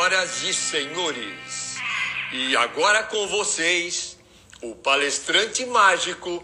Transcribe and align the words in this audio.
Senhoras 0.00 0.42
e 0.44 0.54
senhores, 0.54 1.76
e 2.32 2.56
agora 2.56 3.02
com 3.02 3.28
vocês, 3.28 4.16
o 4.62 4.74
palestrante 4.74 5.66
mágico 5.66 6.42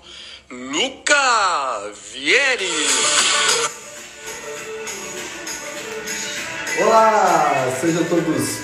Luca 0.50 1.90
Vieri. 2.12 2.71
Olá, 6.82 7.74
sejam 7.80 8.05
todos 8.05 8.59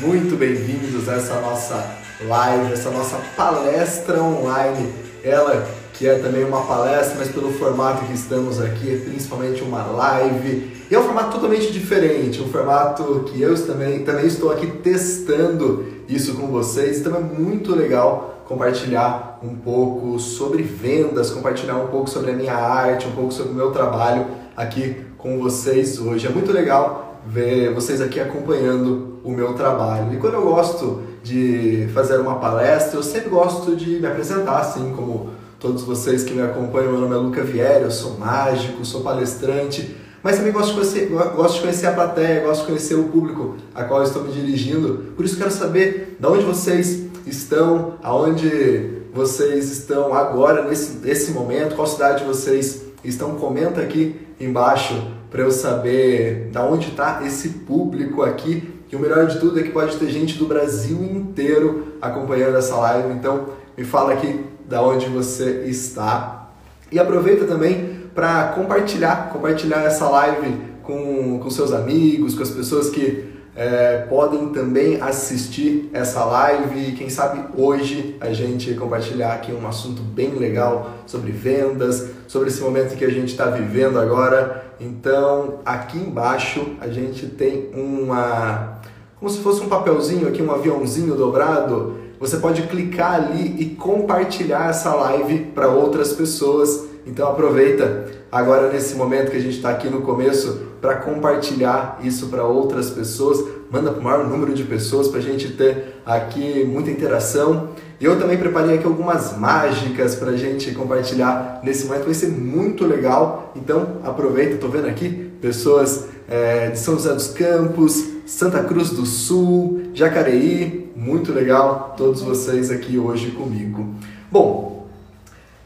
muito 0.00 0.36
bem-vindos 0.36 1.08
a 1.08 1.14
essa 1.14 1.40
nossa 1.40 1.98
live, 2.20 2.74
essa 2.74 2.90
nossa 2.90 3.16
palestra 3.34 4.20
online. 4.22 4.92
Ela 5.24 5.66
que 5.94 6.08
é 6.08 6.18
também 6.18 6.44
uma 6.44 6.62
palestra, 6.62 7.16
mas 7.18 7.28
pelo 7.28 7.52
formato 7.52 8.04
que 8.04 8.12
estamos 8.12 8.60
aqui, 8.60 8.92
é 8.92 8.96
principalmente 8.96 9.62
uma 9.62 9.84
live. 9.84 10.72
E 10.90 10.94
é 10.94 10.98
um 10.98 11.04
formato 11.04 11.36
totalmente 11.36 11.72
diferente, 11.72 12.42
um 12.42 12.48
formato 12.48 13.24
que 13.26 13.40
eu 13.40 13.54
também, 13.66 14.04
também 14.04 14.26
estou 14.26 14.50
aqui 14.50 14.66
testando 14.66 15.86
isso 16.08 16.34
com 16.34 16.48
vocês. 16.48 16.98
Então 16.98 17.14
é 17.16 17.20
muito 17.20 17.74
legal 17.74 18.42
compartilhar 18.44 19.38
um 19.42 19.54
pouco 19.54 20.18
sobre 20.18 20.62
vendas, 20.62 21.30
compartilhar 21.30 21.76
um 21.76 21.86
pouco 21.86 22.10
sobre 22.10 22.32
a 22.32 22.34
minha 22.34 22.54
arte, 22.54 23.06
um 23.06 23.12
pouco 23.12 23.32
sobre 23.32 23.52
o 23.52 23.54
meu 23.54 23.70
trabalho 23.70 24.26
aqui 24.56 24.96
com 25.16 25.38
vocês 25.38 26.00
hoje. 26.00 26.26
É 26.26 26.30
muito 26.30 26.52
legal 26.52 27.20
ver 27.24 27.72
vocês 27.72 28.00
aqui 28.00 28.18
acompanhando 28.18 29.20
o 29.22 29.30
meu 29.30 29.54
trabalho. 29.54 30.12
E 30.12 30.16
quando 30.16 30.34
eu 30.34 30.42
gosto 30.42 31.02
de 31.22 31.88
fazer 31.94 32.18
uma 32.18 32.34
palestra, 32.34 32.98
eu 32.98 33.02
sempre 33.02 33.30
gosto 33.30 33.74
de 33.76 34.00
me 34.00 34.06
apresentar 34.06 34.58
assim 34.58 34.92
como 34.92 35.30
todos 35.58 35.82
vocês 35.82 36.24
que 36.24 36.32
me 36.32 36.42
acompanham. 36.42 36.92
Meu 36.92 37.00
nome 37.00 37.14
é 37.14 37.18
Luca 37.18 37.42
Vieira, 37.42 37.80
eu 37.80 37.90
sou 37.90 38.18
mágico, 38.18 38.84
sou 38.84 39.02
palestrante, 39.02 39.96
mas 40.22 40.36
também 40.36 40.52
gosto 40.52 40.68
de, 40.68 40.74
conhecer, 40.74 41.08
gosto 41.34 41.54
de 41.56 41.60
conhecer 41.60 41.86
a 41.86 41.92
plateia, 41.92 42.40
gosto 42.40 42.62
de 42.62 42.66
conhecer 42.68 42.94
o 42.94 43.04
público 43.04 43.56
a 43.74 43.84
qual 43.84 44.02
estou 44.02 44.22
me 44.22 44.32
dirigindo. 44.32 45.12
Por 45.16 45.24
isso 45.24 45.36
quero 45.36 45.50
saber 45.50 46.16
de 46.18 46.26
onde 46.26 46.44
vocês 46.44 47.04
estão, 47.26 47.94
aonde 48.02 49.02
vocês 49.12 49.70
estão 49.70 50.12
agora, 50.14 50.64
nesse, 50.64 50.98
nesse 50.98 51.30
momento, 51.30 51.76
qual 51.76 51.86
cidade 51.86 52.24
vocês 52.24 52.82
estão. 53.04 53.36
Comenta 53.36 53.80
aqui 53.80 54.16
embaixo 54.40 54.94
para 55.30 55.42
eu 55.42 55.50
saber 55.50 56.48
de 56.50 56.58
onde 56.58 56.88
está 56.88 57.22
esse 57.24 57.48
público 57.50 58.22
aqui. 58.22 58.72
E 58.90 58.96
o 58.96 59.00
melhor 59.00 59.26
de 59.26 59.40
tudo 59.40 59.58
é 59.58 59.62
que 59.62 59.70
pode 59.70 59.96
ter 59.96 60.08
gente 60.08 60.38
do 60.38 60.46
Brasil 60.46 61.02
inteiro 61.02 61.94
acompanhando 62.00 62.56
essa 62.56 62.76
live. 62.76 63.12
Então, 63.12 63.46
me 63.76 63.84
fala 63.84 64.12
aqui 64.12 64.53
da 64.64 64.82
onde 64.82 65.06
você 65.06 65.64
está. 65.66 66.50
E 66.90 66.98
aproveita 66.98 67.44
também 67.44 68.04
para 68.14 68.48
compartilhar, 68.48 69.30
compartilhar 69.32 69.82
essa 69.82 70.08
live 70.08 70.56
com, 70.82 71.38
com 71.40 71.50
seus 71.50 71.72
amigos, 71.72 72.34
com 72.34 72.42
as 72.42 72.50
pessoas 72.50 72.90
que 72.90 73.32
é, 73.56 73.98
podem 74.08 74.48
também 74.48 75.00
assistir 75.00 75.90
essa 75.92 76.24
live. 76.24 76.92
Quem 76.92 77.08
sabe 77.08 77.44
hoje 77.56 78.16
a 78.20 78.32
gente 78.32 78.74
compartilhar 78.74 79.34
aqui 79.34 79.52
um 79.52 79.66
assunto 79.66 80.02
bem 80.02 80.34
legal 80.34 80.90
sobre 81.06 81.30
vendas, 81.30 82.10
sobre 82.26 82.48
esse 82.48 82.60
momento 82.60 82.96
que 82.96 83.04
a 83.04 83.10
gente 83.10 83.30
está 83.30 83.46
vivendo 83.46 83.98
agora. 83.98 84.64
Então, 84.80 85.60
aqui 85.64 85.98
embaixo 85.98 86.76
a 86.80 86.88
gente 86.88 87.26
tem 87.26 87.70
uma. 87.74 88.80
como 89.18 89.30
se 89.30 89.38
fosse 89.38 89.62
um 89.62 89.68
papelzinho 89.68 90.28
aqui, 90.28 90.42
um 90.42 90.52
aviãozinho 90.52 91.14
dobrado 91.14 92.03
você 92.24 92.38
pode 92.38 92.62
clicar 92.62 93.16
ali 93.16 93.54
e 93.58 93.66
compartilhar 93.74 94.70
essa 94.70 94.94
live 94.94 95.40
para 95.54 95.68
outras 95.68 96.14
pessoas. 96.14 96.84
Então 97.06 97.28
aproveita 97.28 98.06
agora 98.32 98.72
nesse 98.72 98.94
momento 98.94 99.30
que 99.30 99.36
a 99.36 99.40
gente 99.40 99.56
está 99.56 99.68
aqui 99.68 99.90
no 99.90 100.00
começo 100.00 100.58
para 100.80 100.96
compartilhar 100.96 102.00
isso 102.02 102.28
para 102.28 102.42
outras 102.44 102.88
pessoas. 102.88 103.44
Manda 103.70 103.90
para 103.90 104.00
o 104.00 104.02
maior 104.02 104.26
número 104.26 104.54
de 104.54 104.64
pessoas 104.64 105.08
para 105.08 105.18
a 105.18 105.22
gente 105.22 105.52
ter 105.52 105.96
aqui 106.06 106.64
muita 106.64 106.90
interação. 106.90 107.68
E 108.00 108.06
eu 108.06 108.18
também 108.18 108.38
preparei 108.38 108.76
aqui 108.76 108.86
algumas 108.86 109.36
mágicas 109.36 110.14
para 110.14 110.30
a 110.30 110.36
gente 110.36 110.70
compartilhar 110.72 111.60
nesse 111.62 111.84
momento. 111.86 112.04
Vai 112.04 112.14
ser 112.14 112.28
muito 112.28 112.86
legal. 112.86 113.52
Então 113.54 113.98
aproveita. 114.02 114.54
Estou 114.54 114.70
vendo 114.70 114.88
aqui 114.88 115.30
pessoas 115.42 116.06
é, 116.26 116.70
de 116.70 116.78
São 116.78 116.94
José 116.94 117.12
dos 117.12 117.28
Campos, 117.28 118.02
Santa 118.24 118.62
Cruz 118.62 118.88
do 118.88 119.04
Sul, 119.04 119.82
Jacareí, 119.92 120.83
muito 121.04 121.32
legal 121.32 121.94
todos 121.98 122.22
vocês 122.22 122.70
aqui 122.70 122.98
hoje 122.98 123.30
comigo. 123.32 123.94
Bom, 124.32 124.86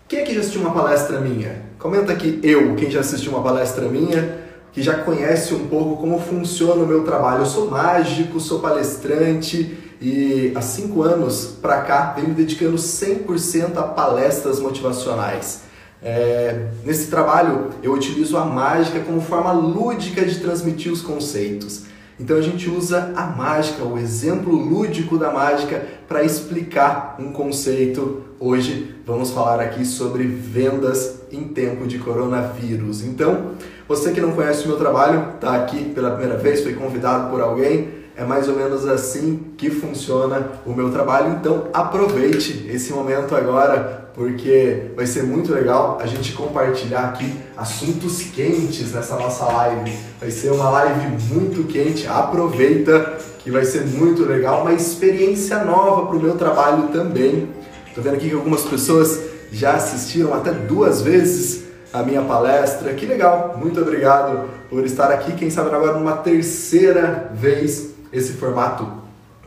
quem 0.08 0.20
aqui 0.20 0.34
já 0.34 0.40
assistiu 0.40 0.62
uma 0.62 0.72
palestra 0.72 1.20
minha? 1.20 1.62
Comenta 1.78 2.12
aqui 2.12 2.40
eu, 2.42 2.74
quem 2.74 2.90
já 2.90 3.00
assistiu 3.00 3.30
uma 3.30 3.40
palestra 3.40 3.86
minha, 3.88 4.36
que 4.72 4.82
já 4.82 4.94
conhece 4.94 5.54
um 5.54 5.68
pouco 5.68 5.96
como 6.00 6.18
funciona 6.18 6.82
o 6.82 6.86
meu 6.86 7.04
trabalho. 7.04 7.42
Eu 7.42 7.46
sou 7.46 7.70
mágico, 7.70 8.40
sou 8.40 8.58
palestrante 8.58 9.78
e 10.00 10.52
há 10.56 10.60
cinco 10.60 11.02
anos 11.02 11.56
para 11.62 11.82
cá 11.82 12.14
venho 12.16 12.30
me 12.30 12.34
dedicando 12.34 12.76
100% 12.76 13.76
a 13.76 13.82
palestras 13.82 14.58
motivacionais. 14.58 15.60
É, 16.02 16.66
nesse 16.84 17.06
trabalho 17.06 17.70
eu 17.80 17.92
utilizo 17.92 18.36
a 18.36 18.44
mágica 18.44 18.98
como 19.00 19.20
forma 19.20 19.52
lúdica 19.52 20.24
de 20.24 20.40
transmitir 20.40 20.90
os 20.90 21.00
conceitos. 21.00 21.84
Então 22.20 22.36
a 22.36 22.42
gente 22.42 22.68
usa 22.68 23.12
a 23.14 23.26
mágica, 23.26 23.84
o 23.84 23.96
exemplo 23.96 24.52
lúdico 24.52 25.16
da 25.16 25.30
mágica 25.30 25.86
para 26.08 26.24
explicar 26.24 27.16
um 27.18 27.32
conceito. 27.32 28.24
Hoje 28.40 28.96
vamos 29.06 29.30
falar 29.30 29.60
aqui 29.60 29.84
sobre 29.84 30.24
vendas 30.24 31.20
em 31.30 31.44
tempo 31.44 31.86
de 31.86 31.98
coronavírus. 31.98 33.04
Então, 33.04 33.52
você 33.86 34.10
que 34.10 34.20
não 34.20 34.32
conhece 34.32 34.64
o 34.64 34.68
meu 34.68 34.76
trabalho, 34.76 35.34
está 35.36 35.54
aqui 35.54 35.84
pela 35.94 36.10
primeira 36.10 36.36
vez, 36.36 36.62
foi 36.62 36.74
convidado 36.74 37.30
por 37.30 37.40
alguém, 37.40 37.88
é 38.16 38.24
mais 38.24 38.48
ou 38.48 38.56
menos 38.56 38.84
assim 38.84 39.52
que 39.56 39.70
funciona 39.70 40.48
o 40.66 40.72
meu 40.72 40.90
trabalho. 40.90 41.36
Então, 41.38 41.68
aproveite 41.72 42.68
esse 42.68 42.92
momento 42.92 43.36
agora 43.36 44.07
porque 44.18 44.90
vai 44.96 45.06
ser 45.06 45.22
muito 45.22 45.54
legal 45.54 45.96
a 46.02 46.06
gente 46.06 46.32
compartilhar 46.32 47.10
aqui 47.10 47.32
assuntos 47.56 48.20
quentes 48.20 48.92
nessa 48.92 49.14
nossa 49.14 49.44
live. 49.44 49.96
Vai 50.18 50.32
ser 50.32 50.50
uma 50.50 50.68
live 50.70 51.32
muito 51.32 51.62
quente, 51.68 52.04
aproveita 52.08 53.16
que 53.38 53.48
vai 53.48 53.64
ser 53.64 53.86
muito 53.86 54.24
legal, 54.24 54.62
uma 54.62 54.72
experiência 54.72 55.62
nova 55.62 56.06
para 56.06 56.16
o 56.16 56.20
meu 56.20 56.36
trabalho 56.36 56.88
também. 56.88 57.48
Estou 57.86 58.02
vendo 58.02 58.16
aqui 58.16 58.28
que 58.28 58.34
algumas 58.34 58.62
pessoas 58.62 59.20
já 59.52 59.74
assistiram 59.74 60.34
até 60.34 60.50
duas 60.50 61.00
vezes 61.00 61.62
a 61.92 62.02
minha 62.02 62.22
palestra. 62.22 62.92
Que 62.94 63.06
legal! 63.06 63.56
Muito 63.56 63.80
obrigado 63.80 64.48
por 64.68 64.84
estar 64.84 65.12
aqui. 65.12 65.32
Quem 65.34 65.48
sabe 65.48 65.72
agora 65.72 65.96
numa 65.96 66.16
terceira 66.16 67.30
vez 67.32 67.90
esse 68.12 68.32
formato 68.32 68.84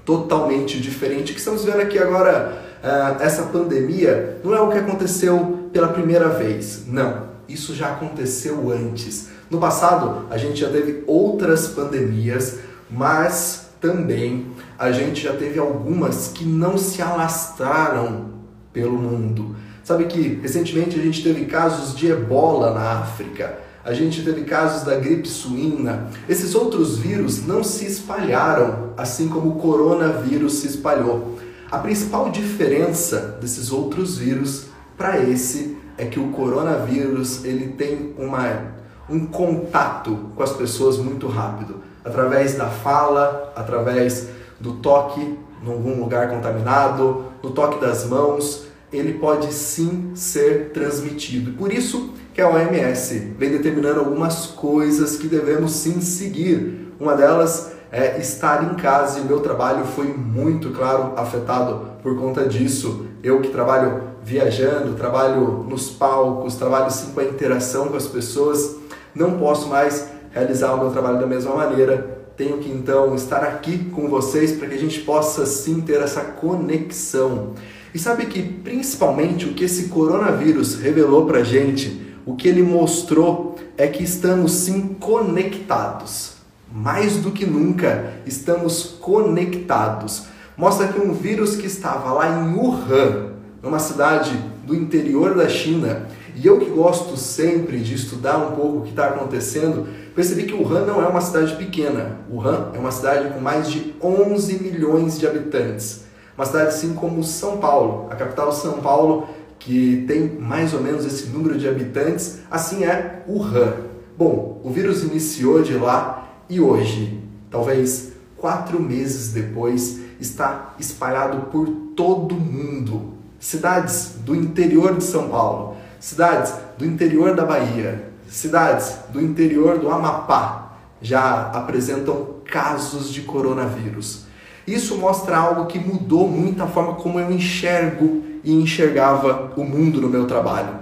totalmente 0.05 0.79
diferente 0.79 1.33
que 1.33 1.39
estamos 1.39 1.65
vendo 1.65 1.81
aqui 1.81 1.99
agora 1.99 2.70
essa 3.19 3.43
pandemia 3.43 4.39
não 4.43 4.55
é 4.55 4.61
o 4.61 4.69
que 4.69 4.77
aconteceu 4.77 5.69
pela 5.71 5.89
primeira 5.89 6.29
vez. 6.29 6.83
Não, 6.87 7.29
isso 7.47 7.75
já 7.75 7.91
aconteceu 7.91 8.71
antes. 8.71 9.29
No 9.49 9.59
passado, 9.59 10.25
a 10.29 10.37
gente 10.37 10.59
já 10.59 10.69
teve 10.69 11.03
outras 11.05 11.67
pandemias, 11.67 12.59
mas 12.89 13.69
também 13.79 14.47
a 14.79 14.91
gente 14.91 15.21
já 15.21 15.33
teve 15.33 15.59
algumas 15.59 16.29
que 16.29 16.45
não 16.45 16.77
se 16.77 17.01
alastraram 17.01 18.31
pelo 18.71 18.97
mundo. 18.97 19.55
Sabe 19.83 20.05
que 20.05 20.39
recentemente 20.41 20.97
a 20.97 21.01
gente 21.03 21.21
teve 21.21 21.45
casos 21.45 21.95
de 21.95 22.07
ebola 22.07 22.73
na 22.73 22.99
África, 22.99 23.59
a 23.83 23.93
gente 23.93 24.23
teve 24.23 24.43
casos 24.43 24.83
da 24.83 24.95
gripe 24.95 25.27
suína. 25.27 26.07
Esses 26.29 26.53
outros 26.53 26.99
vírus 26.99 27.45
não 27.45 27.63
se 27.63 27.85
espalharam 27.85 28.93
assim 28.95 29.27
como 29.27 29.49
o 29.49 29.55
coronavírus 29.55 30.53
se 30.53 30.67
espalhou. 30.67 31.39
A 31.71 31.77
principal 31.77 32.29
diferença 32.29 33.37
desses 33.39 33.71
outros 33.71 34.17
vírus 34.17 34.65
para 34.97 35.21
esse 35.21 35.77
é 35.97 36.05
que 36.05 36.19
o 36.19 36.27
coronavírus 36.31 37.45
ele 37.45 37.69
tem 37.69 38.13
uma, 38.17 38.73
um 39.09 39.25
contato 39.25 40.31
com 40.35 40.43
as 40.43 40.51
pessoas 40.51 40.97
muito 40.97 41.27
rápido, 41.27 41.75
através 42.03 42.55
da 42.55 42.67
fala, 42.67 43.53
através 43.55 44.27
do 44.59 44.73
toque 44.73 45.21
em 45.63 45.71
algum 45.71 46.01
lugar 46.01 46.29
contaminado, 46.29 47.25
do 47.41 47.51
toque 47.51 47.79
das 47.79 48.05
mãos, 48.05 48.65
ele 48.91 49.13
pode 49.13 49.53
sim 49.53 50.11
ser 50.13 50.71
transmitido. 50.73 51.53
Por 51.53 51.71
isso 51.71 52.13
que 52.33 52.41
a 52.41 52.49
OMS 52.49 53.17
vem 53.37 53.49
determinando 53.49 54.01
algumas 54.01 54.47
coisas 54.47 55.15
que 55.15 55.27
devemos 55.27 55.71
sim 55.71 56.01
seguir. 56.01 56.93
Uma 56.99 57.15
delas 57.15 57.71
é, 57.91 58.17
estar 58.19 58.71
em 58.71 58.75
casa 58.75 59.19
e 59.19 59.21
o 59.21 59.25
meu 59.25 59.41
trabalho 59.41 59.85
foi 59.85 60.07
muito, 60.07 60.69
claro, 60.69 61.13
afetado 61.17 61.91
por 62.01 62.17
conta 62.17 62.47
disso. 62.47 63.07
Eu 63.21 63.41
que 63.41 63.49
trabalho 63.49 64.03
viajando, 64.23 64.93
trabalho 64.93 65.65
nos 65.67 65.89
palcos, 65.89 66.55
trabalho 66.55 66.89
sim 66.89 67.11
com 67.11 67.19
a 67.19 67.25
interação 67.25 67.89
com 67.89 67.97
as 67.97 68.07
pessoas, 68.07 68.77
não 69.13 69.37
posso 69.37 69.67
mais 69.67 70.07
realizar 70.31 70.73
o 70.73 70.77
meu 70.77 70.91
trabalho 70.91 71.19
da 71.19 71.27
mesma 71.27 71.53
maneira. 71.53 72.19
Tenho 72.37 72.59
que 72.59 72.71
então 72.71 73.13
estar 73.13 73.43
aqui 73.43 73.89
com 73.89 74.07
vocês 74.07 74.53
para 74.53 74.69
que 74.69 74.75
a 74.75 74.79
gente 74.79 75.01
possa 75.01 75.45
sim 75.45 75.81
ter 75.81 76.01
essa 76.01 76.21
conexão. 76.21 77.53
E 77.93 77.99
sabe 77.99 78.25
que 78.27 78.41
principalmente 78.41 79.45
o 79.45 79.53
que 79.53 79.65
esse 79.65 79.89
coronavírus 79.89 80.75
revelou 80.75 81.25
para 81.25 81.43
gente, 81.43 82.15
o 82.25 82.35
que 82.35 82.47
ele 82.47 82.63
mostrou 82.63 83.57
é 83.77 83.85
que 83.85 84.01
estamos 84.01 84.53
sim 84.53 84.95
conectados 84.99 86.30
mais 86.71 87.17
do 87.17 87.31
que 87.31 87.45
nunca 87.45 88.13
estamos 88.25 88.83
conectados. 89.01 90.25
Mostra 90.55 90.87
que 90.87 90.99
um 90.99 91.13
vírus 91.13 91.55
que 91.55 91.67
estava 91.67 92.13
lá 92.13 92.29
em 92.29 92.55
Wuhan, 92.55 93.31
numa 93.61 93.79
cidade 93.79 94.31
do 94.65 94.75
interior 94.75 95.35
da 95.35 95.49
China, 95.49 96.07
e 96.35 96.47
eu 96.47 96.59
que 96.59 96.69
gosto 96.69 97.17
sempre 97.17 97.79
de 97.79 97.93
estudar 97.93 98.37
um 98.37 98.55
pouco 98.55 98.77
o 98.77 98.81
que 98.83 98.91
está 98.91 99.07
acontecendo, 99.07 99.87
percebi 100.15 100.43
que 100.43 100.53
Wuhan 100.53 100.85
não 100.85 101.01
é 101.01 101.07
uma 101.07 101.19
cidade 101.19 101.55
pequena. 101.55 102.19
Wuhan 102.31 102.71
é 102.73 102.79
uma 102.79 102.91
cidade 102.91 103.33
com 103.33 103.39
mais 103.39 103.69
de 103.69 103.93
11 104.01 104.63
milhões 104.63 105.19
de 105.19 105.27
habitantes. 105.27 106.05
Uma 106.37 106.45
cidade 106.45 106.69
assim 106.69 106.93
como 106.93 107.23
São 107.23 107.57
Paulo, 107.57 108.07
a 108.09 108.15
capital 108.15 108.51
São 108.53 108.79
Paulo, 108.79 109.27
que 109.59 110.05
tem 110.07 110.27
mais 110.39 110.73
ou 110.73 110.81
menos 110.81 111.05
esse 111.05 111.27
número 111.27 111.57
de 111.57 111.67
habitantes, 111.67 112.39
assim 112.49 112.83
é 112.83 113.23
Wuhan. 113.27 113.73
Bom, 114.17 114.61
o 114.63 114.69
vírus 114.69 115.03
iniciou 115.03 115.61
de 115.61 115.73
lá 115.73 116.20
e 116.51 116.59
hoje, 116.59 117.17
talvez 117.49 118.11
quatro 118.35 118.77
meses 118.77 119.31
depois, 119.31 120.01
está 120.19 120.75
espalhado 120.77 121.43
por 121.49 121.65
todo 121.95 122.35
mundo. 122.35 123.13
Cidades 123.39 124.15
do 124.25 124.35
interior 124.35 124.97
de 124.97 125.03
São 125.05 125.29
Paulo, 125.29 125.77
cidades 125.97 126.53
do 126.77 126.85
interior 126.85 127.33
da 127.37 127.45
Bahia, 127.45 128.11
cidades 128.27 128.97
do 129.13 129.21
interior 129.21 129.79
do 129.79 129.89
Amapá 129.89 130.73
já 131.01 131.49
apresentam 131.51 132.41
casos 132.43 133.13
de 133.13 133.21
coronavírus. 133.21 134.25
Isso 134.67 134.97
mostra 134.97 135.37
algo 135.37 135.67
que 135.67 135.79
mudou 135.79 136.27
muito 136.27 136.61
a 136.61 136.67
forma 136.67 136.95
como 136.95 137.17
eu 137.17 137.31
enxergo 137.31 138.23
e 138.43 138.53
enxergava 138.53 139.53
o 139.55 139.63
mundo 139.63 140.01
no 140.01 140.09
meu 140.09 140.27
trabalho. 140.27 140.81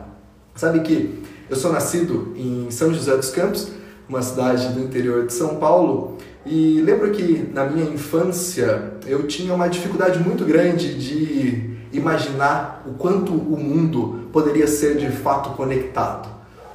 Sabe 0.55 0.79
que 0.79 1.23
eu 1.47 1.55
sou 1.55 1.71
nascido 1.71 2.33
em 2.35 2.71
São 2.71 2.91
José 2.91 3.15
dos 3.15 3.29
Campos, 3.29 3.78
uma 4.09 4.21
cidade 4.23 4.69
do 4.69 4.81
interior 4.81 5.27
de 5.27 5.33
São 5.33 5.57
Paulo, 5.57 6.17
e 6.45 6.81
lembro 6.81 7.11
que 7.11 7.47
na 7.53 7.65
minha 7.65 7.85
infância 7.85 8.93
eu 9.05 9.27
tinha 9.27 9.53
uma 9.53 9.69
dificuldade 9.69 10.17
muito 10.19 10.43
grande 10.43 10.95
de 10.95 11.77
imaginar 11.93 12.83
o 12.87 12.93
quanto 12.93 13.31
o 13.33 13.57
mundo 13.57 14.27
poderia 14.33 14.65
ser 14.65 14.97
de 14.97 15.09
fato 15.11 15.51
conectado. 15.51 16.27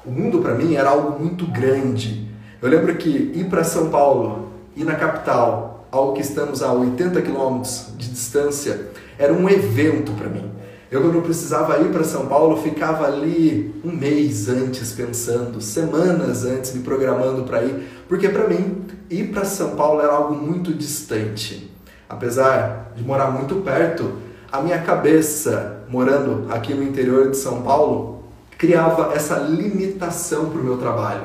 O 0.07 0.11
mundo 0.11 0.39
para 0.41 0.55
mim 0.55 0.75
era 0.75 0.91
algo 0.91 1.19
muito 1.19 1.47
grande. 1.47 2.29
Eu 2.63 2.69
lembro 2.69 2.95
que 2.97 3.09
ir 3.09 3.47
para 3.49 3.65
São 3.65 3.91
Paulo, 3.91 4.51
ir 4.77 4.85
na 4.85 4.95
capital, 4.95 5.87
algo 5.91 6.13
que 6.13 6.21
estamos 6.21 6.63
a 6.63 6.73
80 6.73 7.21
quilômetros 7.23 7.89
de 7.97 8.11
distância, 8.11 8.89
era 9.19 9.33
um 9.33 9.49
evento 9.49 10.13
para 10.13 10.29
mim. 10.29 10.51
Eu, 10.91 11.01
quando 11.01 11.23
precisava 11.23 11.79
ir 11.79 11.91
para 11.91 12.05
São 12.05 12.27
Paulo, 12.27 12.63
ficava 12.63 13.07
ali 13.07 13.75
um 13.85 13.91
mês 13.91 14.49
antes 14.49 14.93
pensando, 14.93 15.61
semanas 15.61 16.45
antes 16.45 16.75
me 16.75 16.83
programando 16.83 17.45
para 17.45 17.63
ir, 17.65 17.89
porque 18.09 18.29
para 18.29 18.49
mim 18.49 18.85
ir 19.11 19.31
para 19.33 19.45
São 19.45 19.75
Paulo 19.75 20.01
era 20.01 20.13
algo 20.13 20.35
muito 20.35 20.73
distante. 20.73 21.71
Apesar 22.09 22.93
de 22.95 23.03
morar 23.03 23.31
muito 23.31 23.57
perto, 23.57 24.13
a 24.53 24.61
minha 24.61 24.79
cabeça, 24.83 25.85
morando 25.89 26.47
aqui 26.53 26.75
no 26.75 26.83
interior 26.83 27.31
de 27.31 27.37
São 27.37 27.63
Paulo, 27.63 28.25
criava 28.57 29.13
essa 29.15 29.37
limitação 29.37 30.51
para 30.51 30.61
o 30.61 30.65
meu 30.65 30.77
trabalho. 30.77 31.25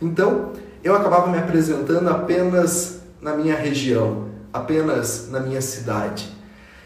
Então, 0.00 0.52
eu 0.84 0.94
acabava 0.94 1.26
me 1.26 1.38
apresentando 1.38 2.08
apenas 2.08 3.00
na 3.20 3.34
minha 3.34 3.56
região, 3.56 4.28
apenas 4.52 5.28
na 5.30 5.40
minha 5.40 5.60
cidade. 5.60 6.32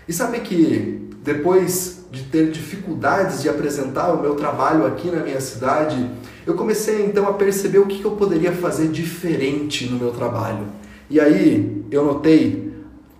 E 0.09 0.13
sabe 0.13 0.41
que 0.41 1.11
depois 1.23 2.02
de 2.13 2.25
ter 2.25 2.51
dificuldades 2.51 3.41
de 3.41 3.49
apresentar 3.49 4.13
o 4.13 4.21
meu 4.21 4.35
trabalho 4.35 4.87
aqui 4.87 5.11
na 5.11 5.23
minha 5.23 5.41
cidade, 5.41 6.11
eu 6.47 6.55
comecei 6.55 7.07
então 7.07 7.27
a 7.27 7.33
perceber 7.33 7.79
o 7.79 7.87
que 7.87 8.05
eu 8.05 8.11
poderia 8.11 8.53
fazer 8.53 8.89
diferente 8.89 9.87
no 9.89 9.99
meu 9.99 10.11
trabalho. 10.13 10.67
E 11.09 11.19
aí 11.19 11.83
eu 11.91 12.05
notei 12.05 12.75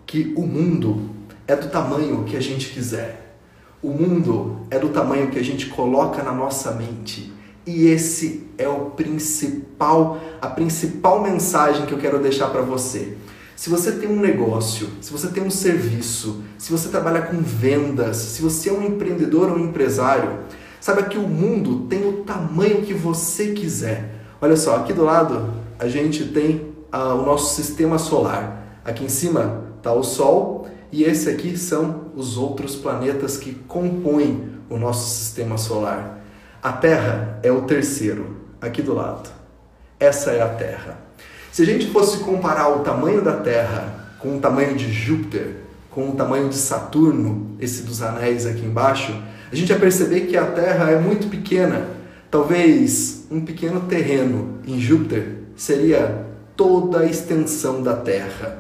que 0.05 0.35
o 0.37 0.43
mundo 0.43 1.09
é 1.49 1.57
do 1.57 1.71
tamanho 1.71 2.25
que 2.25 2.37
a 2.37 2.41
gente 2.41 2.69
quiser. 2.69 3.35
O 3.83 3.89
mundo 3.89 4.59
é 4.71 4.79
do 4.79 4.91
tamanho 4.91 5.29
que 5.29 5.39
a 5.39 5.45
gente 5.45 5.67
coloca 5.67 6.23
na 6.23 6.33
nossa 6.33 6.73
mente. 6.73 7.33
E 7.67 7.87
esse 7.87 8.47
é 8.59 8.69
o 8.69 8.91
principal, 8.91 10.21
a 10.41 10.49
principal 10.49 11.23
mensagem 11.23 11.87
que 11.87 11.93
eu 11.93 11.99
quero 11.99 12.19
deixar 12.19 12.49
para 12.49 12.61
você. 12.61 13.17
Se 13.55 13.71
você 13.71 13.93
tem 13.93 14.09
um 14.09 14.21
negócio, 14.21 14.89
se 15.01 15.13
você 15.13 15.29
tem 15.29 15.43
um 15.43 15.51
serviço, 15.51 16.43
se 16.59 16.71
você 16.71 16.89
trabalha 16.89 17.23
com 17.23 17.41
vendas, 17.41 18.17
se 18.17 18.43
você 18.43 18.71
é 18.71 18.73
um 18.73 18.83
empreendedor 18.83 19.51
ou 19.51 19.57
um 19.57 19.67
empresário, 19.67 20.39
saiba 20.81 21.03
que 21.05 21.19
o 21.19 21.29
mundo 21.29 21.87
tem 21.87 22.07
o 22.09 22.25
tamanho 22.25 22.83
que 22.83 22.95
você 22.95 23.53
quiser. 23.53 24.11
Olha 24.41 24.57
só, 24.57 24.77
aqui 24.77 24.93
do 24.93 25.05
lado 25.05 25.53
a 25.79 25.87
gente 25.89 26.27
tem 26.27 26.73
ah, 26.91 27.15
o 27.15 27.25
nosso 27.25 27.55
sistema 27.55 27.99
solar. 27.99 28.81
Aqui 28.85 29.05
em 29.05 29.09
cima 29.09 29.65
está 29.77 29.93
o 29.93 30.03
Sol 30.03 30.67
e 30.91 31.05
esse 31.05 31.29
aqui 31.29 31.57
são 31.57 32.13
os 32.15 32.37
outros 32.37 32.75
planetas 32.77 33.37
que 33.37 33.55
compõem 33.55 34.53
o 34.69 34.77
nosso 34.77 35.09
sistema 35.09 35.57
solar. 35.57 36.21
A 36.63 36.73
Terra 36.73 37.39
é 37.43 37.51
o 37.51 37.63
terceiro, 37.63 38.37
aqui 38.61 38.83
do 38.83 38.95
lado. 38.95 39.31
Essa 39.99 40.33
é 40.33 40.43
a 40.43 40.49
Terra. 40.49 40.99
Se 41.53 41.61
a 41.61 41.67
gente 41.67 41.89
fosse 41.89 42.21
comparar 42.21 42.71
o 42.71 42.79
tamanho 42.79 43.21
da 43.21 43.37
Terra 43.37 44.15
com 44.19 44.39
o 44.39 44.41
tamanho 44.41 44.75
de 44.75 44.91
Júpiter, 44.91 45.57
com 45.91 46.09
o 46.09 46.13
tamanho 46.13 46.49
de 46.49 46.55
Saturno, 46.55 47.55
esse 47.61 47.83
dos 47.83 48.01
anéis 48.01 48.47
aqui 48.47 48.65
embaixo, 48.65 49.15
a 49.53 49.55
gente 49.55 49.69
ia 49.69 49.79
perceber 49.79 50.23
que 50.23 50.35
a 50.35 50.47
Terra 50.47 50.91
é 50.91 50.99
muito 50.99 51.29
pequena. 51.29 51.89
Talvez 52.31 53.27
um 53.31 53.43
pequeno 53.43 53.83
terreno 53.83 54.61
em 54.67 54.81
Júpiter 54.81 55.41
seria 55.55 56.25
toda 56.57 57.01
a 57.01 57.05
extensão 57.05 57.83
da 57.83 57.97
Terra. 57.97 58.59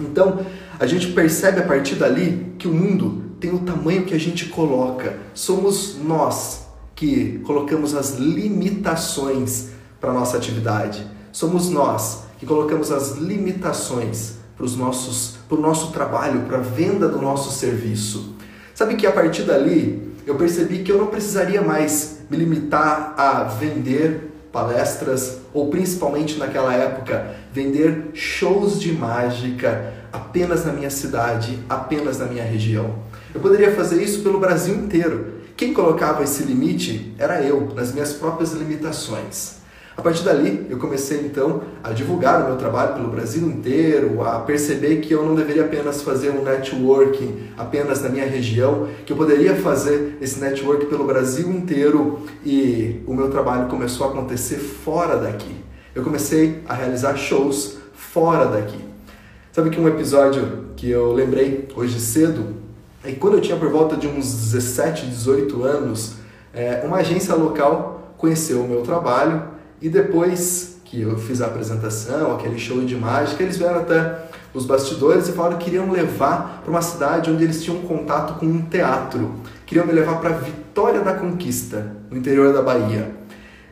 Então, 0.00 0.40
a 0.80 0.86
gente 0.86 1.08
percebe 1.08 1.60
a 1.60 1.66
partir 1.66 1.96
dali 1.96 2.54
que 2.58 2.66
o 2.66 2.72
mundo 2.72 3.34
tem 3.38 3.54
o 3.54 3.58
tamanho 3.58 4.06
que 4.06 4.14
a 4.14 4.18
gente 4.18 4.46
coloca. 4.46 5.18
Somos 5.34 5.98
nós 6.02 6.66
que 6.94 7.42
colocamos 7.44 7.94
as 7.94 8.14
limitações 8.14 9.68
para 10.00 10.14
nossa 10.14 10.38
atividade. 10.38 11.11
Somos 11.32 11.70
nós 11.70 12.24
que 12.38 12.44
colocamos 12.44 12.92
as 12.92 13.16
limitações 13.16 14.34
para, 14.54 14.66
os 14.66 14.76
nossos, 14.76 15.38
para 15.48 15.56
o 15.56 15.60
nosso 15.60 15.90
trabalho, 15.90 16.42
para 16.42 16.58
a 16.58 16.60
venda 16.60 17.08
do 17.08 17.20
nosso 17.20 17.50
serviço. 17.58 18.34
Sabe 18.74 18.96
que 18.96 19.06
a 19.06 19.12
partir 19.12 19.44
dali 19.44 20.12
eu 20.26 20.34
percebi 20.36 20.82
que 20.82 20.92
eu 20.92 20.98
não 20.98 21.06
precisaria 21.06 21.62
mais 21.62 22.18
me 22.28 22.36
limitar 22.36 23.14
a 23.16 23.44
vender 23.44 24.30
palestras 24.52 25.38
ou 25.54 25.70
principalmente 25.70 26.38
naquela 26.38 26.74
época 26.74 27.34
vender 27.50 28.10
shows 28.12 28.78
de 28.78 28.92
mágica 28.92 29.94
apenas 30.12 30.66
na 30.66 30.72
minha 30.72 30.90
cidade, 30.90 31.58
apenas 31.68 32.18
na 32.18 32.26
minha 32.26 32.44
região. 32.44 32.94
Eu 33.34 33.40
poderia 33.40 33.74
fazer 33.74 34.02
isso 34.02 34.20
pelo 34.22 34.38
Brasil 34.38 34.74
inteiro. 34.74 35.40
Quem 35.56 35.72
colocava 35.72 36.22
esse 36.22 36.42
limite 36.42 37.14
era 37.18 37.40
eu, 37.40 37.72
nas 37.74 37.92
minhas 37.92 38.12
próprias 38.12 38.52
limitações. 38.52 39.61
A 39.94 40.00
partir 40.00 40.24
dali, 40.24 40.66
eu 40.70 40.78
comecei 40.78 41.20
então 41.20 41.62
a 41.84 41.90
divulgar 41.90 42.42
o 42.42 42.46
meu 42.46 42.56
trabalho 42.56 42.94
pelo 42.94 43.08
Brasil 43.08 43.46
inteiro, 43.46 44.22
a 44.22 44.38
perceber 44.38 44.96
que 44.96 45.12
eu 45.12 45.24
não 45.24 45.34
deveria 45.34 45.64
apenas 45.64 46.00
fazer 46.00 46.30
um 46.30 46.42
networking 46.42 47.50
apenas 47.58 48.02
na 48.02 48.08
minha 48.08 48.26
região, 48.26 48.88
que 49.04 49.12
eu 49.12 49.16
poderia 49.16 49.54
fazer 49.54 50.16
esse 50.20 50.40
network 50.40 50.86
pelo 50.86 51.04
Brasil 51.04 51.50
inteiro 51.50 52.20
e 52.44 53.02
o 53.06 53.12
meu 53.12 53.30
trabalho 53.30 53.68
começou 53.68 54.06
a 54.06 54.10
acontecer 54.10 54.56
fora 54.56 55.16
daqui. 55.18 55.54
Eu 55.94 56.02
comecei 56.02 56.62
a 56.66 56.72
realizar 56.72 57.14
shows 57.16 57.76
fora 57.92 58.46
daqui. 58.46 58.78
Sabe 59.52 59.68
que 59.68 59.78
um 59.78 59.86
episódio 59.86 60.68
que 60.74 60.90
eu 60.90 61.12
lembrei 61.12 61.68
hoje 61.76 62.00
cedo 62.00 62.54
é 63.04 63.10
que 63.10 63.16
quando 63.16 63.34
eu 63.34 63.40
tinha 63.42 63.58
por 63.58 63.68
volta 63.68 63.94
de 63.94 64.06
uns 64.06 64.32
17, 64.52 65.04
18 65.06 65.62
anos, 65.64 66.14
é, 66.54 66.82
uma 66.86 66.98
agência 66.98 67.34
local 67.34 68.14
conheceu 68.16 68.62
o 68.62 68.68
meu 68.68 68.80
trabalho 68.80 69.51
e 69.82 69.88
depois 69.88 70.76
que 70.84 71.00
eu 71.00 71.18
fiz 71.18 71.42
a 71.42 71.46
apresentação, 71.46 72.36
aquele 72.36 72.56
show 72.56 72.80
de 72.84 72.94
mágica, 72.94 73.42
eles 73.42 73.56
vieram 73.56 73.80
até 73.80 74.26
os 74.54 74.64
bastidores 74.64 75.28
e 75.28 75.32
falaram 75.32 75.58
que 75.58 75.64
queriam 75.64 75.90
levar 75.90 76.60
para 76.62 76.70
uma 76.70 76.82
cidade 76.82 77.30
onde 77.30 77.42
eles 77.42 77.64
tinham 77.64 77.80
contato 77.80 78.38
com 78.38 78.46
um 78.46 78.62
teatro. 78.62 79.32
Queriam 79.66 79.84
me 79.84 79.92
levar 79.92 80.20
para 80.20 80.36
Vitória 80.36 81.00
da 81.00 81.14
Conquista, 81.14 81.96
no 82.08 82.16
interior 82.16 82.52
da 82.52 82.62
Bahia. 82.62 83.10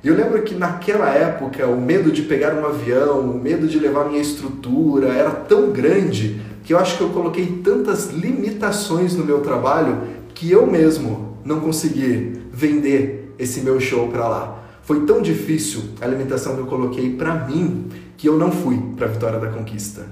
E 0.03 0.09
eu 0.09 0.17
lembro 0.17 0.43
que 0.43 0.55
naquela 0.55 1.11
época 1.11 1.67
o 1.67 1.81
medo 1.81 2.11
de 2.11 2.23
pegar 2.23 2.55
um 2.55 2.67
avião, 2.67 3.21
o 3.21 3.39
medo 3.39 3.69
de 3.69 3.79
levar 3.79 4.07
minha 4.07 4.21
estrutura 4.21 5.09
era 5.09 5.31
tão 5.31 5.71
grande 5.71 6.41
que 6.65 6.73
eu 6.73 6.79
acho 6.79 6.97
que 6.97 7.03
eu 7.03 7.11
coloquei 7.11 7.61
tantas 7.63 8.11
limitações 8.11 9.15
no 9.15 9.25
meu 9.25 9.43
trabalho 9.43 9.99
que 10.35 10.51
eu 10.51 10.67
mesmo 10.67 11.37
não 11.45 11.61
consegui 11.61 12.41
vender 12.53 13.35
esse 13.39 13.61
meu 13.61 13.79
show 13.79 14.09
para 14.09 14.27
lá. 14.27 14.60
Foi 14.91 15.07
tão 15.07 15.23
difícil 15.23 15.85
a 16.01 16.05
alimentação 16.05 16.57
que 16.57 16.63
eu 16.63 16.67
coloquei 16.67 17.15
para 17.15 17.47
mim 17.47 17.89
que 18.17 18.29
eu 18.29 18.37
não 18.37 18.51
fui 18.51 18.77
para 18.97 19.07
a 19.07 19.09
Vitória 19.09 19.39
da 19.39 19.47
Conquista. 19.47 20.05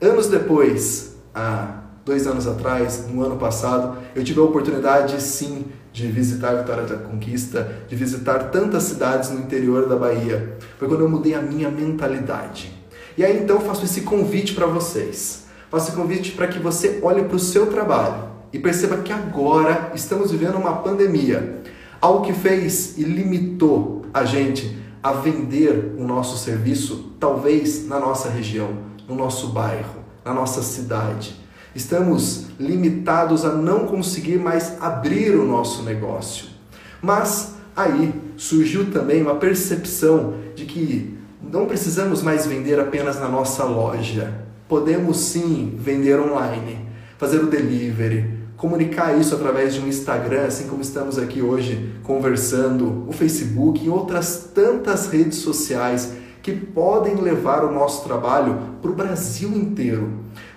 Anos 0.00 0.28
depois, 0.28 1.16
há 1.34 1.80
dois 2.04 2.28
anos 2.28 2.46
atrás, 2.46 3.08
no 3.12 3.24
ano 3.24 3.36
passado, 3.38 3.98
eu 4.14 4.22
tive 4.22 4.38
a 4.38 4.44
oportunidade 4.44 5.20
sim 5.20 5.64
de 5.92 6.06
visitar 6.06 6.50
a 6.50 6.54
Vitória 6.60 6.84
da 6.84 6.94
Conquista, 6.98 7.82
de 7.88 7.96
visitar 7.96 8.52
tantas 8.52 8.84
cidades 8.84 9.30
no 9.30 9.40
interior 9.40 9.88
da 9.88 9.96
Bahia. 9.96 10.56
Foi 10.78 10.86
quando 10.86 11.00
eu 11.00 11.08
mudei 11.08 11.34
a 11.34 11.42
minha 11.42 11.68
mentalidade. 11.68 12.72
E 13.18 13.24
aí 13.24 13.36
então 13.36 13.58
faço 13.58 13.84
esse 13.84 14.02
convite 14.02 14.54
para 14.54 14.66
vocês. 14.66 15.46
Faço 15.68 15.90
convite 15.90 16.30
para 16.34 16.46
que 16.46 16.60
você 16.60 17.00
olhe 17.02 17.24
para 17.24 17.34
o 17.34 17.40
seu 17.40 17.66
trabalho 17.66 18.30
e 18.52 18.60
perceba 18.60 18.98
que 18.98 19.12
agora 19.12 19.90
estamos 19.92 20.30
vivendo 20.30 20.54
uma 20.54 20.76
pandemia. 20.76 21.62
Algo 22.00 22.24
que 22.24 22.32
fez 22.32 22.96
e 22.96 23.02
limitou 23.02 23.99
a 24.12 24.24
gente 24.24 24.78
a 25.02 25.12
vender 25.12 25.94
o 25.96 26.04
nosso 26.04 26.36
serviço, 26.36 27.12
talvez 27.18 27.86
na 27.86 27.98
nossa 27.98 28.28
região, 28.28 28.70
no 29.08 29.14
nosso 29.14 29.48
bairro, 29.48 30.04
na 30.24 30.34
nossa 30.34 30.62
cidade. 30.62 31.34
Estamos 31.74 32.46
limitados 32.58 33.44
a 33.44 33.54
não 33.54 33.86
conseguir 33.86 34.38
mais 34.38 34.76
abrir 34.80 35.36
o 35.36 35.46
nosso 35.46 35.82
negócio. 35.82 36.46
Mas 37.00 37.54
aí 37.74 38.12
surgiu 38.36 38.90
também 38.90 39.22
uma 39.22 39.36
percepção 39.36 40.34
de 40.54 40.64
que 40.66 41.16
não 41.42 41.66
precisamos 41.66 42.22
mais 42.22 42.46
vender 42.46 42.78
apenas 42.78 43.18
na 43.18 43.28
nossa 43.28 43.64
loja. 43.64 44.34
Podemos 44.68 45.18
sim 45.18 45.74
vender 45.78 46.20
online, 46.20 46.86
fazer 47.16 47.38
o 47.38 47.46
delivery, 47.46 48.39
comunicar 48.60 49.18
isso 49.18 49.34
através 49.34 49.72
de 49.72 49.80
um 49.80 49.88
Instagram, 49.88 50.42
assim 50.42 50.68
como 50.68 50.82
estamos 50.82 51.18
aqui 51.18 51.40
hoje 51.40 51.94
conversando, 52.02 53.06
o 53.08 53.12
Facebook 53.12 53.82
e 53.82 53.88
outras 53.88 54.50
tantas 54.54 55.06
redes 55.06 55.38
sociais 55.38 56.12
que 56.42 56.52
podem 56.52 57.14
levar 57.14 57.64
o 57.64 57.72
nosso 57.72 58.04
trabalho 58.04 58.58
para 58.82 58.90
o 58.90 58.94
Brasil 58.94 59.48
inteiro. 59.56 60.10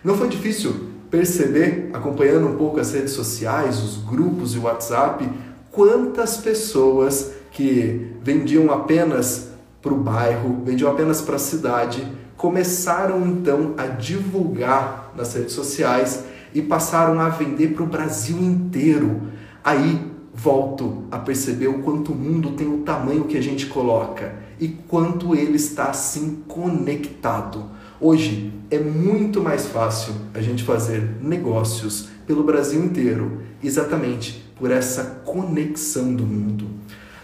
Não 0.03 0.17
foi 0.17 0.27
difícil 0.27 0.89
perceber, 1.09 1.91
acompanhando 1.93 2.47
um 2.47 2.57
pouco 2.57 2.77
as 2.77 2.91
redes 2.91 3.13
sociais, 3.13 3.81
os 3.81 3.95
grupos 4.03 4.53
e 4.53 4.57
o 4.57 4.63
WhatsApp, 4.63 5.29
quantas 5.71 6.35
pessoas 6.35 7.31
que 7.51 8.17
vendiam 8.21 8.69
apenas 8.69 9.47
para 9.81 9.93
o 9.93 9.97
bairro, 9.97 10.61
vendiam 10.65 10.91
apenas 10.91 11.21
para 11.21 11.37
a 11.37 11.39
cidade, 11.39 12.05
começaram 12.35 13.25
então 13.25 13.75
a 13.77 13.87
divulgar 13.87 15.13
nas 15.15 15.33
redes 15.33 15.53
sociais 15.53 16.32
e 16.53 16.61
passaram 16.61 17.19
a 17.19 17.29
vender 17.29 17.69
para 17.69 17.83
o 17.83 17.87
Brasil 17.87 18.37
inteiro. 18.37 19.21
Aí 19.63 20.11
volto 20.33 21.03
a 21.11 21.19
perceber 21.19 21.67
o 21.67 21.79
quanto 21.79 22.11
o 22.11 22.15
mundo 22.15 22.51
tem 22.51 22.67
o 22.67 22.79
tamanho 22.79 23.25
que 23.25 23.37
a 23.37 23.41
gente 23.41 23.67
coloca 23.67 24.35
e 24.59 24.67
quanto 24.67 25.35
ele 25.35 25.55
está 25.55 25.85
assim 25.85 26.43
conectado. 26.47 27.65
Hoje 27.99 28.51
é 28.69 28.79
muito 28.79 29.41
mais 29.41 29.67
fácil 29.67 30.13
a 30.33 30.41
gente 30.41 30.63
fazer 30.63 31.17
negócios 31.21 32.09
pelo 32.25 32.43
Brasil 32.43 32.83
inteiro, 32.83 33.41
exatamente 33.63 34.43
por 34.55 34.71
essa 34.71 35.21
conexão 35.25 36.13
do 36.13 36.25
mundo. 36.25 36.67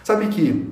Sabe 0.03 0.27
que 0.27 0.67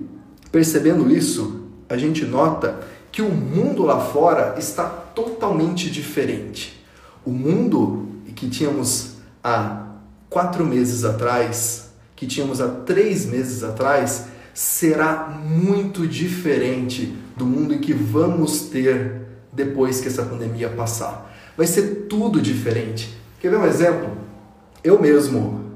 percebendo 0.52 1.12
isso, 1.12 1.68
a 1.90 1.98
gente 1.98 2.26
nota 2.26 2.80
que 3.12 3.22
o 3.22 3.30
mundo 3.30 3.84
lá 3.84 4.00
fora 4.00 4.56
está 4.58 4.84
totalmente 4.86 5.90
diferente. 5.90 6.84
O 7.26 7.32
mundo 7.32 8.07
que 8.38 8.48
tínhamos 8.48 9.16
há 9.44 9.88
quatro 10.30 10.64
meses 10.64 11.04
atrás, 11.04 11.90
que 12.16 12.28
tínhamos 12.28 12.62
há 12.62 12.68
três 12.68 13.26
meses 13.26 13.64
atrás, 13.64 14.28
será 14.54 15.28
muito 15.44 16.08
diferente 16.08 17.16
do 17.36 17.46
mundo 17.46 17.80
que 17.80 17.94
vamos 17.94 18.62
ter 18.62 19.24
depois 19.52 20.00
que 20.00 20.08
essa 20.08 20.24
pandemia 20.24 20.70
passar. 20.70 21.36
Vai 21.58 21.66
ser 21.66 22.06
tudo 22.08 22.40
diferente. 22.40 23.18
Quer 23.40 23.50
ver 23.50 23.58
um 23.58 23.66
exemplo? 23.66 24.10
Eu 24.84 25.02
mesmo, 25.02 25.72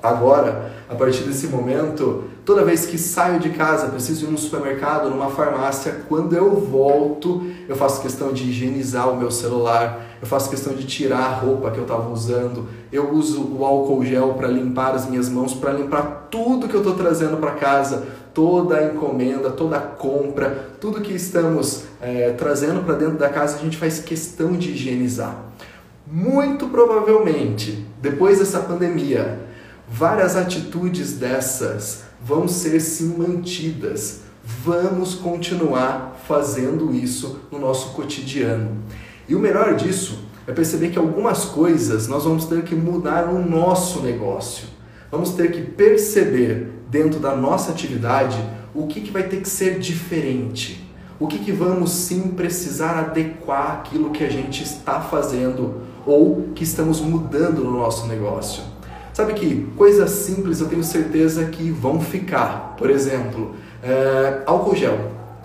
agora, 0.00 0.72
a 0.88 0.94
partir 0.94 1.24
desse 1.24 1.48
momento, 1.48 2.24
toda 2.44 2.64
vez 2.64 2.86
que 2.86 2.96
saio 2.96 3.40
de 3.40 3.50
casa, 3.50 3.88
preciso 3.88 4.26
ir 4.26 4.28
num 4.28 4.38
supermercado, 4.38 5.10
numa 5.10 5.30
farmácia, 5.30 6.04
quando 6.08 6.36
eu 6.36 6.54
volto, 6.60 7.44
eu 7.68 7.74
faço 7.74 8.00
questão 8.00 8.32
de 8.32 8.48
higienizar 8.48 9.08
o 9.10 9.16
meu 9.16 9.30
celular, 9.30 10.09
eu 10.20 10.26
faço 10.26 10.50
questão 10.50 10.74
de 10.74 10.84
tirar 10.84 11.18
a 11.18 11.34
roupa 11.34 11.70
que 11.70 11.78
eu 11.78 11.84
estava 11.84 12.10
usando, 12.10 12.68
eu 12.92 13.10
uso 13.12 13.42
o 13.56 13.64
álcool 13.64 14.04
gel 14.04 14.34
para 14.34 14.48
limpar 14.48 14.94
as 14.94 15.08
minhas 15.08 15.28
mãos, 15.28 15.54
para 15.54 15.72
limpar 15.72 16.28
tudo 16.30 16.68
que 16.68 16.74
eu 16.74 16.80
estou 16.80 16.94
trazendo 16.94 17.38
para 17.38 17.52
casa, 17.52 18.06
toda 18.34 18.76
a 18.76 18.84
encomenda, 18.84 19.50
toda 19.50 19.76
a 19.76 19.80
compra, 19.80 20.70
tudo 20.80 21.00
que 21.00 21.14
estamos 21.14 21.84
é, 22.00 22.32
trazendo 22.32 22.84
para 22.84 22.96
dentro 22.96 23.16
da 23.16 23.28
casa, 23.28 23.56
a 23.56 23.60
gente 23.60 23.76
faz 23.76 24.00
questão 24.00 24.52
de 24.52 24.72
higienizar. 24.72 25.36
Muito 26.06 26.68
provavelmente, 26.68 27.86
depois 28.00 28.40
dessa 28.40 28.60
pandemia, 28.60 29.38
várias 29.88 30.36
atitudes 30.36 31.14
dessas 31.14 32.02
vão 32.22 32.46
ser 32.46 32.80
sim 32.80 33.16
mantidas. 33.16 34.20
Vamos 34.42 35.14
continuar 35.14 36.20
fazendo 36.26 36.92
isso 36.94 37.40
no 37.50 37.58
nosso 37.58 37.90
cotidiano. 37.94 38.76
E 39.30 39.34
o 39.36 39.38
melhor 39.38 39.76
disso 39.76 40.24
é 40.44 40.50
perceber 40.50 40.88
que 40.88 40.98
algumas 40.98 41.44
coisas 41.44 42.08
nós 42.08 42.24
vamos 42.24 42.46
ter 42.46 42.64
que 42.64 42.74
mudar 42.74 43.26
no 43.26 43.38
nosso 43.48 44.00
negócio. 44.00 44.66
Vamos 45.08 45.30
ter 45.34 45.52
que 45.52 45.62
perceber 45.62 46.66
dentro 46.90 47.20
da 47.20 47.36
nossa 47.36 47.70
atividade 47.70 48.36
o 48.74 48.88
que, 48.88 49.00
que 49.00 49.12
vai 49.12 49.22
ter 49.22 49.40
que 49.40 49.48
ser 49.48 49.78
diferente. 49.78 50.84
O 51.20 51.28
que, 51.28 51.38
que 51.38 51.52
vamos 51.52 51.92
sim 51.92 52.32
precisar 52.32 52.98
adequar 52.98 53.82
aquilo 53.82 54.10
que 54.10 54.24
a 54.24 54.28
gente 54.28 54.64
está 54.64 55.00
fazendo 55.00 55.82
ou 56.04 56.48
que 56.52 56.64
estamos 56.64 57.00
mudando 57.00 57.62
no 57.62 57.70
nosso 57.70 58.08
negócio. 58.08 58.64
Sabe 59.12 59.34
que 59.34 59.68
coisas 59.76 60.10
simples 60.10 60.60
eu 60.60 60.66
tenho 60.66 60.82
certeza 60.82 61.44
que 61.44 61.70
vão 61.70 62.00
ficar. 62.00 62.74
Por 62.76 62.90
exemplo, 62.90 63.54
é, 63.80 64.42
álcool 64.44 64.74
gel. 64.74 64.98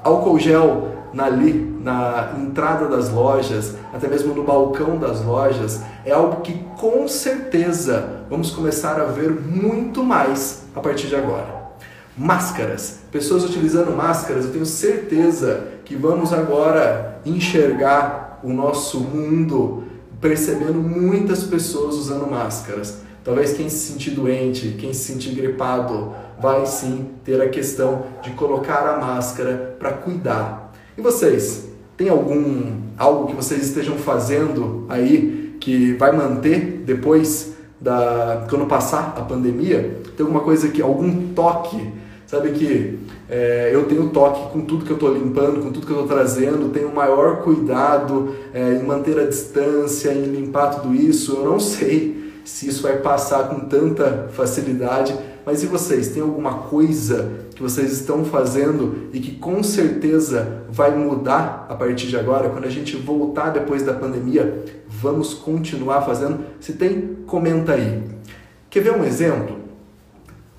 Álcool 0.04 0.40
gel 0.40 0.88
na, 1.14 1.26
ali, 1.26 1.75
na 1.86 2.34
entrada 2.42 2.88
das 2.88 3.12
lojas, 3.12 3.76
até 3.94 4.08
mesmo 4.08 4.34
no 4.34 4.44
balcão 4.44 4.98
das 4.98 5.24
lojas, 5.24 5.82
é 6.04 6.12
algo 6.12 6.42
que 6.42 6.54
com 6.76 7.08
certeza 7.08 8.24
vamos 8.28 8.50
começar 8.50 9.00
a 9.00 9.06
ver 9.06 9.30
muito 9.30 10.04
mais 10.04 10.64
a 10.76 10.80
partir 10.82 11.06
de 11.06 11.16
agora. 11.16 11.64
Máscaras. 12.18 13.02
Pessoas 13.12 13.44
utilizando 13.44 13.96
máscaras, 13.96 14.46
eu 14.46 14.52
tenho 14.52 14.66
certeza 14.66 15.68
que 15.86 15.96
vamos 15.96 16.34
agora 16.34 17.22
enxergar 17.24 18.40
o 18.44 18.52
nosso 18.52 19.00
mundo 19.00 19.84
percebendo 20.20 20.80
muitas 20.80 21.44
pessoas 21.44 21.94
usando 21.98 22.28
máscaras. 22.28 23.02
Talvez 23.24 23.54
quem 23.54 23.70
se 23.70 23.92
sentir 23.92 24.12
doente, 24.12 24.76
quem 24.80 24.92
se 24.92 25.14
sentir 25.14 25.36
gripado, 25.36 26.16
vai 26.42 26.66
sim 26.66 27.12
ter 27.24 27.40
a 27.40 27.50
questão 27.50 28.06
de 28.24 28.32
colocar 28.32 28.88
a 28.88 28.98
máscara 28.98 29.76
para 29.78 29.92
cuidar. 29.92 30.74
E 30.98 31.02
vocês, 31.02 31.75
tem 31.98 32.10
algum 32.10 32.74
algo 32.98 33.28
que 33.28 33.36
vocês 33.36 33.64
estejam 33.64 33.98
fazendo 33.98 34.86
aí 34.90 35.56
que 35.60 35.94
vai 35.94 36.12
manter 36.12 36.84
depois 36.86 37.54
da 37.80 38.46
quando 38.50 38.66
passar 38.66 39.16
a 39.18 39.22
pandemia? 39.22 40.00
Tem 40.16 40.26
alguma 40.26 40.42
coisa 40.42 40.70
que 40.70 40.82
algum 40.82 41.34
toque, 41.34 41.92
sabe 42.26 42.52
que 42.52 43.00
é, 43.30 43.72
eu 43.74 43.86
tenho 43.86 44.10
toque 44.10 44.52
com 44.52 44.62
tudo 44.62 44.86
que 44.86 44.92
eu 44.92 44.96
estou 44.96 45.14
limpando, 45.14 45.62
com 45.62 45.72
tudo 45.72 45.86
que 45.86 45.92
eu 45.92 46.02
estou 46.02 46.16
trazendo, 46.16 46.70
tenho 46.70 46.94
maior 46.94 47.42
cuidado 47.42 48.36
é, 48.54 48.74
em 48.74 48.84
manter 48.84 49.20
a 49.20 49.26
distância, 49.26 50.12
em 50.12 50.24
limpar 50.24 50.76
tudo 50.76 50.94
isso. 50.94 51.38
Eu 51.38 51.46
não 51.46 51.60
sei 51.60 52.34
se 52.44 52.68
isso 52.68 52.84
vai 52.84 52.98
passar 52.98 53.50
com 53.50 53.62
tanta 53.62 54.30
facilidade. 54.32 55.16
Mas 55.46 55.64
e 55.64 55.68
vocês? 55.68 56.10
Tem 56.10 56.22
alguma 56.22 56.54
coisa 56.54 57.45
que 57.56 57.64
vocês 57.64 57.92
estão 57.94 58.26
fazendo 58.26 59.08
e 59.14 59.20
que 59.20 59.32
com 59.32 59.64
certeza 59.64 60.64
vai 60.70 60.94
mudar 60.94 61.66
a 61.70 61.74
partir 61.74 62.08
de 62.08 62.18
agora? 62.18 62.50
Quando 62.50 62.66
a 62.66 62.70
gente 62.70 62.98
voltar 62.98 63.50
depois 63.52 63.82
da 63.82 63.94
pandemia, 63.94 64.64
vamos 64.88 65.34
continuar 65.34 66.02
fazendo? 66.02 66.40
Se 66.60 66.74
tem, 66.74 67.18
comenta 67.26 67.74
aí. 67.74 68.04
Quer 68.70 68.82
ver 68.82 68.94
um 68.94 69.06
exemplo? 69.06 69.58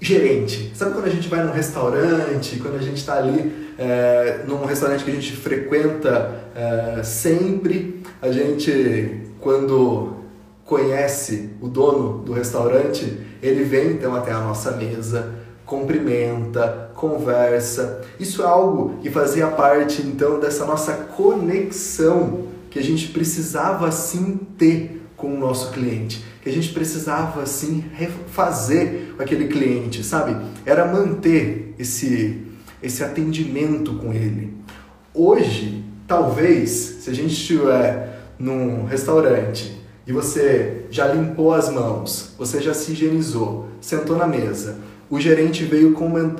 Gerente. 0.01 0.73
Sabe 0.75 0.95
quando 0.95 1.05
a 1.05 1.11
gente 1.11 1.29
vai 1.29 1.45
num 1.45 1.53
restaurante, 1.53 2.59
quando 2.59 2.77
a 2.77 2.83
gente 2.83 2.97
está 2.97 3.19
ali 3.19 3.75
é, 3.79 4.41
num 4.49 4.65
restaurante 4.65 5.05
que 5.05 5.11
a 5.11 5.15
gente 5.15 5.33
frequenta 5.33 6.45
é, 6.55 7.03
sempre, 7.03 8.03
a 8.23 8.33
gente, 8.33 9.21
quando 9.39 10.17
conhece 10.65 11.51
o 11.61 11.69
dono 11.69 12.23
do 12.25 12.33
restaurante, 12.33 13.21
ele 13.43 13.65
vem 13.65 13.93
então 13.93 14.15
até 14.15 14.33
a 14.33 14.41
nossa 14.41 14.73
mesa, 14.73 15.35
cumprimenta, 15.67 16.91
conversa. 16.95 18.03
Isso 18.19 18.43
é 18.43 18.47
algo 18.47 18.99
que 19.03 19.11
fazia 19.11 19.49
parte 19.49 20.01
então 20.01 20.39
dessa 20.39 20.65
nossa 20.65 20.93
conexão 20.95 22.47
que 22.71 22.79
a 22.79 22.83
gente 22.83 23.09
precisava 23.09 23.91
sim 23.91 24.39
ter 24.57 25.03
com 25.17 25.35
o 25.35 25.39
nosso 25.39 25.73
cliente, 25.73 26.25
que 26.43 26.49
a 26.49 26.53
gente 26.53 26.73
precisava 26.73 27.45
sim 27.47 27.85
refazer 27.93 29.15
com 29.17 29.23
aquele 29.23 29.49
cliente, 29.49 30.05
sabe? 30.05 30.37
Era 30.65 30.87
manter 30.87 31.75
esse 31.79 32.47
esse 32.83 33.03
atendimento 33.03 33.95
com 33.95 34.13
ele. 34.13 34.55
Hoje, 35.13 35.83
talvez, 36.07 36.71
se 37.01 37.11
a 37.11 37.15
gente 37.15 37.33
estiver 37.33 38.23
num 38.39 38.85
restaurante 38.85 39.81
e 40.07 40.13
você 40.13 40.85
já 40.91 41.09
limpou 41.09 41.53
as 41.53 41.69
mãos, 41.71 42.35
você 42.39 42.61
já 42.61 42.75
se 42.75 42.93
higienizou, 42.93 43.67
sentou 43.81 44.17
na 44.17 44.27
mesa, 44.27 44.79
o 45.09 45.21
gerente 45.21 45.65
veio, 45.65 45.95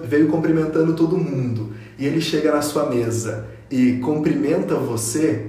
veio 0.05 0.29
cumprimentando 0.29 0.95
todo 0.95 1.17
mundo 1.17 1.73
e 1.99 2.07
ele 2.07 2.21
chega 2.21 2.53
na 2.53 2.63
sua 2.63 2.87
mesa 2.87 3.47
e 3.71 3.95
cumprimenta 3.95 4.75
você, 4.75 5.47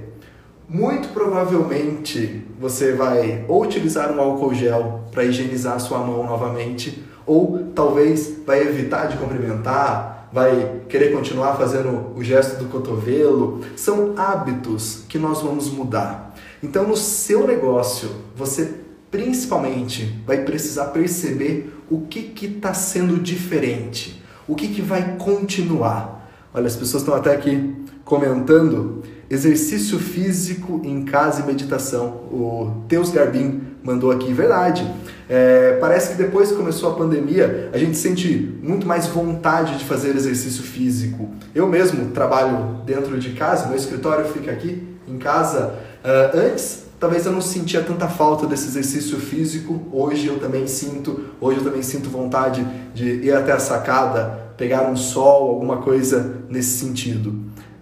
muito 0.68 1.08
provavelmente 1.08 2.46
você 2.60 2.92
vai 2.92 3.44
ou 3.48 3.62
utilizar 3.62 4.12
um 4.12 4.20
álcool 4.20 4.54
gel 4.54 5.04
para 5.10 5.24
higienizar 5.24 5.80
sua 5.80 5.98
mão 5.98 6.24
novamente, 6.24 7.02
ou 7.26 7.70
talvez 7.74 8.38
vai 8.46 8.60
evitar 8.62 9.06
de 9.06 9.16
cumprimentar, 9.16 10.28
vai 10.32 10.82
querer 10.88 11.12
continuar 11.12 11.56
fazendo 11.56 12.12
o 12.16 12.22
gesto 12.22 12.62
do 12.62 12.70
cotovelo. 12.70 13.60
São 13.76 14.14
hábitos 14.16 15.04
que 15.08 15.18
nós 15.18 15.42
vamos 15.42 15.70
mudar. 15.70 16.34
Então, 16.62 16.86
no 16.86 16.96
seu 16.96 17.46
negócio, 17.46 18.10
você 18.34 18.74
principalmente 19.10 20.22
vai 20.26 20.44
precisar 20.44 20.86
perceber 20.86 21.74
o 21.90 22.02
que 22.02 22.34
está 22.42 22.74
sendo 22.74 23.18
diferente, 23.18 24.22
o 24.46 24.54
que, 24.54 24.68
que 24.68 24.82
vai 24.82 25.16
continuar. 25.16 26.30
Olha, 26.52 26.66
as 26.66 26.76
pessoas 26.76 27.02
estão 27.02 27.14
até 27.14 27.34
aqui 27.34 27.74
comentando 28.04 29.02
exercício 29.30 29.98
físico 29.98 30.80
em 30.84 31.04
casa 31.04 31.42
e 31.42 31.46
meditação. 31.46 32.06
O 32.30 32.84
Teus 32.88 33.10
Garbim 33.10 33.60
mandou 33.82 34.10
aqui, 34.10 34.32
verdade. 34.32 34.90
É, 35.28 35.76
parece 35.78 36.12
que 36.12 36.22
depois 36.22 36.50
que 36.50 36.56
começou 36.56 36.90
a 36.90 36.94
pandemia, 36.94 37.68
a 37.72 37.78
gente 37.78 37.96
sente 37.98 38.58
muito 38.62 38.86
mais 38.86 39.06
vontade 39.06 39.78
de 39.78 39.84
fazer 39.84 40.16
exercício 40.16 40.62
físico. 40.62 41.28
Eu 41.54 41.66
mesmo 41.66 42.10
trabalho 42.12 42.80
dentro 42.86 43.18
de 43.18 43.32
casa, 43.32 43.66
meu 43.66 43.76
escritório 43.76 44.24
fica 44.26 44.50
aqui 44.50 44.82
em 45.06 45.18
casa. 45.18 45.74
Uh, 46.02 46.38
antes, 46.38 46.87
talvez 46.98 47.26
eu 47.26 47.32
não 47.32 47.40
sentia 47.40 47.82
tanta 47.82 48.08
falta 48.08 48.46
desse 48.46 48.68
exercício 48.68 49.18
físico. 49.18 49.82
Hoje 49.92 50.26
eu 50.26 50.38
também 50.38 50.66
sinto. 50.66 51.24
Hoje 51.40 51.58
eu 51.58 51.64
também 51.64 51.82
sinto 51.82 52.10
vontade 52.10 52.66
de 52.94 53.04
ir 53.04 53.32
até 53.32 53.52
a 53.52 53.58
sacada, 53.58 54.52
pegar 54.56 54.90
um 54.90 54.96
sol, 54.96 55.50
alguma 55.50 55.78
coisa 55.78 56.42
nesse 56.48 56.78
sentido. 56.78 57.30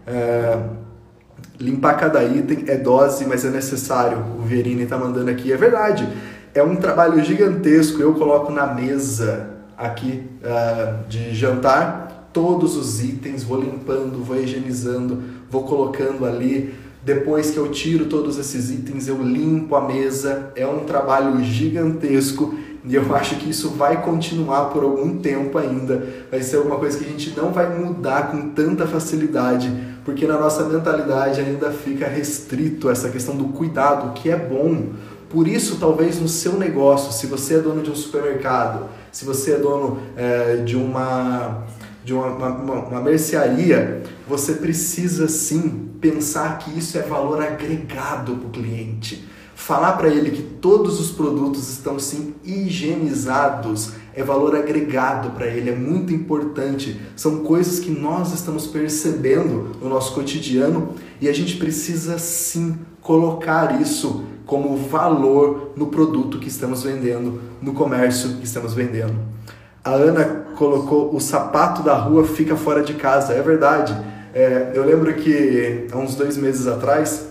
Uh, 0.07 0.77
limpar 1.59 1.95
cada 1.95 2.23
item 2.23 2.65
é 2.67 2.77
dose, 2.77 3.25
mas 3.27 3.45
é 3.45 3.51
necessário. 3.51 4.19
O 4.39 4.43
Verini 4.43 4.83
está 4.83 4.99
mandando 4.99 5.31
aqui. 5.31 5.53
É 5.53 5.57
verdade. 5.57 6.07
É 6.55 6.63
um 6.63 6.77
trabalho 6.77 7.23
gigantesco. 7.25 8.01
Eu 8.01 8.15
coloco 8.15 8.53
na 8.53 8.67
mesa 8.67 9.51
aqui 9.77 10.27
uh, 10.43 11.09
de 11.09 11.35
jantar 11.35 12.07
todos 12.37 12.77
os 12.77 13.03
itens, 13.03 13.43
vou 13.43 13.59
limpando, 13.59 14.23
vou 14.23 14.37
higienizando, 14.37 15.23
vou 15.51 15.63
colocando 15.63 16.27
ali. 16.27 16.75
Depois 17.07 17.53
que 17.53 17.57
eu 17.57 17.69
tiro 17.69 18.07
todos 18.07 18.37
esses 18.37 18.69
itens, 18.69 19.07
eu 19.07 19.23
limpo 19.23 19.77
a 19.77 19.81
mesa. 19.81 20.51
É 20.57 20.67
um 20.67 20.81
trabalho 20.81 21.41
gigantesco 21.45 22.53
e 22.85 22.97
eu 22.97 23.15
acho 23.15 23.37
que 23.37 23.49
isso 23.49 23.71
vai 23.71 24.03
continuar 24.03 24.71
por 24.71 24.83
algum 24.83 25.17
tempo 25.19 25.57
ainda. 25.57 26.05
Vai 26.29 26.43
ser 26.43 26.57
alguma 26.57 26.75
coisa 26.79 26.99
que 26.99 27.05
a 27.05 27.09
gente 27.09 27.33
não 27.37 27.53
vai 27.53 27.79
mudar 27.79 28.33
com 28.33 28.49
tanta 28.49 28.89
facilidade, 28.89 29.73
porque 30.05 30.27
na 30.27 30.37
nossa 30.37 30.65
mentalidade 30.65 31.41
ainda 31.41 31.71
fica 31.71 32.09
restrito 32.09 32.91
essa 32.91 33.09
questão 33.09 33.37
do 33.37 33.45
cuidado, 33.51 34.13
que 34.13 34.29
é 34.29 34.37
bom. 34.37 34.87
Por 35.31 35.47
isso, 35.47 35.77
talvez 35.79 36.21
no 36.21 36.27
seu 36.27 36.55
negócio, 36.55 37.13
se 37.13 37.29
você 37.29 37.55
é 37.55 37.59
dono 37.61 37.83
de 37.83 37.91
um 37.91 37.95
supermercado, 37.95 38.89
se 39.13 39.25
você 39.25 39.53
é 39.53 39.59
dono 39.59 40.01
é, 40.17 40.57
de 40.57 40.77
uma 40.77 41.63
de 42.07 42.15
uma, 42.15 42.29
uma, 42.29 42.75
uma 42.75 43.01
mercearia, 43.01 44.05
você 44.29 44.55
precisa 44.55 45.27
sim 45.27 45.91
pensar 46.01 46.57
que 46.59 46.79
isso 46.79 46.97
é 46.97 47.03
valor 47.03 47.43
agregado 47.43 48.37
para 48.37 48.47
o 48.47 48.51
cliente. 48.51 49.27
Falar 49.57 49.95
para 49.95 50.09
ele 50.09 50.31
que 50.31 50.43
todos 50.43 51.01
os 51.01 51.11
produtos 51.11 51.69
estão 51.69 51.99
sim 51.99 52.37
higienizados 52.45 53.95
é 54.15 54.23
valor 54.23 54.55
agregado 54.55 55.31
para 55.31 55.49
ele, 55.49 55.69
é 55.69 55.75
muito 55.75 56.15
importante. 56.15 56.97
São 57.17 57.41
coisas 57.41 57.81
que 57.81 57.91
nós 57.91 58.33
estamos 58.33 58.69
percebendo 58.69 59.73
no 59.83 59.89
nosso 59.89 60.15
cotidiano 60.15 60.95
e 61.21 61.29
a 61.29 61.33
gente 61.33 61.57
precisa 61.57 62.21
sim 62.21 62.79
colocar 63.01 63.81
isso 63.81 64.23
como 64.47 64.77
valor 64.77 65.73
no 65.77 65.89
produto 65.89 66.39
que 66.39 66.47
estamos 66.47 66.85
vendendo, 66.85 67.41
no 67.61 67.75
comércio 67.75 68.37
que 68.37 68.45
estamos 68.45 68.75
vendendo. 68.75 69.35
A 69.87 69.91
Ana 69.91 70.47
colocou 70.57 71.15
o 71.15 71.21
sapato 71.21 71.81
da 71.81 71.95
rua 71.95 72.25
fica 72.25 72.57
fora 72.57 72.83
de 72.83 72.95
casa, 72.95 73.35
é 73.35 73.41
verdade. 73.41 73.97
É, 74.35 74.73
eu 74.75 74.85
lembro 74.85 75.15
que 75.15 75.87
há 75.93 75.97
uns 75.97 76.17
dois 76.17 76.37
meses 76.37 76.67
atrás, 76.67 77.29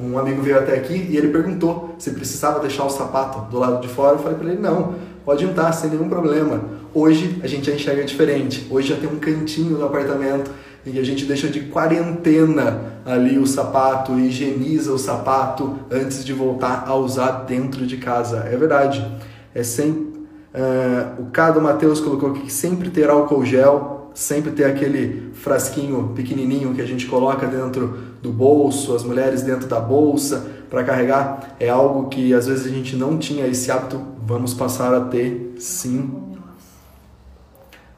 um 0.00 0.16
amigo 0.16 0.40
veio 0.42 0.60
até 0.60 0.76
aqui 0.76 1.08
e 1.10 1.16
ele 1.16 1.30
perguntou 1.30 1.96
se 1.98 2.12
precisava 2.12 2.60
deixar 2.60 2.84
o 2.84 2.88
sapato 2.88 3.50
do 3.50 3.58
lado 3.58 3.80
de 3.80 3.92
fora. 3.92 4.14
Eu 4.14 4.20
falei 4.20 4.38
para 4.38 4.48
ele: 4.50 4.60
não, 4.60 4.94
pode 5.24 5.44
entrar 5.44 5.72
sem 5.72 5.90
nenhum 5.90 6.08
problema. 6.08 6.60
Hoje 6.94 7.40
a 7.42 7.48
gente 7.48 7.66
já 7.66 7.74
enxerga 7.74 8.04
diferente. 8.04 8.64
Hoje 8.70 8.90
já 8.90 8.96
tem 8.96 9.08
um 9.08 9.18
cantinho 9.18 9.76
no 9.76 9.84
apartamento 9.84 10.52
e 10.86 11.00
a 11.00 11.02
gente 11.02 11.24
deixa 11.24 11.48
de 11.48 11.62
quarentena 11.62 12.92
ali 13.04 13.40
o 13.40 13.46
sapato, 13.46 14.16
higieniza 14.20 14.92
o 14.92 14.98
sapato 14.98 15.80
antes 15.90 16.24
de 16.24 16.32
voltar 16.32 16.84
a 16.86 16.94
usar 16.94 17.44
dentro 17.44 17.84
de 17.84 17.96
casa. 17.96 18.48
É 18.48 18.56
verdade. 18.56 19.04
É 19.52 19.64
sempre. 19.64 20.11
Uh, 20.54 21.22
o 21.22 21.26
Cado 21.30 21.60
Matheus 21.60 22.00
colocou 22.00 22.32
que 22.32 22.52
sempre 22.52 22.90
ter 22.90 23.08
álcool 23.08 23.44
gel, 23.44 24.10
sempre 24.14 24.50
ter 24.52 24.64
aquele 24.64 25.30
frasquinho 25.32 26.12
pequenininho 26.14 26.74
que 26.74 26.82
a 26.82 26.86
gente 26.86 27.06
coloca 27.06 27.46
dentro 27.46 27.96
do 28.20 28.30
bolso, 28.30 28.94
as 28.94 29.02
mulheres 29.02 29.42
dentro 29.42 29.66
da 29.66 29.80
bolsa 29.80 30.46
para 30.68 30.84
carregar. 30.84 31.56
É 31.58 31.70
algo 31.70 32.08
que 32.08 32.34
às 32.34 32.46
vezes 32.46 32.66
a 32.66 32.70
gente 32.70 32.96
não 32.96 33.16
tinha 33.16 33.46
esse 33.46 33.70
hábito, 33.70 34.00
vamos 34.26 34.52
passar 34.52 34.94
a 34.94 35.00
ter 35.00 35.54
sim 35.58 36.22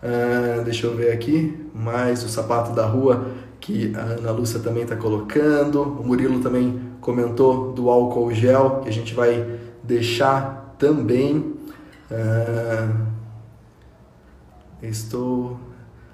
Uh, 0.04 0.62
deixa 0.62 0.86
eu 0.86 0.94
ver 0.94 1.12
aqui, 1.12 1.66
mais 1.74 2.22
o 2.22 2.28
sapato 2.28 2.74
da 2.74 2.84
rua 2.84 3.24
que 3.58 3.90
a 3.96 4.00
Ana 4.00 4.32
Lúcia 4.32 4.60
também 4.60 4.82
está 4.82 4.94
colocando. 4.94 5.80
O 5.80 6.06
Murilo 6.06 6.40
também 6.40 6.78
comentou 7.00 7.72
do 7.72 7.88
álcool 7.88 8.30
gel, 8.34 8.80
que 8.82 8.90
a 8.90 8.92
gente 8.92 9.14
vai 9.14 9.58
deixar 9.82 10.76
também. 10.78 11.53
Uh, 12.10 13.06
estou. 14.82 15.58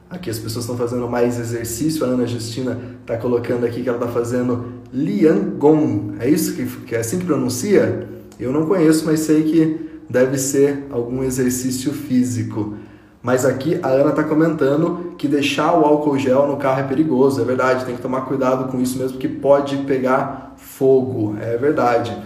Aqui 0.09 0.29
as 0.29 0.39
pessoas 0.39 0.65
estão 0.65 0.77
fazendo 0.77 1.09
mais 1.09 1.39
exercício. 1.39 2.05
A 2.05 2.09
Ana 2.09 2.27
Justina 2.27 2.79
está 3.01 3.17
colocando 3.17 3.65
aqui 3.65 3.83
que 3.83 3.89
ela 3.89 3.99
está 3.99 4.11
fazendo 4.11 4.73
Liangon. 4.93 6.15
É 6.19 6.29
isso 6.29 6.55
que, 6.55 6.67
que 6.67 6.95
é 6.95 6.99
assim 6.99 7.19
que 7.19 7.25
pronuncia? 7.25 8.09
Eu 8.39 8.53
não 8.53 8.67
conheço, 8.67 9.05
mas 9.07 9.21
sei 9.21 9.45
que 9.45 9.91
deve 10.09 10.37
ser 10.39 10.87
algum 10.91 11.23
exercício 11.23 11.93
físico. 11.93 12.75
Mas 13.23 13.45
aqui 13.45 13.79
a 13.83 13.89
Ana 13.89 14.11
está 14.11 14.25
comentando 14.25 15.15
que 15.19 15.29
deixar 15.29 15.75
o 15.75 15.85
álcool 15.85 16.19
gel 16.19 16.47
no 16.47 16.57
carro 16.57 16.81
é 16.81 16.85
perigoso. 16.85 17.41
É 17.41 17.45
verdade, 17.45 17.85
tem 17.85 17.95
que 17.95 18.03
tomar 18.03 18.23
cuidado 18.23 18.71
com 18.71 18.81
isso 18.81 18.99
mesmo, 18.99 19.19
que 19.19 19.29
pode 19.29 19.77
pegar 19.79 20.55
fogo. 20.57 21.37
É 21.41 21.57
verdade. 21.57 22.17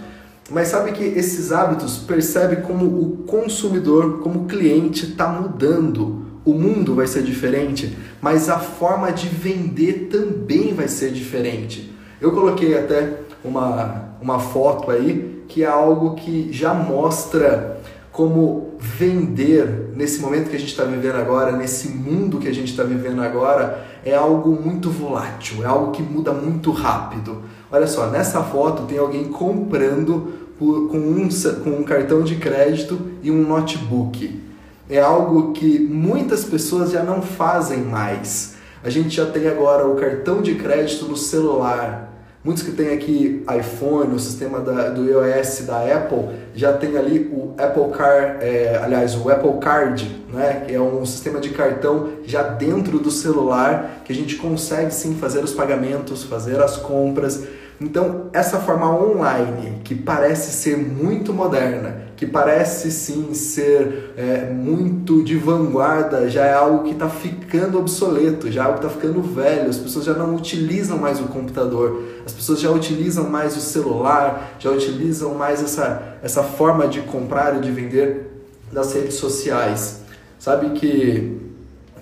Mas 0.49 0.67
sabe 0.67 0.91
que 0.91 1.03
esses 1.03 1.51
hábitos 1.51 1.97
percebe 1.97 2.57
como 2.57 2.85
o 2.85 3.23
consumidor, 3.25 4.19
como 4.19 4.41
o 4.41 4.45
cliente 4.45 5.05
está 5.09 5.27
mudando. 5.27 6.23
O 6.45 6.53
mundo 6.53 6.93
vai 6.93 7.07
ser 7.07 7.23
diferente, 7.23 7.97
mas 8.21 8.49
a 8.49 8.59
forma 8.59 9.11
de 9.11 9.27
vender 9.27 10.07
também 10.11 10.73
vai 10.73 10.87
ser 10.87 11.11
diferente. 11.11 11.91
Eu 12.21 12.31
coloquei 12.31 12.77
até 12.77 13.21
uma, 13.43 14.09
uma 14.21 14.39
foto 14.39 14.91
aí 14.91 15.43
que 15.47 15.63
é 15.63 15.67
algo 15.67 16.13
que 16.15 16.51
já 16.51 16.73
mostra 16.73 17.81
como 18.11 18.75
vender 18.79 19.91
nesse 19.93 20.21
momento 20.21 20.49
que 20.49 20.55
a 20.55 20.59
gente 20.59 20.71
está 20.71 20.85
vivendo 20.85 21.15
agora, 21.15 21.51
nesse 21.51 21.89
mundo 21.89 22.37
que 22.37 22.47
a 22.47 22.53
gente 22.53 22.71
está 22.71 22.83
vivendo 22.83 23.21
agora, 23.21 23.85
é 24.05 24.15
algo 24.15 24.51
muito 24.51 24.89
volátil, 24.89 25.63
é 25.63 25.65
algo 25.65 25.91
que 25.91 26.01
muda 26.01 26.31
muito 26.31 26.71
rápido. 26.71 27.41
Olha 27.75 27.87
só, 27.87 28.07
nessa 28.07 28.41
foto 28.41 28.83
tem 28.83 28.97
alguém 28.97 29.25
comprando 29.25 30.33
por, 30.57 30.87
com, 30.87 30.97
um, 30.97 31.27
com 31.61 31.69
um 31.71 31.83
cartão 31.83 32.21
de 32.21 32.37
crédito 32.37 32.97
e 33.21 33.29
um 33.29 33.45
notebook. 33.45 34.41
É 34.89 35.01
algo 35.01 35.51
que 35.51 35.77
muitas 35.77 36.45
pessoas 36.45 36.91
já 36.91 37.03
não 37.03 37.21
fazem 37.21 37.79
mais. 37.79 38.55
A 38.81 38.89
gente 38.89 39.13
já 39.13 39.25
tem 39.25 39.45
agora 39.49 39.85
o 39.85 39.95
cartão 39.95 40.41
de 40.41 40.55
crédito 40.55 41.03
no 41.05 41.17
celular. 41.17 42.13
Muitos 42.41 42.63
que 42.63 42.71
têm 42.71 42.93
aqui 42.93 43.43
iPhone, 43.59 44.15
o 44.15 44.19
sistema 44.19 44.61
da, 44.61 44.89
do 44.89 45.03
iOS 45.03 45.65
da 45.65 45.79
Apple, 45.79 46.29
já 46.53 46.71
tem 46.71 46.95
ali 46.95 47.29
o 47.33 47.55
Apple 47.57 47.89
Car, 47.91 48.37
é, 48.39 48.79
aliás, 48.81 49.15
o 49.15 49.29
Apple 49.29 49.57
Card, 49.59 50.23
né? 50.31 50.63
que 50.65 50.73
é 50.73 50.79
um 50.79 51.05
sistema 51.05 51.41
de 51.41 51.49
cartão 51.49 52.07
já 52.23 52.41
dentro 52.41 52.99
do 52.99 53.11
celular, 53.11 54.01
que 54.05 54.13
a 54.13 54.15
gente 54.15 54.37
consegue 54.37 54.93
sim 54.93 55.15
fazer 55.15 55.43
os 55.43 55.51
pagamentos, 55.51 56.23
fazer 56.23 56.61
as 56.61 56.77
compras. 56.77 57.43
Então, 57.79 58.29
essa 58.31 58.59
forma 58.59 58.89
online, 58.89 59.81
que 59.83 59.93
parece 59.93 60.51
ser 60.51 60.77
muito 60.77 61.33
moderna, 61.33 62.05
que 62.15 62.25
parece 62.25 62.89
sim 62.89 63.33
ser 63.33 64.13
é, 64.15 64.49
muito 64.49 65.21
de 65.21 65.35
vanguarda, 65.35 66.29
já 66.29 66.45
é 66.45 66.53
algo 66.53 66.83
que 66.83 66.91
está 66.91 67.09
ficando 67.09 67.77
obsoleto, 67.77 68.49
já 68.49 68.63
é 68.63 68.65
algo 68.65 68.79
que 68.79 68.85
está 68.85 68.97
ficando 68.97 69.21
velho, 69.21 69.69
as 69.69 69.77
pessoas 69.77 70.05
já 70.05 70.13
não 70.13 70.35
utilizam 70.35 70.97
mais 70.97 71.19
o 71.19 71.25
computador, 71.25 72.03
as 72.25 72.31
pessoas 72.31 72.61
já 72.61 72.71
utilizam 72.71 73.29
mais 73.29 73.57
o 73.57 73.59
celular, 73.61 74.55
já 74.57 74.71
utilizam 74.71 75.33
mais 75.33 75.61
essa, 75.61 76.15
essa 76.23 76.43
forma 76.43 76.87
de 76.87 77.01
comprar 77.01 77.57
e 77.57 77.59
de 77.59 77.71
vender 77.71 78.31
das 78.71 78.93
redes 78.93 79.15
sociais. 79.15 79.99
Sabe 80.39 80.69
que 80.79 81.41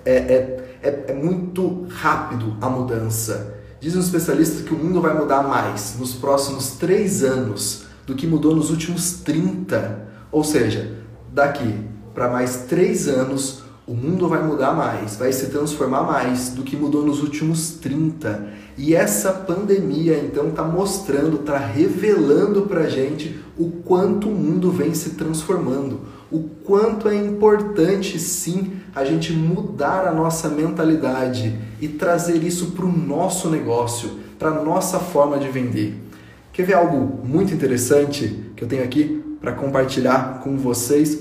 é, 0.04 0.12
é, 0.14 0.66
é, 0.82 1.04
é 1.08 1.12
muito 1.12 1.86
rápido 1.90 2.56
a 2.60 2.68
mudança 2.68 3.53
Dizem 3.84 4.00
os 4.00 4.06
especialistas 4.06 4.62
que 4.62 4.72
o 4.72 4.78
mundo 4.78 4.98
vai 4.98 5.12
mudar 5.12 5.42
mais 5.42 5.96
nos 5.98 6.14
próximos 6.14 6.70
três 6.70 7.22
anos 7.22 7.82
do 8.06 8.14
que 8.14 8.26
mudou 8.26 8.56
nos 8.56 8.70
últimos 8.70 9.20
30. 9.20 10.08
Ou 10.32 10.42
seja, 10.42 10.90
daqui 11.30 11.80
para 12.14 12.30
mais 12.30 12.64
três 12.66 13.06
anos, 13.06 13.62
o 13.86 13.92
mundo 13.92 14.26
vai 14.26 14.42
mudar 14.42 14.72
mais, 14.72 15.16
vai 15.16 15.30
se 15.34 15.50
transformar 15.50 16.02
mais 16.02 16.48
do 16.48 16.62
que 16.62 16.78
mudou 16.78 17.04
nos 17.04 17.22
últimos 17.22 17.72
30. 17.72 18.48
E 18.78 18.94
essa 18.94 19.30
pandemia, 19.30 20.18
então, 20.18 20.48
está 20.48 20.62
mostrando, 20.62 21.40
está 21.40 21.58
revelando 21.58 22.62
para 22.62 22.84
a 22.84 22.88
gente 22.88 23.38
o 23.58 23.70
quanto 23.70 24.30
o 24.30 24.34
mundo 24.34 24.70
vem 24.70 24.94
se 24.94 25.10
transformando, 25.10 26.00
o 26.30 26.40
quanto 26.64 27.06
é 27.06 27.14
importante, 27.14 28.18
sim, 28.18 28.80
a 28.94 29.04
gente 29.04 29.32
mudar 29.32 30.06
a 30.06 30.12
nossa 30.12 30.48
mentalidade 30.48 31.58
e 31.80 31.88
trazer 31.88 32.42
isso 32.44 32.72
para 32.72 32.84
o 32.84 32.92
nosso 32.92 33.50
negócio, 33.50 34.10
para 34.38 34.50
a 34.50 34.62
nossa 34.62 35.00
forma 35.00 35.38
de 35.38 35.48
vender. 35.48 36.00
Quer 36.52 36.64
ver 36.64 36.74
algo 36.74 37.26
muito 37.26 37.52
interessante 37.52 38.44
que 38.54 38.62
eu 38.62 38.68
tenho 38.68 38.84
aqui 38.84 39.22
para 39.40 39.52
compartilhar 39.52 40.40
com 40.44 40.56
vocês? 40.56 41.20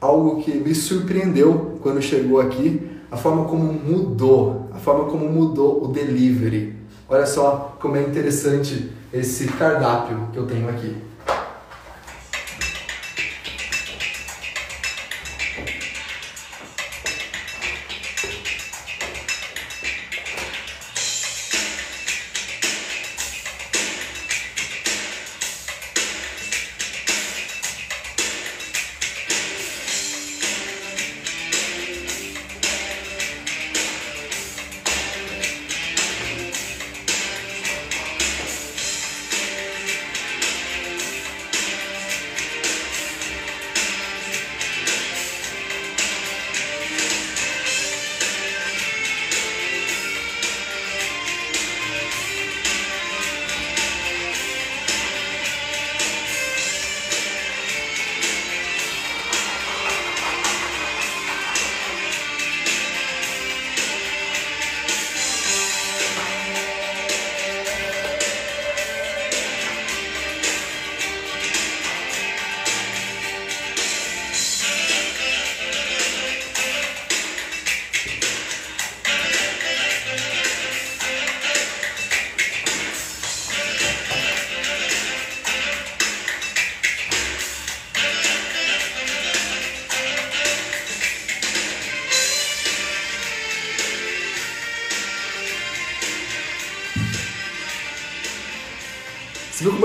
Algo 0.00 0.42
que 0.42 0.52
me 0.52 0.74
surpreendeu 0.74 1.78
quando 1.80 2.02
chegou 2.02 2.40
aqui, 2.40 2.80
a 3.10 3.16
forma 3.16 3.44
como 3.44 3.72
mudou, 3.72 4.68
a 4.72 4.78
forma 4.78 5.04
como 5.06 5.28
mudou 5.28 5.84
o 5.84 5.88
delivery. 5.88 6.76
Olha 7.08 7.26
só 7.26 7.76
como 7.80 7.96
é 7.96 8.02
interessante 8.02 8.90
esse 9.12 9.46
cardápio 9.46 10.28
que 10.32 10.38
eu 10.38 10.46
tenho 10.46 10.68
aqui. 10.68 10.96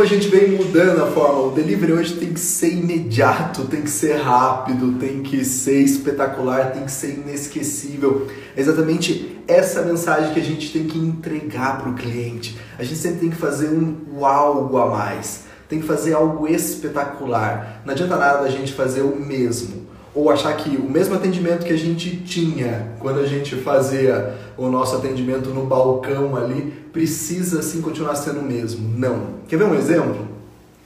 A 0.07 0.09
gente 0.09 0.29
vem 0.29 0.51
mudando 0.51 1.03
a 1.03 1.07
forma? 1.07 1.41
O 1.41 1.51
delivery 1.51 1.91
hoje 1.91 2.15
tem 2.15 2.31
que 2.31 2.39
ser 2.39 2.71
imediato, 2.71 3.65
tem 3.65 3.81
que 3.81 3.89
ser 3.89 4.13
rápido, 4.13 4.97
tem 4.97 5.21
que 5.21 5.43
ser 5.43 5.81
espetacular, 5.81 6.71
tem 6.71 6.85
que 6.85 6.91
ser 6.91 7.09
inesquecível. 7.09 8.25
É 8.55 8.61
exatamente 8.61 9.37
essa 9.45 9.81
mensagem 9.81 10.33
que 10.33 10.39
a 10.39 10.43
gente 10.43 10.71
tem 10.71 10.85
que 10.85 10.97
entregar 10.97 11.81
para 11.81 11.89
o 11.89 11.93
cliente. 11.93 12.57
A 12.79 12.83
gente 12.83 12.95
sempre 12.95 13.19
tem 13.19 13.29
que 13.29 13.35
fazer 13.35 13.67
um 13.67 14.25
algo 14.25 14.77
a 14.77 14.85
mais, 14.85 15.43
tem 15.67 15.81
que 15.81 15.85
fazer 15.85 16.13
algo 16.13 16.47
espetacular. 16.47 17.81
Não 17.85 17.91
adianta 17.91 18.15
nada 18.15 18.45
a 18.45 18.49
gente 18.49 18.71
fazer 18.71 19.01
o 19.01 19.13
mesmo 19.13 19.87
ou 20.17 20.31
achar 20.31 20.55
que 20.57 20.77
o 20.77 20.89
mesmo 20.89 21.13
atendimento 21.13 21.63
que 21.63 21.71
a 21.73 21.77
gente 21.77 22.17
tinha 22.21 22.93
quando 22.99 23.19
a 23.19 23.25
gente 23.27 23.55
fazia 23.57 24.35
o 24.57 24.67
nosso 24.67 24.95
atendimento 24.95 25.49
no 25.49 25.65
balcão 25.65 26.35
ali 26.35 26.73
precisa 26.97 27.59
assim 27.59 27.79
continuar 27.79 28.15
sendo 28.15 28.39
o 28.39 28.43
mesmo. 28.43 28.89
Não. 28.97 29.35
Quer 29.47 29.57
ver 29.57 29.65
um 29.65 29.75
exemplo? 29.75 30.27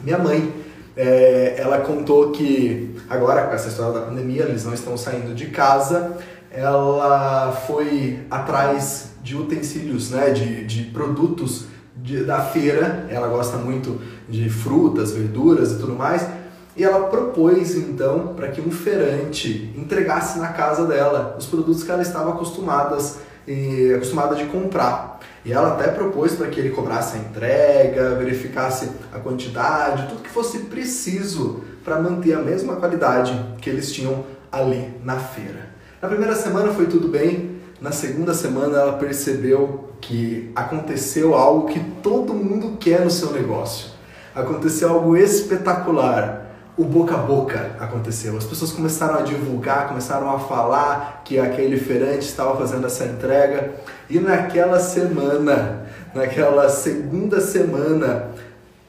Minha 0.04 0.18
mãe, 0.18 0.54
é, 0.98 1.56
ela 1.58 1.80
contou 1.80 2.32
que 2.32 2.94
agora 3.10 3.48
com 3.48 3.56
essa 3.56 3.70
história 3.70 3.98
da 3.98 4.06
pandemia 4.06 4.44
eles 4.44 4.66
não 4.66 4.74
estão 4.74 4.98
saindo 4.98 5.34
de 5.34 5.46
casa, 5.48 6.18
ela 6.52 7.54
foi 7.66 8.20
atrás 8.30 9.12
de 9.24 9.38
utensílios, 9.38 10.12
né, 10.12 10.32
de, 10.32 10.66
de 10.66 10.84
produtos 10.92 11.68
de, 11.96 12.26
da 12.26 12.42
feira. 12.42 13.08
Ela 13.10 13.30
gosta 13.30 13.56
muito 13.56 14.02
de 14.28 14.50
frutas, 14.50 15.14
verduras 15.14 15.72
e 15.72 15.76
tudo 15.76 15.94
mais 15.94 16.28
e 16.76 16.84
ela 16.84 17.08
propôs 17.08 17.76
então 17.76 18.34
para 18.34 18.48
que 18.48 18.62
um 18.62 18.72
feirante 18.72 19.74
entregasse 19.78 20.40
na 20.40 20.48
casa 20.50 20.86
dela 20.86 21.36
os 21.38 21.46
produtos 21.46 21.84
que 21.84 21.92
ela 21.92 22.02
estava 22.02 22.32
acostumadas, 22.32 23.20
e, 23.48 23.94
acostumada 23.94 24.36
de 24.36 24.46
comprar. 24.46 25.11
E 25.44 25.52
ela 25.52 25.74
até 25.74 25.88
propôs 25.88 26.34
para 26.36 26.48
que 26.48 26.60
ele 26.60 26.70
cobrasse 26.70 27.18
a 27.18 27.20
entrega, 27.20 28.16
verificasse 28.16 28.90
a 29.12 29.20
quantidade, 29.20 30.08
tudo 30.10 30.22
que 30.22 30.30
fosse 30.30 30.60
preciso 30.60 31.64
para 31.84 32.00
manter 32.00 32.34
a 32.34 32.40
mesma 32.40 32.76
qualidade 32.76 33.34
que 33.60 33.70
eles 33.70 33.92
tinham 33.92 34.24
ali 34.52 34.94
na 35.04 35.18
feira. 35.18 35.72
Na 36.02 36.08
primeira 36.08 36.36
semana 36.36 36.72
foi 36.74 36.86
tudo 36.86 37.08
bem, 37.08 37.60
na 37.80 37.92
segunda 37.92 38.34
semana 38.34 38.78
ela 38.78 38.94
percebeu 38.94 39.90
que 40.00 40.52
aconteceu 40.56 41.34
algo 41.34 41.68
que 41.68 41.80
todo 42.04 42.34
mundo 42.34 42.78
quer 42.80 43.02
no 43.02 43.10
seu 43.10 43.32
negócio. 43.32 43.90
Aconteceu 44.36 44.90
algo 44.90 45.18
espetacular 45.18 46.41
o 46.82 46.84
boca 46.84 47.14
a 47.14 47.20
boca 47.20 47.76
aconteceu. 47.80 48.36
As 48.36 48.44
pessoas 48.44 48.72
começaram 48.72 49.20
a 49.20 49.22
divulgar, 49.22 49.88
começaram 49.88 50.32
a 50.32 50.40
falar 50.40 51.22
que 51.24 51.38
aquele 51.38 51.78
feirante 51.78 52.26
estava 52.26 52.58
fazendo 52.58 52.88
essa 52.88 53.06
entrega. 53.06 53.76
E 54.10 54.20
naquela 54.20 54.80
semana, 54.80 55.86
naquela 56.12 56.68
segunda 56.70 57.40
semana, 57.40 58.32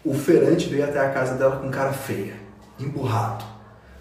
o 0.02 0.14
feirante 0.14 0.70
veio 0.70 0.84
até 0.84 1.00
a 1.00 1.10
casa 1.10 1.34
dela 1.34 1.56
com 1.56 1.70
cara 1.70 1.92
feia, 1.92 2.32
emburrado. 2.80 3.44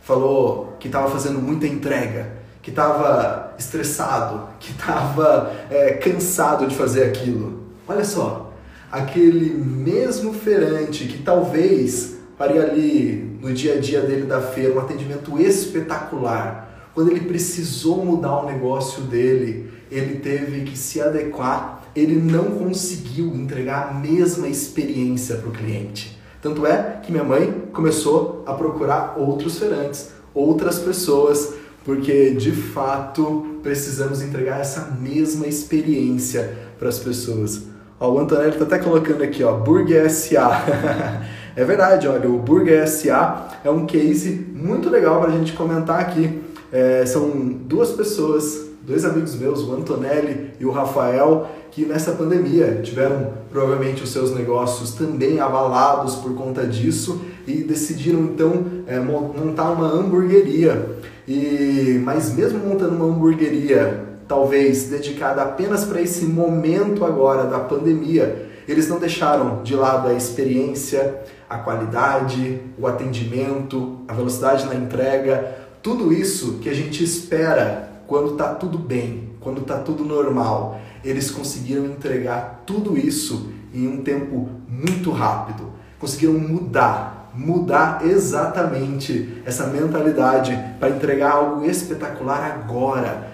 Falou 0.01 0.77
que 0.79 0.87
estava 0.87 1.11
fazendo 1.11 1.39
muita 1.39 1.67
entrega, 1.67 2.31
que 2.61 2.69
estava 2.69 3.53
estressado, 3.59 4.47
que 4.57 4.71
estava 4.71 5.51
é, 5.69 5.95
cansado 5.95 6.65
de 6.65 6.75
fazer 6.75 7.03
aquilo. 7.03 7.61
Olha 7.85 8.05
só, 8.05 8.53
aquele 8.89 9.53
mesmo 9.53 10.33
feirante 10.33 11.05
que 11.07 11.21
talvez 11.21 12.15
faria 12.37 12.63
ali 12.63 13.30
no 13.41 13.51
dia 13.51 13.73
a 13.73 13.79
dia 13.79 14.01
dele 14.01 14.23
da 14.23 14.39
feira 14.39 14.73
um 14.73 14.79
atendimento 14.79 15.39
espetacular. 15.39 16.89
Quando 16.93 17.09
ele 17.09 17.21
precisou 17.21 18.05
mudar 18.05 18.41
o 18.41 18.45
negócio 18.45 19.03
dele, 19.03 19.71
ele 19.89 20.19
teve 20.19 20.61
que 20.61 20.77
se 20.77 21.01
adequar, 21.01 21.83
ele 21.95 22.15
não 22.15 22.51
conseguiu 22.51 23.33
entregar 23.35 23.89
a 23.89 23.93
mesma 23.93 24.47
experiência 24.47 25.37
para 25.37 25.49
o 25.49 25.51
cliente. 25.51 26.19
Tanto 26.41 26.65
é 26.65 26.99
que 27.03 27.11
minha 27.11 27.23
mãe 27.23 27.65
começou 27.73 28.43
a 28.45 28.53
procurar 28.53 29.15
outros 29.17 29.57
feirantes, 29.57 30.09
outras 30.33 30.79
pessoas, 30.79 31.53
porque 31.83 32.31
de 32.31 32.51
fato 32.51 33.59
precisamos 33.63 34.21
entregar 34.21 34.59
essa 34.59 34.97
mesma 34.99 35.47
experiência 35.47 36.57
para 36.77 36.89
as 36.89 36.99
pessoas. 36.99 37.63
Ó, 37.99 38.11
o 38.11 38.19
Antonelli 38.19 38.49
está 38.49 38.65
até 38.65 38.79
colocando 38.79 39.23
aqui, 39.23 39.43
ó, 39.43 39.53
Burger 39.57 40.09
SA. 40.09 40.65
É 41.55 41.65
verdade, 41.65 42.07
olha, 42.07 42.29
o 42.29 42.37
Burger 42.37 42.87
SA 42.87 43.59
é 43.63 43.69
um 43.69 43.85
case 43.85 44.47
muito 44.53 44.89
legal 44.89 45.19
para 45.19 45.29
a 45.29 45.37
gente 45.37 45.53
comentar 45.53 45.99
aqui. 45.99 46.41
É, 46.71 47.05
são 47.05 47.29
duas 47.29 47.91
pessoas, 47.91 48.69
dois 48.81 49.03
amigos 49.03 49.35
meus, 49.35 49.61
o 49.61 49.73
Antonelli 49.73 50.51
e 50.59 50.65
o 50.65 50.71
Rafael, 50.71 51.49
que 51.69 51.85
nessa 51.85 52.13
pandemia 52.13 52.79
tiveram 52.81 53.33
provavelmente 53.51 54.01
os 54.01 54.11
seus 54.11 54.33
negócios 54.33 54.93
também 54.93 55.41
abalados 55.41 56.15
por 56.15 56.33
conta 56.35 56.65
disso 56.65 57.21
e 57.45 57.63
decidiram 57.63 58.21
então 58.21 58.65
é, 58.87 58.99
montar 58.99 59.71
uma 59.71 59.87
hamburgueria. 59.87 60.89
E, 61.27 61.99
mas 62.03 62.33
mesmo 62.33 62.59
montando 62.59 62.95
uma 62.95 63.05
hamburgueria 63.05 64.09
talvez 64.27 64.85
dedicada 64.85 65.41
apenas 65.41 65.83
para 65.83 66.01
esse 66.01 66.23
momento 66.23 67.03
agora 67.03 67.43
da 67.43 67.59
pandemia, 67.59 68.49
eles 68.65 68.87
não 68.87 68.97
deixaram 68.97 69.61
de 69.63 69.75
lado 69.75 70.07
a 70.07 70.13
experiência, 70.13 71.19
a 71.51 71.57
qualidade, 71.57 72.61
o 72.79 72.87
atendimento, 72.87 73.99
a 74.07 74.13
velocidade 74.13 74.65
na 74.67 74.73
entrega, 74.73 75.53
tudo 75.83 76.13
isso 76.13 76.59
que 76.59 76.69
a 76.69 76.73
gente 76.73 77.03
espera 77.03 77.91
quando 78.07 78.31
está 78.31 78.55
tudo 78.55 78.77
bem, 78.77 79.31
quando 79.41 79.59
está 79.59 79.77
tudo 79.77 80.05
normal. 80.05 80.79
Eles 81.03 81.29
conseguiram 81.29 81.85
entregar 81.87 82.63
tudo 82.65 82.97
isso 82.97 83.51
em 83.73 83.85
um 83.85 84.01
tempo 84.01 84.49
muito 84.65 85.11
rápido. 85.11 85.73
Conseguiram 85.99 86.35
mudar, 86.35 87.29
mudar 87.35 88.05
exatamente 88.05 89.41
essa 89.45 89.67
mentalidade 89.67 90.57
para 90.79 90.91
entregar 90.91 91.31
algo 91.31 91.65
espetacular 91.65 92.45
agora. 92.45 93.29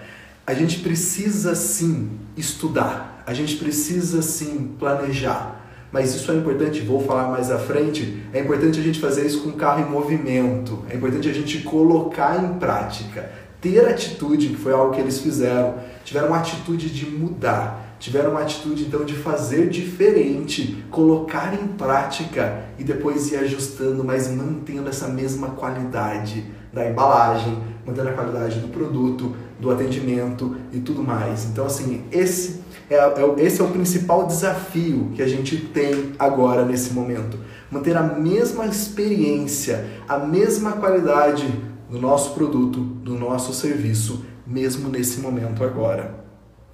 A 0.45 0.55
gente 0.55 0.79
precisa 0.79 1.53
sim 1.53 2.09
estudar, 2.35 3.23
a 3.27 3.33
gente 3.33 3.57
precisa 3.57 4.23
sim 4.23 4.75
planejar, 4.79 5.66
mas 5.91 6.13
isso 6.13 6.31
é 6.31 6.35
importante, 6.35 6.81
vou 6.81 7.01
falar 7.01 7.29
mais 7.29 7.49
à 7.49 7.57
frente, 7.57 8.23
é 8.33 8.39
importante 8.39 8.79
a 8.79 8.83
gente 8.83 8.99
fazer 8.99 9.25
isso 9.25 9.41
com 9.41 9.49
o 9.49 9.53
carro 9.53 9.81
em 9.81 9.89
movimento, 9.89 10.83
é 10.89 10.95
importante 10.95 11.29
a 11.29 11.33
gente 11.33 11.59
colocar 11.59 12.43
em 12.43 12.59
prática, 12.59 13.31
ter 13.61 13.87
atitude, 13.87 14.49
que 14.49 14.57
foi 14.57 14.73
algo 14.73 14.93
que 14.93 14.99
eles 14.99 15.19
fizeram, 15.19 15.75
tiveram 16.03 16.27
uma 16.27 16.37
atitude 16.37 16.89
de 16.89 17.09
mudar, 17.09 17.95
tiveram 17.99 18.31
uma 18.31 18.41
atitude 18.41 18.83
então 18.83 19.03
de 19.03 19.15
fazer 19.15 19.69
diferente, 19.69 20.83
colocar 20.91 21.53
em 21.53 21.67
prática 21.67 22.63
e 22.77 22.83
depois 22.83 23.31
ir 23.31 23.37
ajustando, 23.37 24.03
mas 24.03 24.29
mantendo 24.29 24.89
essa 24.89 25.07
mesma 25.07 25.49
qualidade 25.49 26.45
da 26.71 26.87
embalagem, 26.87 27.57
mantendo 27.85 28.09
a 28.09 28.13
qualidade 28.13 28.59
do 28.59 28.67
produto, 28.67 29.35
do 29.59 29.71
atendimento 29.71 30.55
e 30.71 30.79
tudo 30.79 31.01
mais. 31.01 31.45
Então 31.45 31.65
assim, 31.65 32.03
esse 32.11 32.61
é, 32.89 32.95
é, 32.95 33.45
esse 33.45 33.61
é 33.61 33.63
o 33.63 33.69
principal 33.69 34.25
desafio 34.25 35.11
que 35.13 35.21
a 35.21 35.27
gente 35.27 35.57
tem 35.57 36.13
agora 36.17 36.63
nesse 36.65 36.93
momento. 36.93 37.37
Manter 37.69 37.97
a 37.97 38.03
mesma 38.03 38.65
experiência, 38.65 39.85
a 40.07 40.17
mesma 40.17 40.73
qualidade 40.73 41.47
do 41.89 41.99
nosso 41.99 42.33
produto, 42.33 42.79
do 42.79 43.13
nosso 43.13 43.53
serviço, 43.53 44.25
mesmo 44.45 44.89
nesse 44.89 45.19
momento 45.19 45.63
agora. 45.63 46.15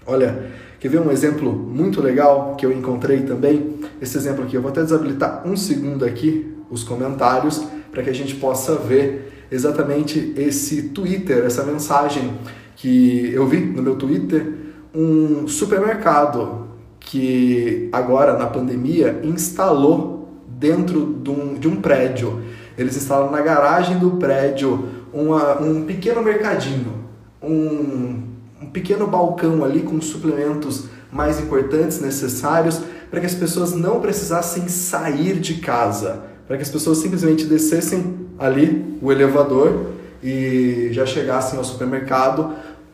Olha, 0.06 0.52
quer 0.80 0.89
ver 0.89 0.99
um 0.99 1.12
exemplo 1.12 1.52
muito 1.52 2.02
legal 2.02 2.56
que 2.56 2.65
eu 2.65 2.71
encontrei 2.71 3.21
também? 3.21 3.80
Esse 4.02 4.17
exemplo 4.17 4.43
aqui, 4.43 4.56
eu 4.56 4.62
vou 4.62 4.69
até 4.69 4.84
desabilitar 4.84 5.47
um 5.47 5.56
segundo 5.56 6.06
aqui 6.06 6.54
os 6.69 6.84
comentários 6.84 7.63
para 7.91 8.04
que 8.04 8.10
a 8.10 8.13
gente 8.13 8.36
possa 8.36 8.76
ver 8.76 9.47
exatamente 9.52 10.34
esse 10.36 10.89
Twitter, 10.89 11.43
essa 11.45 11.63
mensagem 11.63 12.34
que 12.76 13.32
eu 13.34 13.47
vi 13.47 13.60
no 13.60 13.82
meu 13.82 13.95
Twitter 13.95 14.63
um 14.94 15.48
supermercado 15.48 16.68
que 17.00 17.90
agora 17.92 18.38
na 18.38 18.48
pandemia 18.48 19.20
instalou 19.24 20.30
dentro 20.48 21.20
de 21.22 21.30
um, 21.30 21.54
de 21.56 21.68
um 21.68 21.78
prédio. 21.78 22.42
Eles 22.78 22.96
instalam 22.96 23.32
na 23.32 23.42
garagem 23.42 23.98
do 24.00 24.12
prédio 24.12 24.88
uma, 25.12 25.62
um 25.62 25.84
pequeno 25.84 26.22
mercadinho, 26.22 26.94
um, 27.42 28.24
um 28.62 28.66
pequeno 28.72 29.08
balcão 29.08 29.64
ali 29.64 29.82
com 29.82 30.00
suplementos 30.00 30.86
mais 31.12 31.40
importantes 31.40 32.00
necessários 32.00 32.82
para 33.12 33.20
que 33.20 33.26
as 33.26 33.36
pessoas 33.36 33.74
não 33.74 34.00
precisassem 34.00 34.68
sair 34.68 35.40
de 35.40 35.56
casa, 35.56 36.24
para 36.48 36.58
que 36.58 36.64
as 36.64 36.70
pessoas 36.70 36.98
simplesmente 36.98 37.46
descessem 37.46 38.28
ali 38.40 38.98
o 39.02 39.12
elevador 39.12 39.92
e 40.24 40.90
já 40.92 41.06
chegassem 41.06 41.60
ao 41.60 41.66
supermercado 41.66 42.54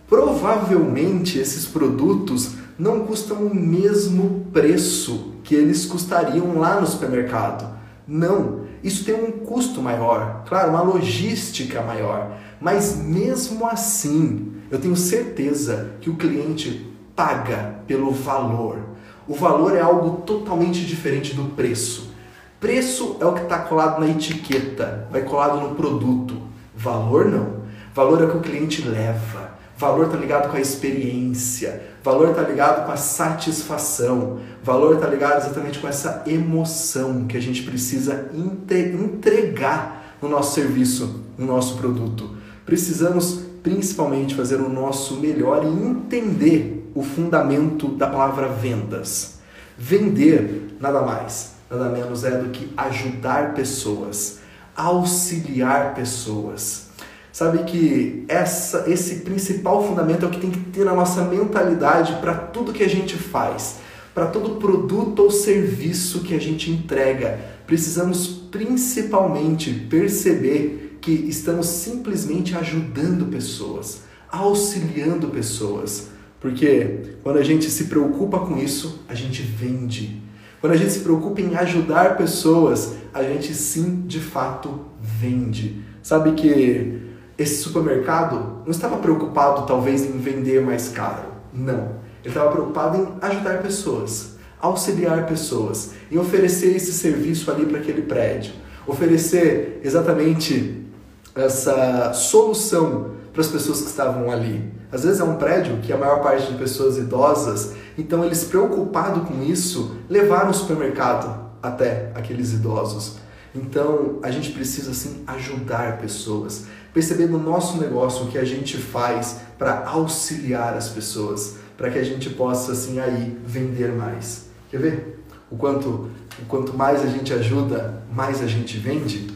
Provavelmente 0.10 1.38
esses 1.38 1.66
produtos 1.66 2.56
não 2.80 3.02
custam 3.02 3.46
o 3.46 3.54
mesmo 3.54 4.48
preço 4.52 5.36
que 5.44 5.54
eles 5.54 5.86
custariam 5.86 6.58
lá 6.58 6.82
no 6.82 6.88
supermercado. 6.88 7.78
Não, 8.08 8.62
isso 8.84 9.06
tem 9.06 9.14
um 9.14 9.32
custo 9.32 9.82
maior, 9.82 10.44
claro, 10.48 10.72
uma 10.72 10.82
logística 10.82 11.82
maior, 11.84 12.32
mas 12.60 12.96
mesmo 12.98 13.68
assim, 13.68 14.54
eu 14.72 14.80
tenho 14.80 14.96
certeza 14.96 15.92
que 16.02 16.10
o 16.10 16.16
cliente 16.16 16.92
paga 17.16 17.76
pelo 17.86 18.12
valor. 18.12 18.80
O 19.28 19.36
valor 19.36 19.76
é 19.76 19.82
algo 19.82 20.22
totalmente 20.22 20.86
diferente 20.86 21.36
do 21.36 21.56
preço. 21.56 22.14
Preço 22.60 23.18
é 23.20 23.26
o 23.26 23.34
que 23.34 23.44
está 23.44 23.60
colado 23.60 24.00
na 24.00 24.08
etiqueta, 24.08 25.08
vai 25.12 25.22
colado 25.22 25.60
no 25.60 25.76
produto. 25.76 26.36
Valor 26.76 27.26
não. 27.26 27.60
Valor 27.94 28.22
é 28.22 28.26
o 28.26 28.32
que 28.32 28.38
o 28.38 28.42
cliente 28.42 28.82
leva. 28.82 29.49
Valor 29.80 30.08
está 30.08 30.18
ligado 30.18 30.52
com 30.52 30.58
a 30.58 30.60
experiência, 30.60 31.82
valor 32.04 32.32
está 32.32 32.42
ligado 32.42 32.86
com 32.86 32.92
a 32.92 32.98
satisfação, 32.98 34.40
valor 34.62 34.96
está 34.96 35.08
ligado 35.08 35.38
exatamente 35.38 35.80
com 35.80 35.88
essa 35.88 36.22
emoção 36.28 37.26
que 37.26 37.38
a 37.38 37.42
gente 37.42 37.64
precisa 37.64 38.30
entregar 38.34 40.18
no 40.22 40.28
nosso 40.28 40.54
serviço, 40.54 41.24
no 41.38 41.46
nosso 41.46 41.78
produto. 41.78 42.36
Precisamos 42.66 43.40
principalmente 43.64 44.36
fazer 44.36 44.58
o 44.58 44.68
nosso 44.68 45.16
melhor 45.16 45.64
e 45.64 45.70
entender 45.70 46.92
o 46.94 47.02
fundamento 47.02 47.88
da 47.88 48.08
palavra 48.08 48.50
vendas. 48.50 49.40
Vender 49.78 50.76
nada 50.78 51.04
mais, 51.04 51.54
nada 51.72 51.88
menos 51.88 52.26
é 52.26 52.32
do 52.32 52.50
que 52.50 52.70
ajudar 52.76 53.54
pessoas, 53.54 54.40
auxiliar 54.76 55.96
pessoas 55.96 56.89
Sabe 57.32 57.64
que 57.64 58.26
essa, 58.28 58.90
esse 58.90 59.18
principal 59.18 59.88
fundamento 59.88 60.26
é 60.26 60.28
o 60.28 60.32
que 60.32 60.40
tem 60.40 60.50
que 60.50 60.60
ter 60.72 60.84
na 60.84 60.94
nossa 60.94 61.24
mentalidade 61.24 62.14
para 62.20 62.34
tudo 62.34 62.74
que 62.74 62.84
a 62.84 62.90
gente 62.90 63.16
faz, 63.16 63.78
para 64.14 64.26
todo 64.26 64.56
produto 64.56 65.20
ou 65.20 65.32
serviço 65.32 66.22
que 66.22 66.34
a 66.34 66.40
gente 66.40 66.72
entrega. 66.72 67.40
Precisamos 67.68 68.28
principalmente 68.28 69.72
perceber 69.72 70.98
que 71.00 71.12
estamos 71.12 71.68
simplesmente 71.68 72.56
ajudando 72.56 73.28
pessoas, 73.28 74.02
auxiliando 74.32 75.28
pessoas. 75.28 76.08
Porque 76.40 77.16
quando 77.22 77.38
a 77.38 77.44
gente 77.44 77.70
se 77.70 77.86
preocupa 77.86 78.40
com 78.40 78.58
isso, 78.58 79.04
a 79.08 79.14
gente 79.14 79.42
vende. 79.42 80.22
Quando 80.60 80.74
a 80.74 80.78
gente 80.78 80.92
se 80.92 81.00
preocupa 81.00 81.42
em 81.42 81.56
ajudar 81.56 82.18
pessoas, 82.18 82.96
a 83.14 83.24
gente 83.24 83.54
sim, 83.54 84.04
de 84.08 84.20
fato, 84.20 84.86
vende. 85.02 85.82
Sabe 86.02 86.34
que 86.34 87.09
esse 87.40 87.64
supermercado 87.64 88.62
não 88.66 88.72
estava 88.72 88.98
preocupado 88.98 89.66
talvez 89.66 90.04
em 90.04 90.18
vender 90.18 90.62
mais 90.62 90.90
caro. 90.90 91.24
Não. 91.54 91.98
Ele 92.22 92.28
estava 92.28 92.52
preocupado 92.52 92.98
em 92.98 93.08
ajudar 93.22 93.62
pessoas, 93.62 94.36
auxiliar 94.60 95.26
pessoas, 95.26 95.92
em 96.12 96.18
oferecer 96.18 96.76
esse 96.76 96.92
serviço 96.92 97.50
ali 97.50 97.66
para 97.66 97.80
aquele 97.80 98.02
prédio, 98.02 98.52
oferecer 98.86 99.80
exatamente 99.84 100.86
essa 101.34 102.12
solução 102.14 103.12
para 103.32 103.42
as 103.42 103.48
pessoas 103.48 103.82
que 103.82 103.88
estavam 103.88 104.30
ali. 104.30 104.74
Às 104.92 105.06
vezes 105.06 105.22
é 105.22 105.24
um 105.24 105.36
prédio 105.36 105.78
que 105.78 105.94
a 105.94 105.98
maior 105.98 106.22
parte 106.22 106.52
de 106.52 106.58
pessoas 106.58 106.98
idosas, 106.98 107.74
então 107.98 108.26
eles 108.26 108.44
preocupados 108.44 109.26
com 109.30 109.42
isso, 109.44 109.96
levaram 110.10 110.50
o 110.50 110.54
supermercado 110.54 111.52
até 111.64 112.12
aqueles 112.16 112.52
idosos. 112.52 113.18
Então 113.56 114.20
a 114.22 114.30
gente 114.30 114.52
precisa 114.52 114.92
assim 114.92 115.24
ajudar 115.26 116.00
pessoas, 116.00 116.66
perceber 116.94 117.28
no 117.28 117.38
nosso 117.38 117.78
negócio 117.78 118.26
o 118.26 118.28
que 118.28 118.38
a 118.38 118.46
gente 118.46 118.78
faz 118.78 119.42
para 119.58 119.86
auxiliar 119.86 120.76
as 120.76 120.90
pessoas, 120.90 121.56
para 121.78 121.90
que 121.90 122.00
a 122.00 122.04
gente 122.04 122.30
possa 122.32 122.72
assim 122.72 123.00
aí 123.00 123.38
vender 123.46 123.92
mais. 123.92 124.46
Quer 124.70 124.80
ver? 124.80 125.26
O 125.52 125.58
quanto, 125.58 126.10
o 126.40 126.46
quanto 126.48 126.74
mais 126.74 127.02
a 127.02 127.08
gente 127.08 127.34
ajuda, 127.34 128.04
mais 128.12 128.42
a 128.42 128.48
gente 128.48 128.78
vende. 128.78 129.28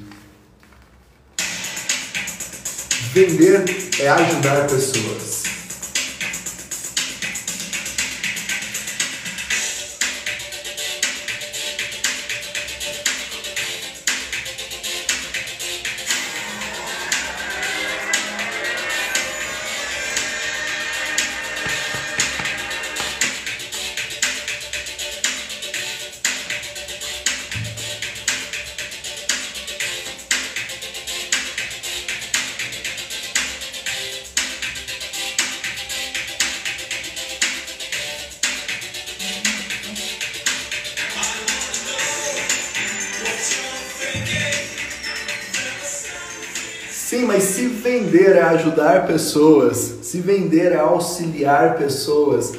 Vender 3.14 3.64
é 4.00 4.10
ajudar 4.10 4.68
pessoas. 4.68 5.43
Vender 48.14 48.36
é 48.36 48.42
ajudar 48.44 49.08
pessoas, 49.08 49.78
Se 50.04 50.20
vender 50.20 50.72
é 50.72 50.78
auxiliar 50.78 51.78
pessoas. 51.78 52.54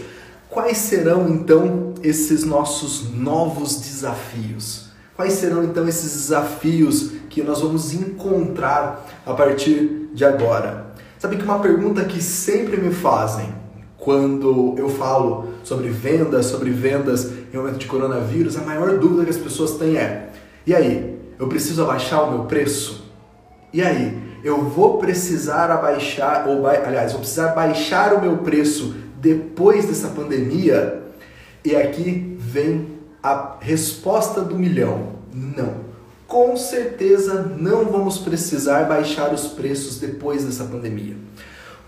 Quais 0.51 0.79
serão 0.79 1.29
então 1.29 1.95
esses 2.03 2.45
nossos 2.45 3.13
novos 3.15 3.77
desafios? 3.77 4.89
Quais 5.17 5.35
serão 5.35 5.63
então 5.63 5.87
esses 5.87 6.13
desafios 6.13 7.13
que 7.31 7.41
nós 7.41 7.61
vamos 7.61 7.95
encontrar 7.95 9.07
a 9.25 9.33
partir 9.33 10.09
de 10.13 10.25
agora? 10.25 10.93
Sabe 11.21 11.37
que 11.37 11.45
uma 11.45 11.61
pergunta 11.61 12.05
que 12.05 12.21
sempre 12.21 12.77
me 12.77 12.93
fazem 12.93 13.55
quando 13.97 14.75
eu 14.77 14.89
falo 14.89 15.51
sobre 15.63 15.89
vendas, 15.89 16.47
sobre 16.47 16.71
vendas 16.71 17.31
em 17.53 17.57
momento 17.57 17.79
de 17.79 17.87
coronavírus, 17.87 18.57
a 18.57 18.61
maior 18.61 18.99
dúvida 18.99 19.25
que 19.25 19.31
as 19.31 19.37
pessoas 19.37 19.73
têm 19.73 19.97
é: 19.97 20.31
e 20.67 20.75
aí, 20.75 21.17
eu 21.39 21.47
preciso 21.47 21.83
abaixar 21.83 22.25
o 22.25 22.31
meu 22.33 22.45
preço? 22.45 23.05
E 23.73 23.83
aí, 23.83 24.24
eu 24.45 24.63
vou 24.63 24.99
precisar 24.99 25.71
abaixar, 25.71 26.47
ou 26.47 26.67
aliás, 26.67 27.13
vou 27.13 27.23
precisar 27.23 27.49
baixar 27.49 28.13
o 28.13 28.21
meu 28.21 28.37
preço 28.39 28.95
depois 29.17 29.87
dessa 29.87 30.09
pandemia? 30.09 31.03
E 31.65 31.75
aqui 31.75 32.37
vem 32.39 32.89
a 33.23 33.57
resposta 33.59 34.43
do 34.43 34.59
milhão: 34.59 35.15
não. 35.33 35.83
Com 36.29 36.57
certeza 36.59 37.55
não 37.59 37.87
vamos 37.87 38.19
precisar 38.19 38.85
baixar 38.85 39.33
os 39.33 39.47
preços 39.47 39.99
depois 39.99 40.45
dessa 40.45 40.65
pandemia. 40.65 41.17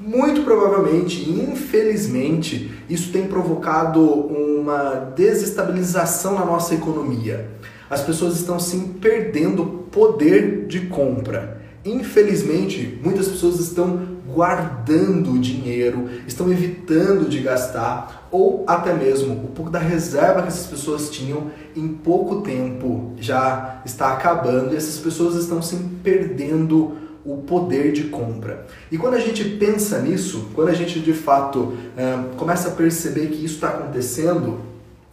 Muito 0.00 0.42
provavelmente, 0.42 1.28
infelizmente, 1.30 2.70
isso 2.88 3.12
tem 3.12 3.26
provocado 3.26 4.02
uma 4.02 5.12
desestabilização 5.14 6.34
na 6.34 6.44
nossa 6.44 6.74
economia. 6.74 7.50
As 7.88 8.02
pessoas 8.02 8.36
estão 8.36 8.58
sim 8.58 8.94
perdendo 9.00 9.86
poder 9.90 10.66
de 10.66 10.80
compra. 10.86 11.55
Infelizmente, 11.86 12.98
muitas 13.02 13.28
pessoas 13.28 13.60
estão 13.60 14.16
guardando 14.26 15.38
dinheiro, 15.38 16.10
estão 16.26 16.50
evitando 16.50 17.28
de 17.28 17.38
gastar 17.38 18.28
ou 18.30 18.64
até 18.66 18.92
mesmo 18.92 19.34
o 19.34 19.48
pouco 19.48 19.70
da 19.70 19.78
reserva 19.78 20.42
que 20.42 20.48
essas 20.48 20.66
pessoas 20.66 21.08
tinham 21.08 21.50
em 21.76 21.88
pouco 21.88 22.42
tempo 22.42 23.12
já 23.18 23.80
está 23.86 24.12
acabando 24.12 24.74
e 24.74 24.76
essas 24.76 24.98
pessoas 24.98 25.36
estão 25.36 25.62
se 25.62 25.76
perdendo 26.02 26.96
o 27.24 27.38
poder 27.38 27.92
de 27.92 28.04
compra. 28.04 28.66
E 28.90 28.98
quando 28.98 29.14
a 29.14 29.20
gente 29.20 29.44
pensa 29.44 30.00
nisso, 30.00 30.48
quando 30.54 30.68
a 30.68 30.74
gente 30.74 30.98
de 31.00 31.12
fato 31.12 31.74
é, 31.96 32.18
começa 32.36 32.68
a 32.68 32.72
perceber 32.72 33.28
que 33.28 33.44
isso 33.44 33.54
está 33.54 33.68
acontecendo, 33.68 34.60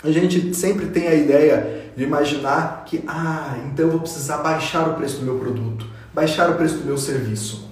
a 0.03 0.12
gente 0.12 0.53
sempre 0.55 0.88
tem 0.88 1.07
a 1.07 1.13
ideia 1.13 1.83
de 1.95 2.03
imaginar 2.03 2.83
que, 2.86 3.03
ah, 3.07 3.57
então 3.67 3.86
eu 3.86 3.91
vou 3.91 4.01
precisar 4.01 4.38
baixar 4.38 4.89
o 4.89 4.93
preço 4.95 5.19
do 5.19 5.25
meu 5.25 5.39
produto, 5.39 5.92
baixar 6.13 6.49
o 6.49 6.56
preço 6.56 6.78
do 6.78 6.86
meu 6.86 6.97
serviço. 6.97 7.69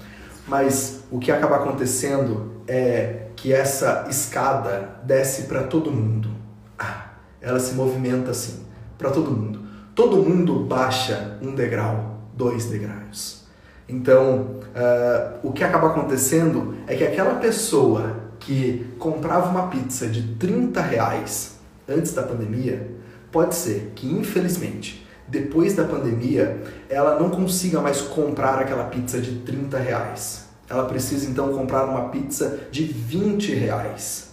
Mas 0.47 1.03
o 1.11 1.19
que 1.19 1.31
acaba 1.31 1.57
acontecendo 1.57 2.63
é 2.67 3.27
que 3.35 3.53
essa 3.53 4.07
escada 4.09 5.01
desce 5.03 5.43
para 5.43 5.63
todo 5.63 5.91
mundo. 5.91 6.29
Ah, 6.77 7.11
ela 7.39 7.59
se 7.59 7.73
movimenta 7.73 8.31
assim, 8.31 8.65
para 8.97 9.09
todo 9.11 9.31
mundo. 9.31 9.61
Todo 9.93 10.17
mundo 10.17 10.65
baixa 10.65 11.37
um 11.41 11.53
degrau, 11.53 12.21
dois 12.35 12.65
degraus. 12.65 13.45
Então, 13.87 14.59
uh, 14.75 15.39
o 15.43 15.51
que 15.51 15.63
acaba 15.63 15.87
acontecendo 15.87 16.75
é 16.87 16.95
que 16.95 17.03
aquela 17.03 17.35
pessoa 17.35 18.31
que 18.39 18.93
comprava 18.97 19.49
uma 19.49 19.67
pizza 19.67 20.07
de 20.07 20.35
30 20.35 20.81
reais 20.81 21.59
antes 21.87 22.13
da 22.13 22.23
pandemia, 22.23 22.89
pode 23.31 23.55
ser 23.55 23.91
que, 23.95 24.11
infelizmente, 24.11 25.05
depois 25.31 25.73
da 25.73 25.85
pandemia, 25.85 26.61
ela 26.89 27.17
não 27.17 27.29
consiga 27.29 27.79
mais 27.79 28.01
comprar 28.01 28.59
aquela 28.59 28.83
pizza 28.83 29.17
de 29.21 29.39
30 29.39 29.77
reais. 29.77 30.45
Ela 30.69 30.83
precisa 30.83 31.29
então 31.29 31.53
comprar 31.53 31.85
uma 31.85 32.09
pizza 32.09 32.59
de 32.69 32.83
20 32.83 33.55
reais. 33.55 34.31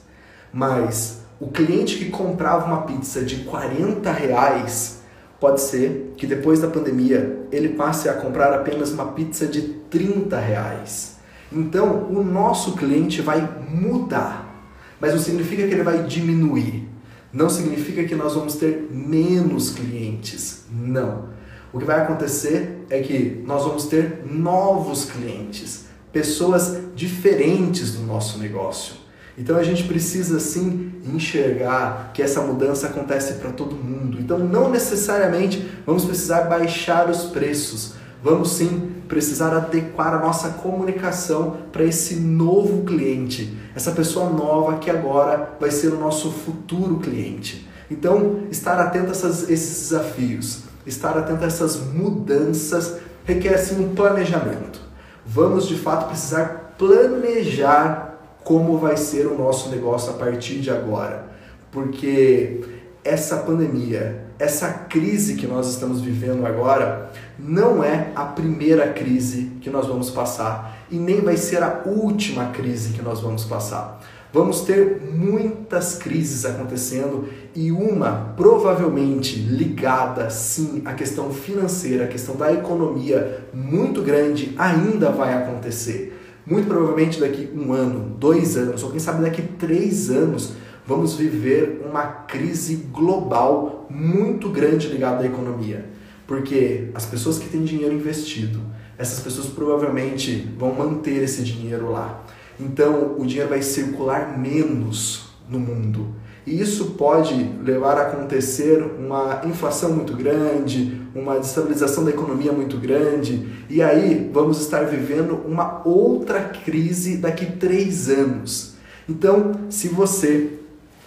Mas 0.53 1.21
o 1.39 1.47
cliente 1.47 1.99
que 1.99 2.11
comprava 2.11 2.67
uma 2.67 2.83
pizza 2.83 3.23
de 3.23 3.45
40 3.45 4.11
reais, 4.11 4.99
pode 5.39 5.61
ser 5.61 6.15
que 6.17 6.27
depois 6.27 6.59
da 6.59 6.67
pandemia 6.67 7.47
ele 7.53 7.69
passe 7.71 8.09
a 8.09 8.15
comprar 8.15 8.53
apenas 8.53 8.91
uma 8.91 9.13
pizza 9.13 9.47
de 9.47 9.63
30 9.63 10.37
reais. 10.37 11.17
Então 11.53 12.09
o 12.11 12.25
nosso 12.25 12.73
cliente 12.73 13.23
vai 13.23 13.49
mudar, 13.71 14.67
mas 15.01 15.15
não 15.15 15.21
significa 15.21 15.65
que 15.65 15.75
ele 15.75 15.85
vai 15.85 16.03
diminuir. 16.03 16.89
Não 17.33 17.49
significa 17.49 18.03
que 18.03 18.17
nós 18.17 18.35
vamos 18.35 18.57
ter 18.57 18.89
menos 18.91 19.71
clientes. 19.71 20.58
Não. 20.71 21.29
O 21.73 21.79
que 21.79 21.85
vai 21.85 22.01
acontecer 22.01 22.85
é 22.89 23.01
que 23.01 23.43
nós 23.47 23.65
vamos 23.65 23.87
ter 23.87 24.23
novos 24.25 25.05
clientes, 25.05 25.85
pessoas 26.13 26.79
diferentes 26.95 27.93
do 27.93 28.03
nosso 28.03 28.39
negócio. 28.39 28.95
Então 29.37 29.57
a 29.57 29.63
gente 29.63 29.85
precisa 29.85 30.41
sim 30.41 30.93
enxergar 31.05 32.11
que 32.13 32.23
essa 32.23 32.41
mudança 32.41 32.89
acontece 32.89 33.35
para 33.35 33.53
todo 33.53 33.77
mundo. 33.77 34.19
Então 34.21 34.39
não 34.39 34.69
necessariamente 34.69 35.65
vamos 35.87 36.05
precisar 36.05 36.43
baixar 36.43 37.09
os 37.09 37.25
preços. 37.25 37.95
Vamos 38.21 38.51
sim 38.51 38.95
precisar 39.07 39.57
adequar 39.57 40.13
a 40.13 40.19
nossa 40.19 40.51
comunicação 40.51 41.57
para 41.71 41.85
esse 41.85 42.17
novo 42.17 42.85
cliente, 42.85 43.57
essa 43.77 43.93
pessoa 43.93 44.29
nova 44.29 44.79
que 44.79 44.91
agora 44.91 45.57
vai 45.61 45.71
ser 45.71 45.93
o 45.93 46.01
nosso 46.01 46.33
futuro 46.33 46.99
cliente. 46.99 47.69
Então, 47.91 48.41
estar 48.51 48.79
atento 48.79 49.09
a 49.09 49.11
essas, 49.11 49.49
esses 49.49 49.91
desafios, 49.91 50.61
estar 50.87 51.17
atento 51.17 51.45
a 51.45 51.47
essas 51.47 51.77
mudanças 51.77 52.97
requer 53.25 53.59
sim 53.59 53.85
um 53.85 53.95
planejamento. 53.95 54.81
Vamos 55.25 55.69
de 55.69 55.77
fato 55.77 56.09
precisar 56.09 56.75
planejar 56.79 58.19
como 58.43 58.79
vai 58.79 58.97
ser 58.97 59.27
o 59.27 59.37
nosso 59.37 59.69
negócio 59.69 60.11
a 60.11 60.15
partir 60.15 60.61
de 60.61 60.71
agora, 60.71 61.27
porque 61.71 62.65
essa 63.05 63.37
pandemia, 63.39 64.25
essa 64.39 64.69
crise 64.71 65.35
que 65.35 65.47
nós 65.47 65.69
estamos 65.69 66.01
vivendo 66.01 66.47
agora, 66.47 67.11
não 67.39 67.85
é 67.85 68.11
a 68.15 68.25
primeira 68.25 68.89
crise 68.93 69.53
que 69.61 69.69
nós 69.69 69.87
vamos 69.87 70.11
passar 70.11 70.79
e 70.91 70.97
nem 70.97 71.21
vai 71.21 71.37
ser 71.37 71.63
a 71.63 71.83
última 71.85 72.47
crise 72.47 72.95
que 72.95 73.03
nós 73.03 73.21
vamos 73.21 73.45
passar. 73.45 74.01
Vamos 74.31 74.61
ter 74.61 75.01
muitas 75.11 75.95
crises 75.95 76.45
acontecendo 76.45 77.29
e 77.57 77.73
uma 77.73 78.35
provavelmente 78.37 79.37
ligada 79.37 80.29
sim 80.29 80.83
à 80.85 80.93
questão 80.93 81.33
financeira, 81.33 82.05
à 82.05 82.09
questão 82.09 82.37
da 82.37 82.53
economia 82.53 83.45
muito 83.55 84.03
grande 84.03 84.55
ainda 84.59 85.11
vai 85.11 85.33
acontecer. 85.33 86.15
Muito 86.47 86.69
provavelmente 86.69 87.19
daqui 87.19 87.49
um 87.55 87.73
ano, 87.73 88.17
dois 88.19 88.57
anos, 88.57 88.83
ou 88.83 88.91
quem 88.91 89.01
sabe 89.01 89.23
daqui 89.23 89.43
três 89.43 90.11
anos, 90.11 90.53
vamos 90.87 91.15
viver 91.15 91.83
uma 91.89 92.07
crise 92.07 92.77
global 92.93 93.87
muito 93.89 94.51
grande 94.51 94.89
ligada 94.89 95.23
à 95.23 95.27
economia. 95.27 95.87
Porque 96.27 96.91
as 96.95 97.07
pessoas 97.07 97.39
que 97.39 97.49
têm 97.49 97.65
dinheiro 97.65 97.95
investido, 97.95 98.61
essas 98.99 99.21
pessoas 99.21 99.47
provavelmente 99.47 100.47
vão 100.59 100.75
manter 100.75 101.23
esse 101.23 101.43
dinheiro 101.43 101.91
lá. 101.91 102.25
Então 102.59 103.15
o 103.19 103.27
dinheiro 103.27 103.51
vai 103.51 103.63
circular 103.63 104.39
menos 104.39 105.29
no 105.49 105.59
mundo. 105.59 106.15
E 106.49 106.61
isso 106.63 106.93
pode 106.93 107.35
levar 107.63 107.99
a 107.99 108.03
acontecer 108.03 108.83
uma 108.99 109.43
inflação 109.45 109.93
muito 109.93 110.15
grande, 110.17 110.99
uma 111.15 111.39
destabilização 111.39 112.05
da 112.05 112.11
economia 112.11 112.53
muito 112.53 112.79
grande, 112.79 113.47
e 113.69 113.83
aí 113.83 114.31
vamos 114.33 114.59
estar 114.59 114.87
vivendo 114.87 115.43
uma 115.47 115.83
outra 115.87 116.41
crise 116.41 117.19
daqui 117.19 117.45
três 117.45 118.09
anos. 118.09 118.77
Então, 119.07 119.53
se 119.69 119.89
você 119.89 120.59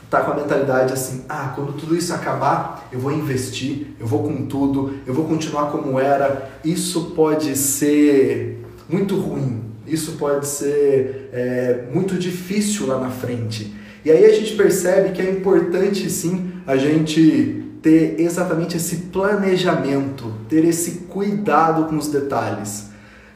está 0.06 0.22
com 0.22 0.32
a 0.32 0.36
mentalidade 0.36 0.94
assim, 0.94 1.24
ah, 1.28 1.54
quando 1.56 1.74
tudo 1.74 1.96
isso 1.96 2.14
acabar, 2.14 2.88
eu 2.92 3.00
vou 3.00 3.12
investir, 3.12 3.96
eu 4.00 4.06
vou 4.06 4.22
com 4.22 4.46
tudo, 4.46 4.94
eu 5.08 5.14
vou 5.14 5.26
continuar 5.26 5.72
como 5.72 6.00
era, 6.00 6.52
isso 6.64 7.12
pode 7.16 7.58
ser 7.58 8.64
muito 8.88 9.16
ruim, 9.16 9.71
isso 9.94 10.14
pode 10.14 10.48
ser 10.48 11.30
é, 11.34 11.86
muito 11.94 12.16
difícil 12.16 12.88
lá 12.88 13.00
na 13.00 13.10
frente. 13.10 13.76
E 14.04 14.10
aí 14.10 14.26
a 14.26 14.34
gente 14.34 14.56
percebe 14.56 15.12
que 15.12 15.22
é 15.22 15.30
importante 15.30 16.10
sim 16.10 16.54
a 16.66 16.76
gente 16.76 17.66
ter 17.82 18.20
exatamente 18.20 18.78
esse 18.78 18.96
planejamento, 19.12 20.34
ter 20.48 20.64
esse 20.66 20.92
cuidado 21.10 21.86
com 21.86 21.98
os 21.98 22.08
detalhes. 22.08 22.89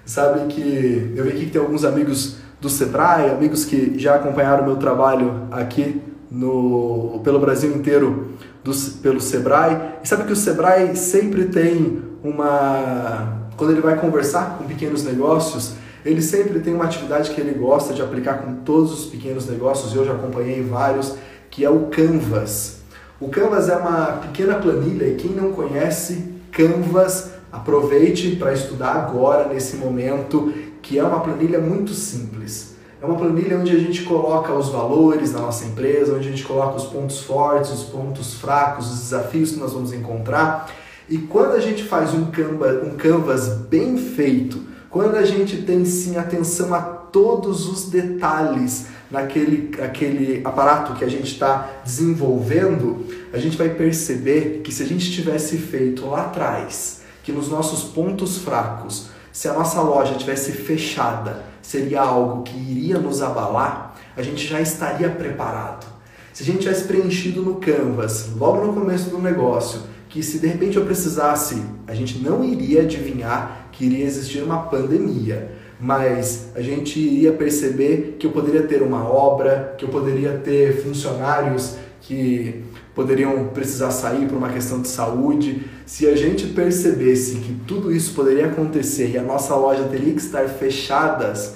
Sabe 0.06 0.54
que 0.54 1.14
eu 1.16 1.24
vi 1.24 1.30
aqui 1.32 1.46
que 1.46 1.52
tem 1.52 1.62
alguns 1.62 1.84
amigos 1.84 2.38
do 2.62 2.70
Sebrae, 2.70 3.32
amigos 3.32 3.66
que 3.66 3.98
já 3.98 4.16
acompanharam 4.16 4.66
meu 4.66 4.76
trabalho 4.76 5.48
aqui 5.52 6.02
no, 6.30 7.22
pelo 7.24 7.40
Brasil 7.40 7.76
inteiro 7.76 8.32
do, 8.64 8.72
pelo 9.02 9.20
Sebrae. 9.20 9.78
E 10.04 10.08
sabe 10.08 10.24
que 10.24 10.34
o 10.34 10.36
Sebrae 10.36 10.96
sempre 10.96 11.46
tem 11.46 12.02
uma. 12.24 13.46
Quando 13.58 13.72
ele 13.72 13.82
vai 13.82 13.96
conversar 13.98 14.58
com 14.58 14.66
pequenos 14.66 15.04
negócios, 15.04 15.76
ele 16.06 16.22
sempre 16.22 16.60
tem 16.60 16.74
uma 16.74 16.86
atividade 16.86 17.32
que 17.32 17.42
ele 17.42 17.58
gosta 17.58 17.92
de 17.94 18.02
aplicar 18.02 18.36
com 18.44 18.58
todos 18.58 18.94
os 18.94 19.06
pequenos 19.08 19.50
negócios, 19.50 19.96
eu 19.96 20.06
já 20.06 20.14
acompanhei 20.14 20.62
vários, 20.62 21.16
que 21.50 21.66
é 21.66 21.70
o 21.70 21.88
Canvas. 21.88 22.82
O 23.20 23.28
Canvas 23.28 23.70
é 23.70 23.76
uma 23.76 24.20
pequena 24.22 24.56
planilha 24.56 25.06
e 25.08 25.16
quem 25.16 25.32
não 25.32 25.52
conhece 25.52 26.36
Canvas, 26.52 27.32
aproveite 27.52 28.36
para 28.36 28.54
estudar 28.54 28.94
agora, 28.94 29.48
nesse 29.48 29.78
momento, 29.78 30.54
que 30.82 31.00
é 31.00 31.04
uma 31.04 31.22
planilha 31.22 31.60
muito 31.60 31.92
simples. 31.92 32.76
É 33.02 33.06
uma 33.06 33.16
planilha 33.16 33.58
onde 33.58 33.76
a 33.76 33.80
gente 33.80 34.04
coloca 34.04 34.54
os 34.54 34.70
valores 34.70 35.32
da 35.32 35.40
nossa 35.40 35.66
empresa, 35.66 36.16
onde 36.16 36.28
a 36.28 36.32
gente 36.32 36.44
coloca 36.44 36.78
os 36.78 36.86
pontos 36.86 37.22
fortes, 37.22 37.72
os 37.72 37.84
pontos 37.84 38.36
fracos, 38.36 38.92
os 38.92 39.00
desafios 39.00 39.52
que 39.52 39.60
nós 39.60 39.74
vamos 39.74 39.92
encontrar. 39.92 40.70
E 41.10 41.18
quando 41.18 41.54
a 41.54 41.60
gente 41.60 41.84
faz 41.84 42.14
um, 42.14 42.26
canva, 42.26 42.82
um 42.86 42.96
canvas 42.96 43.48
bem 43.48 43.98
feito, 43.98 44.75
quando 44.96 45.18
a 45.18 45.26
gente 45.26 45.58
tem 45.64 45.84
sim 45.84 46.16
atenção 46.16 46.74
a 46.74 46.80
todos 46.80 47.68
os 47.68 47.90
detalhes 47.90 48.86
naquele 49.12 49.70
aquele 49.84 50.40
aparato 50.46 50.94
que 50.94 51.04
a 51.04 51.10
gente 51.10 51.34
está 51.34 51.70
desenvolvendo, 51.84 53.06
a 53.34 53.38
gente 53.38 53.58
vai 53.58 53.68
perceber 53.68 54.62
que 54.64 54.72
se 54.72 54.84
a 54.84 54.86
gente 54.86 55.12
tivesse 55.12 55.58
feito 55.58 56.06
lá 56.06 56.28
atrás, 56.28 57.02
que 57.26 57.34
nos 57.34 57.50
nossos 57.50 57.84
pontos 57.92 58.38
fracos, 58.38 59.08
se 59.34 59.50
a 59.50 59.54
nossa 59.54 59.82
loja 59.82 60.16
tivesse 60.16 60.54
fechada, 60.54 61.44
seria 61.62 62.00
algo 62.00 62.44
que 62.44 62.58
iria 62.58 62.98
nos 62.98 63.22
abalar, 63.22 63.98
a 64.16 64.22
gente 64.22 64.48
já 64.48 64.62
estaria 64.62 65.10
preparado. 65.10 65.86
Se 66.32 66.42
a 66.42 66.46
gente 66.46 66.60
tivesse 66.60 66.86
preenchido 66.86 67.42
no 67.42 67.56
Canvas, 67.56 68.30
logo 68.38 68.66
no 68.66 68.72
começo 68.72 69.10
do 69.10 69.20
negócio, 69.20 69.82
que 70.08 70.24
se 70.24 70.40
de 70.40 70.48
repente 70.48 70.78
eu 70.78 70.86
precisasse, 70.86 71.62
a 71.86 71.94
gente 71.94 72.20
não 72.20 72.42
iria 72.42 72.84
adivinhar 72.84 73.65
que 73.76 73.86
iria 73.86 74.06
existir 74.06 74.42
uma 74.42 74.64
pandemia, 74.64 75.52
mas 75.80 76.52
a 76.56 76.62
gente 76.62 77.00
iria 77.00 77.34
perceber 77.34 78.16
que 78.18 78.26
eu 78.26 78.32
poderia 78.32 78.64
ter 78.64 78.82
uma 78.82 79.08
obra, 79.08 79.76
que 79.78 79.86
eu 79.86 79.90
poderia 79.90 80.38
ter 80.38 80.82
funcionários 80.82 81.76
que 82.02 82.64
poderiam 82.94 83.48
precisar 83.48 83.92
sair 83.92 84.28
por 84.28 84.38
uma 84.38 84.50
questão 84.50 84.82
de 84.82 84.88
saúde. 84.88 85.66
Se 85.86 86.08
a 86.08 86.16
gente 86.16 86.48
percebesse 86.48 87.36
que 87.38 87.54
tudo 87.68 87.92
isso 87.92 88.14
poderia 88.14 88.48
acontecer 88.48 89.10
e 89.10 89.18
a 89.18 89.24
nossa 89.24 89.54
loja 89.56 89.84
teria 89.84 90.14
que 90.14 90.22
estar 90.22 90.48
fechadas, 90.48 91.56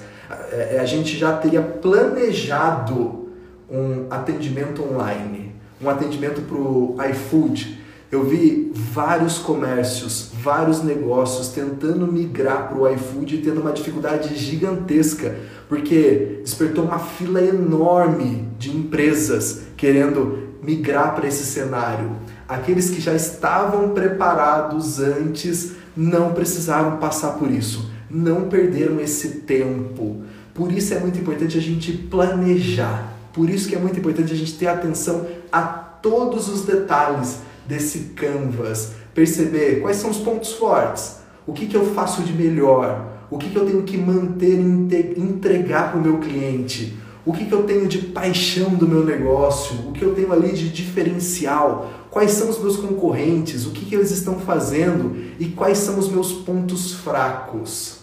é, 0.52 0.78
a 0.80 0.84
gente 0.84 1.16
já 1.16 1.36
teria 1.36 1.62
planejado 1.62 3.30
um 3.70 4.06
atendimento 4.10 4.82
online, 4.82 5.54
um 5.80 5.88
atendimento 5.88 6.42
para 6.42 6.58
o 6.58 6.96
iFood. 7.10 7.79
Eu 8.10 8.24
vi 8.24 8.72
vários 8.74 9.38
comércios, 9.38 10.32
vários 10.42 10.82
negócios 10.82 11.50
tentando 11.50 12.10
migrar 12.10 12.68
para 12.68 12.76
o 12.76 12.88
iFood 12.88 13.36
e 13.36 13.38
tendo 13.38 13.60
uma 13.60 13.72
dificuldade 13.72 14.34
gigantesca, 14.36 15.36
porque 15.68 16.40
despertou 16.42 16.84
uma 16.84 16.98
fila 16.98 17.40
enorme 17.40 18.48
de 18.58 18.76
empresas 18.76 19.60
querendo 19.76 20.48
migrar 20.60 21.14
para 21.14 21.28
esse 21.28 21.44
cenário. 21.44 22.10
Aqueles 22.48 22.90
que 22.90 23.00
já 23.00 23.14
estavam 23.14 23.90
preparados 23.90 24.98
antes 24.98 25.74
não 25.96 26.32
precisaram 26.32 26.96
passar 26.96 27.34
por 27.34 27.48
isso, 27.48 27.92
não 28.10 28.48
perderam 28.48 28.98
esse 28.98 29.42
tempo. 29.42 30.22
Por 30.52 30.72
isso 30.72 30.92
é 30.94 30.98
muito 30.98 31.16
importante 31.16 31.56
a 31.56 31.60
gente 31.60 31.92
planejar. 31.92 33.12
Por 33.32 33.48
isso 33.48 33.68
que 33.68 33.76
é 33.76 33.78
muito 33.78 34.00
importante 34.00 34.32
a 34.32 34.36
gente 34.36 34.58
ter 34.58 34.66
atenção 34.66 35.28
a 35.52 35.62
todos 35.62 36.48
os 36.48 36.62
detalhes 36.62 37.48
desse 37.66 38.10
canvas, 38.16 38.92
perceber 39.14 39.80
quais 39.80 39.96
são 39.96 40.10
os 40.10 40.18
pontos 40.18 40.52
fortes, 40.52 41.20
o 41.46 41.52
que, 41.52 41.66
que 41.66 41.76
eu 41.76 41.94
faço 41.94 42.22
de 42.22 42.32
melhor, 42.32 43.06
o 43.30 43.38
que, 43.38 43.50
que 43.50 43.56
eu 43.56 43.66
tenho 43.66 43.82
que 43.82 43.96
manter 43.96 44.58
e 44.58 45.20
entregar 45.20 45.90
para 45.90 46.00
o 46.00 46.02
meu 46.02 46.18
cliente, 46.18 46.96
o 47.24 47.32
que, 47.32 47.44
que 47.44 47.52
eu 47.52 47.62
tenho 47.64 47.86
de 47.86 47.98
paixão 47.98 48.70
do 48.70 48.88
meu 48.88 49.04
negócio, 49.04 49.88
o 49.88 49.92
que 49.92 50.02
eu 50.02 50.14
tenho 50.14 50.32
ali 50.32 50.52
de 50.52 50.68
diferencial, 50.68 51.90
quais 52.10 52.32
são 52.32 52.48
os 52.48 52.58
meus 52.58 52.76
concorrentes, 52.76 53.66
o 53.66 53.70
que, 53.70 53.84
que 53.84 53.94
eles 53.94 54.10
estão 54.10 54.40
fazendo 54.40 55.16
e 55.38 55.46
quais 55.46 55.78
são 55.78 55.98
os 55.98 56.08
meus 56.08 56.32
pontos 56.32 56.92
fracos. 56.92 58.00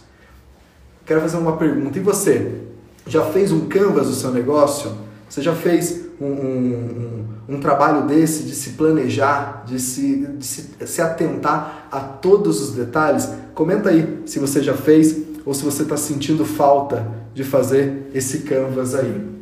Quero 1.06 1.22
fazer 1.22 1.38
uma 1.38 1.58
pergunta. 1.58 1.98
E 1.98 2.02
você? 2.02 2.62
Já 3.06 3.26
fez 3.26 3.52
um 3.52 3.68
canvas 3.68 4.08
do 4.08 4.14
seu 4.14 4.32
negócio? 4.32 4.92
Você 5.30 5.42
já 5.42 5.56
fez 5.56 6.08
um, 6.20 6.26
um, 6.26 6.30
um, 6.30 7.26
um 7.48 7.60
trabalho 7.60 8.06
desse 8.06 8.44
de 8.44 8.54
se 8.54 8.72
planejar, 8.72 9.64
de, 9.66 9.80
se, 9.80 10.28
de 10.38 10.46
se, 10.46 10.70
se 10.86 11.02
atentar 11.02 11.88
a 11.92 12.00
todos 12.00 12.62
os 12.62 12.76
detalhes? 12.76 13.30
Comenta 13.54 13.90
aí 13.90 14.22
se 14.26 14.40
você 14.40 14.62
já 14.62 14.74
fez 14.74 15.16
ou 15.46 15.54
se 15.54 15.64
você 15.64 15.84
está 15.84 15.96
sentindo 15.96 16.46
falta 16.46 17.08
de 17.34 17.44
fazer 17.44 18.10
esse 18.14 18.40
canvas 18.40 18.94
aí. 18.94 19.38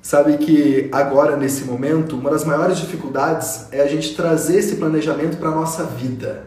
Sabe 0.00 0.38
que 0.38 0.88
agora, 0.92 1.36
nesse 1.36 1.64
momento, 1.64 2.16
uma 2.16 2.30
das 2.30 2.44
maiores 2.44 2.78
dificuldades 2.78 3.66
é 3.72 3.80
a 3.80 3.86
gente 3.86 4.14
trazer 4.14 4.58
esse 4.58 4.76
planejamento 4.76 5.36
para 5.36 5.48
a 5.48 5.54
nossa 5.54 5.84
vida. 5.84 6.44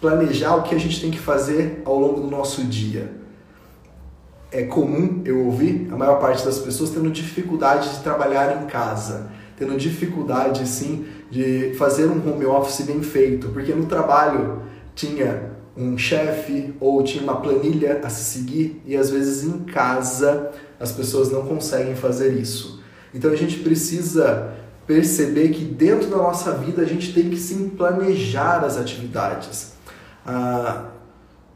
Planejar 0.00 0.56
o 0.56 0.62
que 0.62 0.74
a 0.74 0.78
gente 0.78 1.00
tem 1.00 1.10
que 1.10 1.18
fazer 1.18 1.82
ao 1.84 1.98
longo 1.98 2.20
do 2.20 2.28
nosso 2.28 2.62
dia. 2.62 3.12
É 4.50 4.62
comum 4.62 5.20
eu 5.24 5.44
ouvir 5.44 5.88
a 5.92 5.96
maior 5.96 6.20
parte 6.20 6.44
das 6.44 6.58
pessoas 6.58 6.90
tendo 6.90 7.10
dificuldade 7.10 7.90
de 7.90 8.02
trabalhar 8.02 8.62
em 8.62 8.66
casa, 8.66 9.30
tendo 9.56 9.76
dificuldade, 9.76 10.66
sim, 10.66 11.06
de 11.30 11.74
fazer 11.74 12.06
um 12.06 12.28
home 12.28 12.46
office 12.46 12.86
bem 12.86 13.02
feito, 13.02 13.48
porque 13.48 13.72
no 13.72 13.86
trabalho 13.86 14.62
tinha 14.94 15.52
um 15.76 15.98
chefe 15.98 16.74
ou 16.78 17.02
tinha 17.02 17.22
uma 17.22 17.40
planilha 17.40 18.00
a 18.04 18.08
se 18.08 18.24
seguir 18.24 18.80
e 18.86 18.96
às 18.96 19.10
vezes 19.10 19.42
em 19.44 19.60
casa 19.64 20.52
as 20.78 20.92
pessoas 20.92 21.30
não 21.30 21.46
conseguem 21.46 21.96
fazer 21.96 22.32
isso. 22.34 22.82
Então 23.12 23.30
a 23.30 23.36
gente 23.36 23.58
precisa 23.58 24.54
perceber 24.86 25.48
que 25.48 25.64
dentro 25.64 26.08
da 26.08 26.16
nossa 26.16 26.52
vida 26.52 26.82
a 26.82 26.84
gente 26.84 27.12
tem 27.12 27.30
que 27.30 27.36
sim 27.36 27.70
planejar 27.70 28.64
as 28.64 28.76
atividades. 28.76 29.72
A 30.26 30.90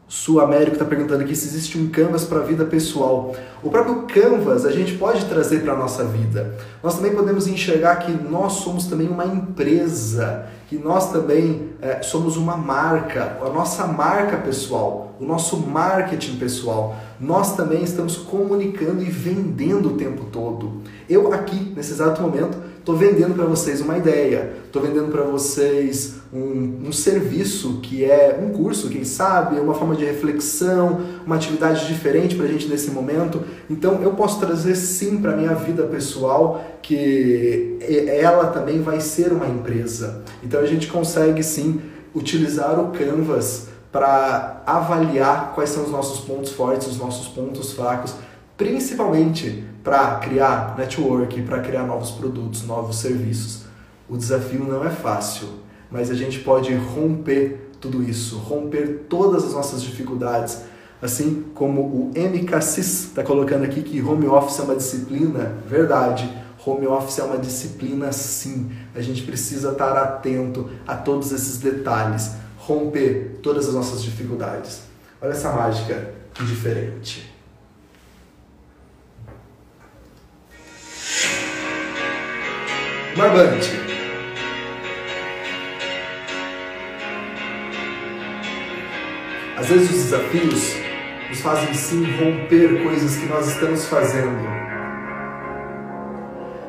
Sul 0.09 0.41
América 0.41 0.73
está 0.73 0.85
perguntando 0.87 1.23
aqui 1.23 1.37
se 1.37 1.47
existe 1.47 1.79
um 1.79 1.91
canvas 1.91 2.25
para 2.25 2.39
a 2.39 2.43
vida 2.43 2.65
pessoal. 2.65 3.37
O 3.63 3.69
próprio 3.69 4.03
canvas 4.07 4.65
a 4.65 4.73
gente 4.73 4.95
pode 4.95 5.27
trazer 5.27 5.63
para 5.63 5.75
a 5.75 5.77
nossa 5.77 6.03
vida. 6.05 6.57
Nós 6.83 6.97
também 6.97 7.15
podemos 7.15 7.47
enxergar 7.47 7.97
que 7.97 8.13
nós 8.13 8.55
somos 8.55 8.87
também 8.87 9.07
uma 9.07 9.27
empresa 9.27 10.49
que 10.69 10.77
nós 10.77 11.11
também 11.11 11.71
é, 11.81 12.03
somos 12.03 12.37
uma 12.37 12.55
marca, 12.55 13.39
a 13.41 13.49
nossa 13.49 13.87
marca 13.87 14.37
pessoal, 14.37 15.15
o 15.19 15.25
nosso 15.25 15.57
marketing 15.57 16.37
pessoal. 16.37 16.95
Nós 17.19 17.57
também 17.57 17.83
estamos 17.83 18.19
comunicando 18.19 19.03
e 19.03 19.07
vendendo 19.07 19.95
o 19.95 19.97
tempo 19.97 20.27
todo. 20.27 20.83
Eu 21.09 21.33
aqui, 21.33 21.73
nesse 21.75 21.93
exato 21.93 22.21
momento, 22.21 22.59
estou 22.79 22.95
vendendo 22.95 23.35
para 23.35 23.47
vocês 23.47 23.81
uma 23.81 23.97
ideia, 23.97 24.57
estou 24.67 24.83
vendendo 24.83 25.11
para 25.11 25.23
vocês 25.23 26.18
um, 26.33 26.89
um, 26.89 26.93
serviço 26.93 27.81
que 27.83 28.05
é 28.05 28.39
um 28.43 28.51
curso, 28.51 28.89
quem 28.89 29.05
sabe, 29.05 29.59
uma 29.59 29.74
forma 29.74 29.97
de 29.97 30.05
reflexão, 30.05 31.01
uma 31.24 31.37
atividade 31.37 31.87
diferente 31.87 32.35
para 32.35 32.45
a 32.45 32.49
gente 32.49 32.66
nesse 32.68 32.91
momento. 32.91 33.43
Então 33.68 34.03
eu 34.03 34.12
posso 34.12 34.39
trazer 34.39 34.74
sim 34.74 35.18
para 35.18 35.37
minha 35.37 35.55
vida 35.55 35.85
pessoal 35.85 36.64
que 36.83 37.79
ela 38.09 38.49
também 38.49 38.83
vai 38.83 39.01
ser 39.01 39.33
uma 39.33 39.47
empresa. 39.47 40.22
Então 40.43 40.61
a 40.61 40.66
gente 40.66 40.87
consegue 40.89 41.43
sim 41.43 41.81
utilizar 42.14 42.79
o 42.79 42.93
Canvas 42.93 43.68
para 43.91 44.62
avaliar 44.66 45.53
quais 45.55 45.70
são 45.70 45.85
os 45.85 45.91
nossos 45.91 46.20
pontos 46.20 46.53
fortes, 46.53 46.87
os 46.87 46.99
nossos 46.99 47.29
pontos 47.29 47.72
fracos, 47.72 48.14
principalmente 48.57 49.64
para 49.83 50.16
criar 50.16 50.74
network, 50.76 51.41
para 51.43 51.61
criar 51.61 51.85
novos 51.85 52.11
produtos, 52.11 52.66
novos 52.66 52.97
serviços. 52.97 53.62
O 54.09 54.16
desafio 54.16 54.64
não 54.64 54.85
é 54.85 54.91
fácil, 54.91 55.49
mas 55.91 56.11
a 56.11 56.14
gente 56.14 56.41
pode 56.41 56.74
romper 56.74 57.70
tudo 57.80 58.03
isso, 58.03 58.36
romper 58.39 59.07
todas 59.09 59.45
as 59.45 59.53
nossas 59.53 59.82
dificuldades, 59.82 60.62
assim 61.01 61.45
como 61.55 61.80
o 61.80 62.12
MKCIS 62.16 63.09
está 63.09 63.22
colocando 63.22 63.64
aqui 63.64 63.82
que 63.82 64.03
home 64.03 64.26
office 64.26 64.59
é 64.59 64.62
uma 64.62 64.76
disciplina, 64.76 65.55
verdade 65.66 66.28
Home 66.68 66.86
office 66.86 67.18
é 67.18 67.22
uma 67.22 67.39
disciplina 67.39 68.12
sim. 68.12 68.70
A 68.95 69.01
gente 69.01 69.22
precisa 69.22 69.72
estar 69.72 69.97
atento 69.97 70.68
a 70.86 70.95
todos 70.95 71.32
esses 71.32 71.59
detalhes, 71.59 72.32
romper 72.59 73.39
todas 73.43 73.68
as 73.68 73.74
nossas 73.74 74.03
dificuldades. 74.03 74.82
Olha 75.20 75.30
essa 75.30 75.51
mágica 75.53 76.12
diferente. 76.34 77.32
Barbante. 83.16 83.88
Às 89.59 89.67
vezes 89.67 89.91
os 89.91 90.05
desafios 90.05 90.77
nos 91.29 91.41
fazem 91.41 91.75
sim 91.75 92.05
romper 92.13 92.83
coisas 92.83 93.17
que 93.17 93.27
nós 93.27 93.49
estamos 93.49 93.85
fazendo 93.87 94.59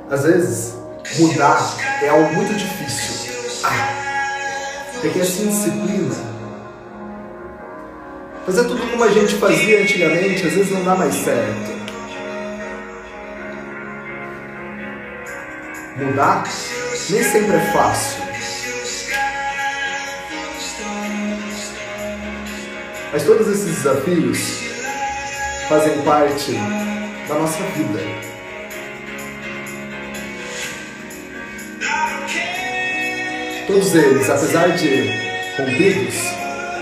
às 0.10 0.24
vezes, 0.24 0.76
mudar 1.20 1.62
é 2.02 2.10
algo 2.10 2.34
muito 2.34 2.52
difícil. 2.56 3.32
Ah, 3.64 5.00
requer 5.04 5.22
assim 5.22 5.48
disciplina. 5.48 6.16
Fazer 8.44 8.64
tudo 8.64 8.90
como 8.90 9.04
a 9.04 9.12
gente 9.12 9.36
fazia 9.36 9.84
antigamente, 9.84 10.48
às 10.48 10.54
vezes 10.54 10.72
não 10.72 10.84
dá 10.84 10.96
mais 10.96 11.14
certo. 11.14 11.80
Mudar 15.98 16.44
nem 17.12 17.24
sempre 17.24 17.56
é 17.56 17.72
fácil. 17.72 18.29
Mas 23.12 23.24
todos 23.24 23.48
esses 23.48 23.78
desafios 23.78 24.38
fazem 25.68 26.00
parte 26.04 26.54
da 27.28 27.36
nossa 27.36 27.64
vida. 27.76 28.00
Todos 33.66 33.96
eles, 33.96 34.30
apesar 34.30 34.70
de 34.70 35.10
rompidos, 35.58 36.16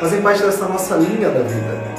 fazem 0.02 0.22
parte 0.22 0.42
dessa 0.42 0.66
nossa 0.68 0.96
linha 0.96 1.30
da 1.30 1.44
vida. 1.44 1.98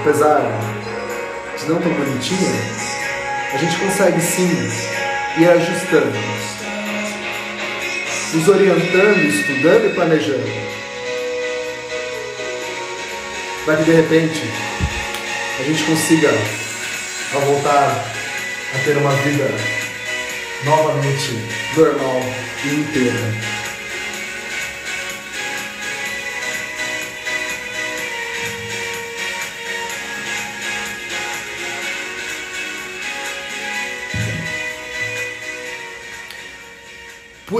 Apesar 0.00 0.42
de 1.58 1.68
não 1.70 1.80
tão 1.80 1.92
bonitinho, 1.92 2.52
a 3.52 3.56
gente 3.56 3.78
consegue 3.78 4.20
sim 4.20 4.50
ir 5.38 5.48
ajustando, 5.48 6.59
nos 8.32 8.48
orientando, 8.48 9.24
estudando 9.26 9.86
e 9.86 9.94
planejando. 9.94 10.50
Para 13.64 13.76
que 13.76 13.84
de 13.84 13.92
repente 13.92 14.42
a 15.58 15.62
gente 15.64 15.82
consiga, 15.84 16.30
voltar 17.44 18.12
a 18.74 18.78
ter 18.84 18.96
uma 18.96 19.12
vida 19.16 19.48
novamente 20.64 21.38
normal 21.76 22.22
e 22.64 22.68
inteira. 22.68 23.59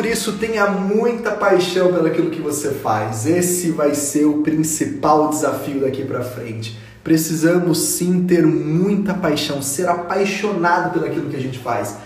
Por 0.01 0.07
isso, 0.07 0.38
tenha 0.38 0.66
muita 0.66 1.32
paixão 1.32 1.92
pelo 1.92 2.07
aquilo 2.07 2.30
que 2.30 2.40
você 2.40 2.70
faz. 2.70 3.26
Esse 3.26 3.70
vai 3.70 3.94
ser 3.94 4.24
o 4.24 4.38
principal 4.40 5.28
desafio 5.28 5.82
daqui 5.82 6.07
para 6.07 6.22
frente. 6.22 6.78
Precisamos 7.05 7.78
sim 7.80 8.24
ter 8.24 8.46
muita 8.46 9.12
paixão, 9.12 9.61
ser 9.61 9.86
apaixonado 9.86 10.94
pelo 10.94 11.05
aquilo 11.05 11.28
que 11.28 11.36
a 11.36 11.40
gente 11.40 11.59
faz. 11.59 11.98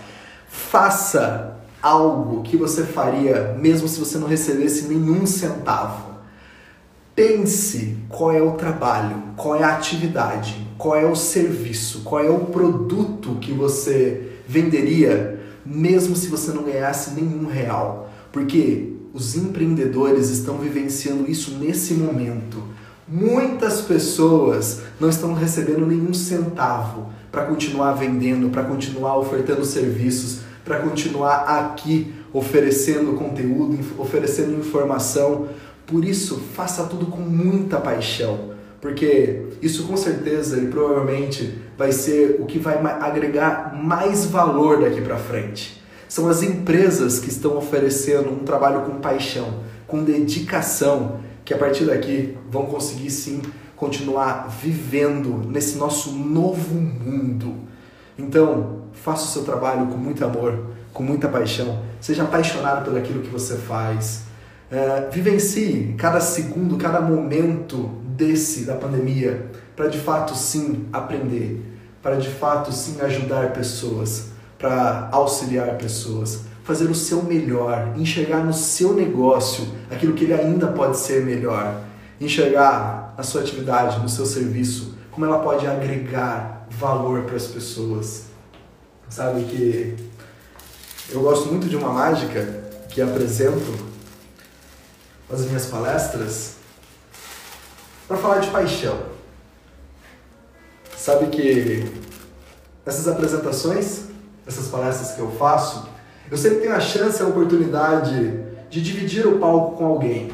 Faça 0.49 1.55
algo 1.81 2.43
que 2.43 2.57
você 2.57 2.83
faria 2.83 3.55
mesmo 3.57 3.87
se 3.87 3.97
você 3.97 4.17
não 4.17 4.27
recebesse 4.27 4.89
nenhum 4.89 5.25
centavo. 5.25 6.15
Pense 7.15 7.95
qual 8.09 8.33
é 8.33 8.41
o 8.41 8.51
trabalho, 8.55 9.23
qual 9.37 9.55
é 9.55 9.63
a 9.63 9.73
atividade, 9.73 10.67
qual 10.77 10.97
é 10.97 11.05
o 11.05 11.15
serviço, 11.15 12.01
qual 12.01 12.21
é 12.21 12.29
o 12.29 12.39
produto 12.39 13.37
que 13.39 13.53
você 13.53 14.33
venderia 14.45 15.34
mesmo 15.65 16.15
se 16.15 16.27
você 16.27 16.51
não 16.51 16.63
ganhasse 16.63 17.11
nenhum 17.11 17.47
real. 17.47 18.11
Porque 18.31 18.93
os 19.13 19.35
empreendedores 19.35 20.29
estão 20.29 20.57
vivenciando 20.57 21.29
isso 21.29 21.57
nesse 21.57 21.93
momento. 21.93 22.61
Muitas 23.07 23.81
pessoas 23.81 24.81
não 24.99 25.09
estão 25.09 25.33
recebendo 25.33 25.85
nenhum 25.85 26.13
centavo 26.13 27.09
para 27.31 27.45
continuar 27.45 27.93
vendendo, 27.93 28.49
para 28.49 28.63
continuar 28.63 29.17
ofertando 29.17 29.63
serviços, 29.63 30.39
para 30.63 30.79
continuar 30.79 31.43
aqui 31.43 32.13
oferecendo 32.33 33.13
conteúdo, 33.13 33.77
oferecendo 33.97 34.59
informação. 34.59 35.47
Por 35.85 36.03
isso, 36.03 36.41
faça 36.55 36.83
tudo 36.85 37.05
com 37.05 37.21
muita 37.21 37.79
paixão, 37.79 38.54
porque 38.85 39.47
isso 39.63 39.87
com 39.87 39.97
certeza 39.97 40.59
e 40.59 40.67
provavelmente 40.67 41.59
vai 41.75 41.91
ser 41.91 42.37
o 42.39 42.45
que 42.45 42.59
vai 42.59 42.75
agregar 42.75 43.73
mais 43.75 44.25
valor 44.25 44.79
daqui 44.79 45.01
para 45.01 45.17
frente. 45.17 45.81
São 46.07 46.29
as 46.29 46.43
empresas 46.43 47.17
que 47.17 47.29
estão 47.29 47.57
oferecendo 47.57 48.31
um 48.31 48.43
trabalho 48.43 48.81
com 48.81 48.99
paixão, 48.99 49.61
com 49.87 50.03
dedicação, 50.03 51.19
que 51.43 51.51
a 51.51 51.57
partir 51.57 51.85
daqui 51.85 52.37
vão 52.51 52.67
conseguir 52.67 53.09
sim 53.09 53.41
continuar 53.75 54.55
vivendo 54.61 55.49
nesse 55.49 55.79
nosso 55.79 56.11
novo 56.11 56.75
mundo. 56.75 57.55
Então, 58.15 58.83
faça 58.93 59.25
o 59.25 59.29
seu 59.29 59.43
trabalho 59.43 59.87
com 59.87 59.97
muito 59.97 60.23
amor, 60.23 60.59
com 60.93 61.01
muita 61.01 61.27
paixão, 61.27 61.81
seja 61.99 62.21
apaixonado 62.21 62.85
pelo 62.85 62.99
aquilo 62.99 63.23
que 63.23 63.29
você 63.29 63.55
faz. 63.55 64.25
É, 64.69 65.09
vivencie 65.11 65.95
cada 65.97 66.21
segundo, 66.21 66.77
cada 66.77 67.01
momento 67.01 68.04
desse 68.15 68.65
da 68.65 68.75
pandemia 68.75 69.51
para 69.75 69.87
de 69.87 69.99
fato 69.99 70.35
sim 70.35 70.87
aprender, 70.91 71.63
para 72.01 72.15
de 72.15 72.29
fato 72.29 72.71
sim 72.71 72.99
ajudar 73.01 73.51
pessoas, 73.51 74.27
para 74.57 75.09
auxiliar 75.11 75.77
pessoas, 75.77 76.41
fazer 76.63 76.89
o 76.89 76.95
seu 76.95 77.21
melhor, 77.21 77.93
enxergar 77.97 78.43
no 78.43 78.53
seu 78.53 78.93
negócio 78.93 79.67
aquilo 79.91 80.13
que 80.13 80.23
ele 80.23 80.33
ainda 80.33 80.67
pode 80.67 80.97
ser 80.97 81.25
melhor, 81.25 81.81
enxergar 82.19 83.13
a 83.17 83.23
sua 83.23 83.41
atividade, 83.41 83.99
no 83.99 84.09
seu 84.09 84.25
serviço, 84.25 84.95
como 85.11 85.25
ela 85.25 85.39
pode 85.39 85.67
agregar 85.67 86.67
valor 86.69 87.23
para 87.23 87.35
as 87.35 87.47
pessoas. 87.47 88.25
Sabe 89.09 89.43
que 89.43 89.95
eu 91.11 91.21
gosto 91.21 91.47
muito 91.49 91.67
de 91.67 91.75
uma 91.75 91.89
mágica 91.89 92.63
que 92.89 93.01
apresento 93.01 93.93
nas 95.29 95.41
minhas 95.41 95.65
palestras 95.67 96.54
para 98.07 98.17
falar 98.17 98.39
de 98.39 98.49
paixão. 98.49 98.97
Sabe 100.95 101.27
que 101.27 101.85
essas 102.85 103.07
apresentações, 103.07 104.05
essas 104.45 104.67
palestras 104.67 105.11
que 105.11 105.19
eu 105.19 105.31
faço, 105.31 105.87
eu 106.29 106.37
sempre 106.37 106.59
tenho 106.59 106.73
a 106.73 106.79
chance, 106.79 107.21
a 107.21 107.27
oportunidade 107.27 108.43
de 108.69 108.81
dividir 108.81 109.27
o 109.27 109.39
palco 109.39 109.77
com 109.77 109.85
alguém, 109.85 110.31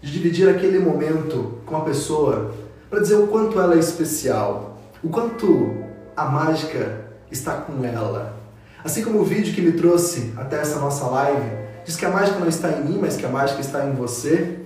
de 0.00 0.10
dividir 0.10 0.48
aquele 0.48 0.78
momento 0.78 1.58
com 1.66 1.76
a 1.76 1.80
pessoa 1.80 2.54
para 2.88 3.00
dizer 3.00 3.16
o 3.16 3.26
quanto 3.26 3.60
ela 3.60 3.74
é 3.74 3.78
especial, 3.78 4.78
o 5.02 5.08
quanto 5.08 5.84
a 6.16 6.26
mágica 6.26 7.04
está 7.30 7.54
com 7.54 7.84
ela. 7.84 8.36
Assim 8.82 9.02
como 9.02 9.20
o 9.20 9.24
vídeo 9.24 9.54
que 9.54 9.60
me 9.60 9.72
trouxe 9.72 10.32
até 10.36 10.60
essa 10.60 10.78
nossa 10.78 11.06
live 11.06 11.64
diz 11.84 11.96
que 11.96 12.04
a 12.04 12.10
mágica 12.10 12.38
não 12.38 12.48
está 12.48 12.70
em 12.70 12.84
mim, 12.84 12.98
mas 13.00 13.16
que 13.16 13.26
a 13.26 13.28
mágica 13.28 13.60
está 13.60 13.84
em 13.86 13.92
você, 13.92 14.60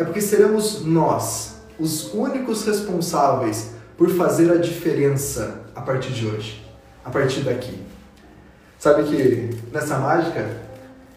é 0.00 0.04
porque 0.04 0.22
seremos 0.22 0.82
nós 0.82 1.56
os 1.78 2.14
únicos 2.14 2.64
responsáveis 2.64 3.72
por 3.98 4.08
fazer 4.08 4.50
a 4.50 4.56
diferença 4.56 5.60
a 5.74 5.82
partir 5.82 6.10
de 6.12 6.26
hoje, 6.26 6.66
a 7.04 7.10
partir 7.10 7.40
daqui. 7.40 7.78
Sabe 8.78 9.04
que 9.04 9.50
nessa 9.70 9.98
mágica 9.98 10.56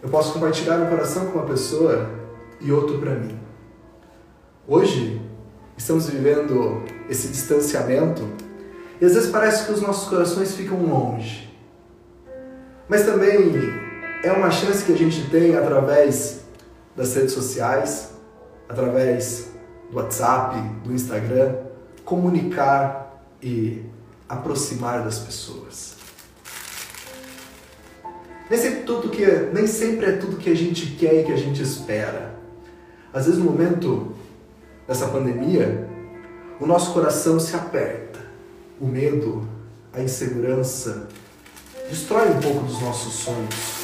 eu 0.01 0.09
posso 0.09 0.33
compartilhar 0.33 0.81
um 0.81 0.89
coração 0.89 1.27
com 1.27 1.39
uma 1.39 1.47
pessoa 1.47 2.09
e 2.59 2.73
outro 2.73 2.99
para 2.99 3.15
mim. 3.15 3.39
Hoje 4.67 5.21
estamos 5.77 6.09
vivendo 6.09 6.83
esse 7.09 7.29
distanciamento 7.29 8.27
e 8.99 9.05
às 9.05 9.13
vezes 9.13 9.29
parece 9.29 9.65
que 9.65 9.71
os 9.71 9.81
nossos 9.81 10.09
corações 10.09 10.55
ficam 10.55 10.83
longe. 10.83 11.57
Mas 12.89 13.05
também 13.05 13.53
é 14.25 14.31
uma 14.33 14.51
chance 14.51 14.83
que 14.83 14.91
a 14.91 14.97
gente 14.97 15.29
tem 15.29 15.55
através 15.55 16.41
das 16.97 17.15
redes 17.15 17.31
sociais, 17.31 18.12
através 18.67 19.51
do 19.89 19.97
WhatsApp, 19.97 20.57
do 20.83 20.93
Instagram, 20.93 21.55
comunicar 22.03 23.23
e 23.41 23.83
aproximar 24.27 25.03
das 25.03 25.19
pessoas. 25.19 25.93
Nem 28.49 28.59
sempre, 28.59 28.83
tudo 28.83 29.09
que, 29.09 29.25
nem 29.53 29.67
sempre 29.67 30.05
é 30.07 30.11
tudo 30.17 30.37
que 30.37 30.49
a 30.49 30.55
gente 30.55 30.87
quer 30.95 31.21
e 31.21 31.23
que 31.23 31.31
a 31.31 31.37
gente 31.37 31.61
espera. 31.61 32.35
Às 33.13 33.25
vezes, 33.25 33.39
no 33.39 33.45
momento 33.49 34.13
dessa 34.87 35.07
pandemia, 35.07 35.87
o 36.59 36.65
nosso 36.65 36.93
coração 36.93 37.39
se 37.39 37.55
aperta. 37.55 38.19
O 38.79 38.85
medo, 38.85 39.47
a 39.93 40.01
insegurança, 40.01 41.07
destrói 41.89 42.29
um 42.29 42.39
pouco 42.39 42.63
dos 42.65 42.81
nossos 42.81 43.13
sonhos. 43.13 43.83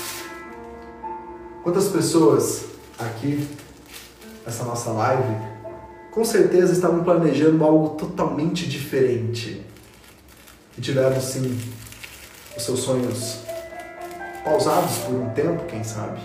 Quantas 1.64 1.88
pessoas 1.88 2.66
aqui, 2.98 3.48
nessa 4.46 4.64
nossa 4.64 4.92
live, 4.92 5.36
com 6.12 6.26
certeza 6.26 6.74
estavam 6.74 7.04
planejando 7.04 7.64
algo 7.64 7.90
totalmente 7.90 8.68
diferente. 8.68 9.66
E 10.78 10.82
tiveram, 10.82 11.20
sim, 11.20 11.60
os 12.56 12.64
seus 12.64 12.80
sonhos 12.80 13.40
pausados 14.44 14.98
por 15.00 15.16
um 15.16 15.30
tempo, 15.30 15.66
quem 15.66 15.84
sabe. 15.84 16.20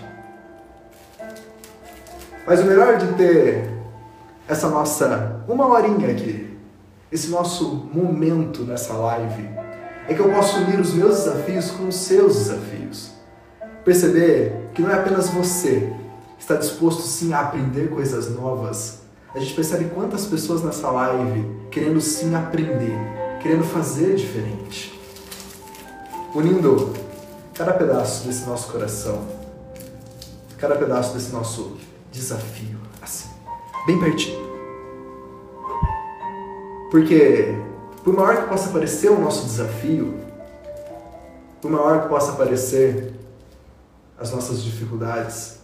Mas 2.47 2.59
o 2.59 2.65
melhor 2.65 2.97
de 2.97 3.13
ter 3.13 3.69
essa 4.47 4.69
nossa 4.69 5.43
uma 5.47 5.67
horinha 5.67 6.11
aqui, 6.11 6.57
esse 7.11 7.29
nosso 7.29 7.89
momento 7.93 8.63
nessa 8.63 8.93
live, 8.93 9.49
é 10.07 10.13
que 10.13 10.19
eu 10.19 10.31
posso 10.31 10.57
unir 10.59 10.79
os 10.79 10.93
meus 10.93 11.17
desafios 11.17 11.71
com 11.71 11.87
os 11.87 11.95
seus 11.95 12.35
desafios. 12.35 13.11
Perceber 13.83 14.69
que 14.73 14.81
não 14.81 14.91
é 14.91 14.95
apenas 14.95 15.29
você 15.29 15.91
está 16.39 16.55
disposto 16.55 17.01
sim 17.01 17.33
a 17.33 17.41
aprender 17.41 17.89
coisas 17.89 18.29
novas, 18.29 18.99
a 19.33 19.39
gente 19.39 19.53
percebe 19.53 19.85
quantas 19.85 20.25
pessoas 20.25 20.63
nessa 20.63 20.89
live 20.89 21.45
querendo 21.69 21.99
sim 21.99 22.33
aprender, 22.35 22.97
querendo 23.41 23.65
fazer 23.65 24.15
diferente. 24.15 24.97
Unindo 26.33 26.93
cada 27.53 27.73
pedaço 27.73 28.25
desse 28.25 28.45
nosso 28.45 28.71
coração, 28.71 29.25
cada 30.57 30.75
pedaço 30.75 31.13
desse 31.13 31.31
nosso 31.31 31.77
desafio, 32.11 32.77
assim, 33.01 33.29
bem 33.85 33.99
pertinho. 33.99 34.45
Porque, 36.89 37.55
por 38.03 38.13
maior 38.13 38.43
que 38.43 38.49
possa 38.49 38.69
parecer 38.69 39.09
o 39.09 39.19
nosso 39.19 39.45
desafio, 39.45 40.13
por 41.61 41.69
maior 41.69 42.03
que 42.03 42.07
possa 42.07 42.33
parecer 42.33 43.13
as 44.17 44.31
nossas 44.31 44.63
dificuldades, 44.63 45.59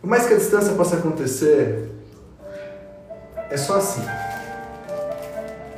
por 0.00 0.08
mais 0.08 0.26
que 0.26 0.34
a 0.34 0.36
distância 0.36 0.72
possa 0.74 0.96
acontecer, 0.96 1.90
é 3.50 3.56
só 3.56 3.76
assim. 3.76 4.04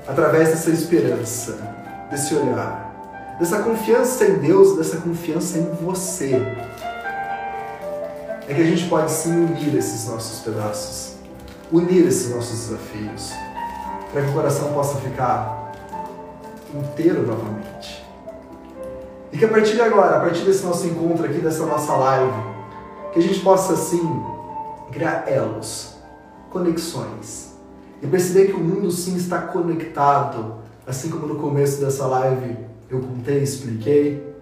Através 0.06 0.48
dessa 0.48 0.70
esperança, 0.70 1.58
desse 2.10 2.34
olhar, 2.34 3.36
dessa 3.38 3.60
confiança 3.62 4.24
em 4.26 4.38
Deus, 4.38 4.76
dessa 4.76 4.98
confiança 4.98 5.58
em 5.58 5.70
você, 5.82 6.34
é 8.48 8.54
que 8.54 8.60
a 8.60 8.64
gente 8.64 8.88
pode 8.88 9.10
sim 9.10 9.32
unir 9.32 9.74
esses 9.76 10.08
nossos 10.08 10.40
pedaços, 10.40 11.14
unir 11.70 12.06
esses 12.06 12.34
nossos 12.34 12.66
desafios, 12.66 13.32
para 14.12 14.22
que 14.22 14.28
o 14.28 14.32
coração 14.32 14.72
possa 14.72 14.98
ficar 14.98 15.72
inteiro 16.74 17.24
novamente. 17.26 18.04
E 19.32 19.38
que 19.38 19.44
a 19.44 19.48
partir 19.48 19.74
de 19.74 19.80
agora, 19.80 20.16
a 20.16 20.20
partir 20.20 20.44
desse 20.44 20.64
nosso 20.64 20.86
encontro 20.86 21.24
aqui, 21.24 21.38
dessa 21.38 21.64
nossa 21.64 21.94
live, 21.94 22.49
que 23.12 23.18
a 23.18 23.22
gente 23.22 23.40
possa 23.40 23.74
assim 23.74 24.00
criar 24.92 25.24
elos, 25.28 25.94
conexões 26.50 27.54
e 28.02 28.06
perceber 28.06 28.46
que 28.46 28.52
o 28.52 28.60
mundo 28.60 28.90
sim 28.90 29.16
está 29.16 29.42
conectado, 29.42 30.56
assim 30.86 31.10
como 31.10 31.26
no 31.26 31.36
começo 31.36 31.80
dessa 31.80 32.06
live 32.06 32.56
eu 32.88 33.00
contei, 33.00 33.42
expliquei, 33.42 34.34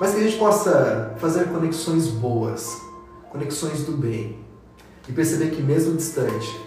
mas 0.00 0.12
que 0.12 0.20
a 0.20 0.22
gente 0.24 0.36
possa 0.36 1.14
fazer 1.18 1.48
conexões 1.48 2.08
boas, 2.08 2.76
conexões 3.30 3.84
do 3.84 3.92
bem. 3.92 4.42
E 5.08 5.12
perceber 5.12 5.50
que 5.50 5.62
mesmo 5.62 5.94
distante, 5.96 6.58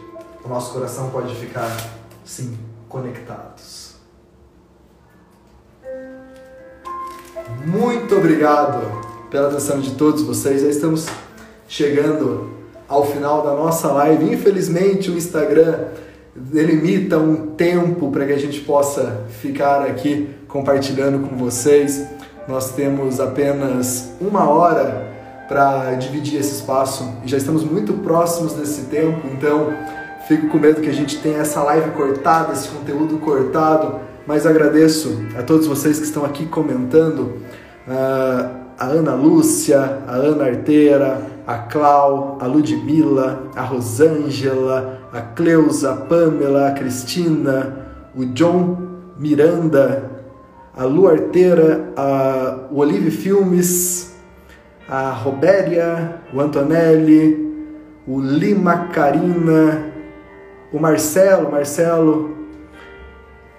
o 0.46 0.48
nosso 0.48 0.72
coração 0.72 1.10
pode 1.10 1.36
ficar, 1.36 1.76
sim, 2.24 2.58
conectados. 2.88 3.96
Muito 7.66 8.16
obrigado 8.16 9.02
pela 9.30 9.50
atenção 9.50 9.80
de 9.80 9.96
todos 9.96 10.22
vocês. 10.22 10.62
Já 10.62 10.70
estamos 10.70 11.08
chegando 11.68 12.50
ao 12.88 13.06
final 13.06 13.44
da 13.44 13.54
nossa 13.54 13.92
live. 13.92 14.32
Infelizmente, 14.34 15.12
o 15.12 15.18
Instagram 15.18 15.88
delimita 16.36 17.18
um 17.18 17.48
tempo 17.48 18.12
para 18.12 18.26
que 18.26 18.34
a 18.34 18.38
gente 18.38 18.62
possa 18.62 19.26
ficar 19.42 19.82
aqui 19.82 20.30
compartilhando 20.48 21.28
com 21.28 21.36
vocês. 21.36 22.06
Nós 22.48 22.72
temos 22.72 23.20
apenas 23.20 24.12
uma 24.22 24.50
hora 24.50 25.06
para 25.48 25.94
dividir 25.96 26.40
esse 26.40 26.56
espaço 26.56 27.10
e 27.24 27.28
já 27.28 27.38
estamos 27.38 27.64
muito 27.64 27.94
próximos 27.94 28.54
desse 28.54 28.82
tempo, 28.84 29.28
então 29.34 29.74
fico 30.28 30.50
com 30.50 30.58
medo 30.58 30.82
que 30.82 30.90
a 30.90 30.94
gente 30.94 31.20
tenha 31.20 31.40
essa 31.40 31.64
live 31.64 31.92
cortada, 31.92 32.52
esse 32.52 32.68
conteúdo 32.68 33.18
cortado, 33.18 34.00
mas 34.26 34.46
agradeço 34.46 35.24
a 35.38 35.44
todos 35.44 35.66
vocês 35.68 36.00
que 36.00 36.06
estão 36.06 36.26
aqui 36.26 36.46
comentando. 36.46 37.38
Uh, 37.88 38.68
a 38.78 38.86
Ana 38.86 39.16
Lúcia, 39.16 40.04
a 40.06 40.12
Ana 40.12 40.46
Arteira, 40.46 41.22
a 41.48 41.60
Clau, 41.60 42.38
a 42.42 42.46
Ludmila, 42.46 43.44
a 43.56 43.62
Rosângela, 43.62 45.00
a 45.14 45.22
Cleusa, 45.22 45.94
a 45.94 45.96
Pamela, 45.96 46.68
a 46.68 46.72
Cristina, 46.74 47.88
o 48.14 48.26
John 48.26 48.78
Miranda, 49.18 50.12
a 50.76 50.84
Lu 50.84 51.08
Arteira, 51.08 51.94
a, 51.96 52.68
o 52.70 52.80
Olive 52.80 53.10
Filmes, 53.10 54.14
a 54.90 55.12
Robéria, 55.12 56.22
o 56.34 56.42
Antonelli, 56.42 57.48
o 58.06 58.20
Lima 58.20 58.90
Carina, 58.90 59.94
o 60.74 60.80
Marcelo, 60.80 61.50
Marcelo, 61.50 62.36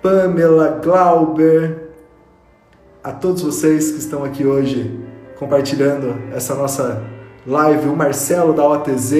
Pamela, 0.02 0.78
Glauber, 0.84 1.88
a 3.02 3.12
todos 3.12 3.40
vocês 3.40 3.92
que 3.92 3.98
estão 3.98 4.24
aqui 4.24 4.44
hoje 4.44 5.00
compartilhando 5.38 6.14
essa 6.34 6.54
nossa 6.54 7.17
live, 7.48 7.88
o 7.88 7.96
Marcelo 7.96 8.52
da 8.52 8.62
OTZ, 8.68 9.14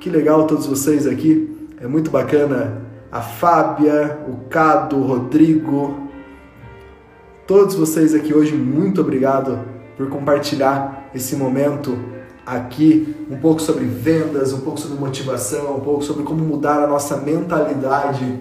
que 0.00 0.10
legal 0.10 0.44
todos 0.44 0.66
vocês 0.66 1.06
aqui, 1.06 1.68
é 1.80 1.86
muito 1.86 2.10
bacana, 2.10 2.82
a 3.12 3.20
Fábia, 3.20 4.18
o 4.28 4.48
Cado, 4.48 4.96
o 4.96 5.06
Rodrigo, 5.06 6.08
todos 7.46 7.76
vocês 7.76 8.12
aqui 8.12 8.34
hoje, 8.34 8.56
muito 8.56 9.00
obrigado 9.00 9.60
por 9.96 10.08
compartilhar 10.08 11.08
esse 11.14 11.36
momento 11.36 11.96
aqui, 12.44 13.14
um 13.30 13.36
pouco 13.36 13.62
sobre 13.62 13.84
vendas, 13.84 14.52
um 14.52 14.62
pouco 14.62 14.80
sobre 14.80 14.98
motivação, 14.98 15.76
um 15.76 15.80
pouco 15.80 16.02
sobre 16.02 16.24
como 16.24 16.42
mudar 16.42 16.82
a 16.82 16.88
nossa 16.88 17.18
mentalidade. 17.18 18.36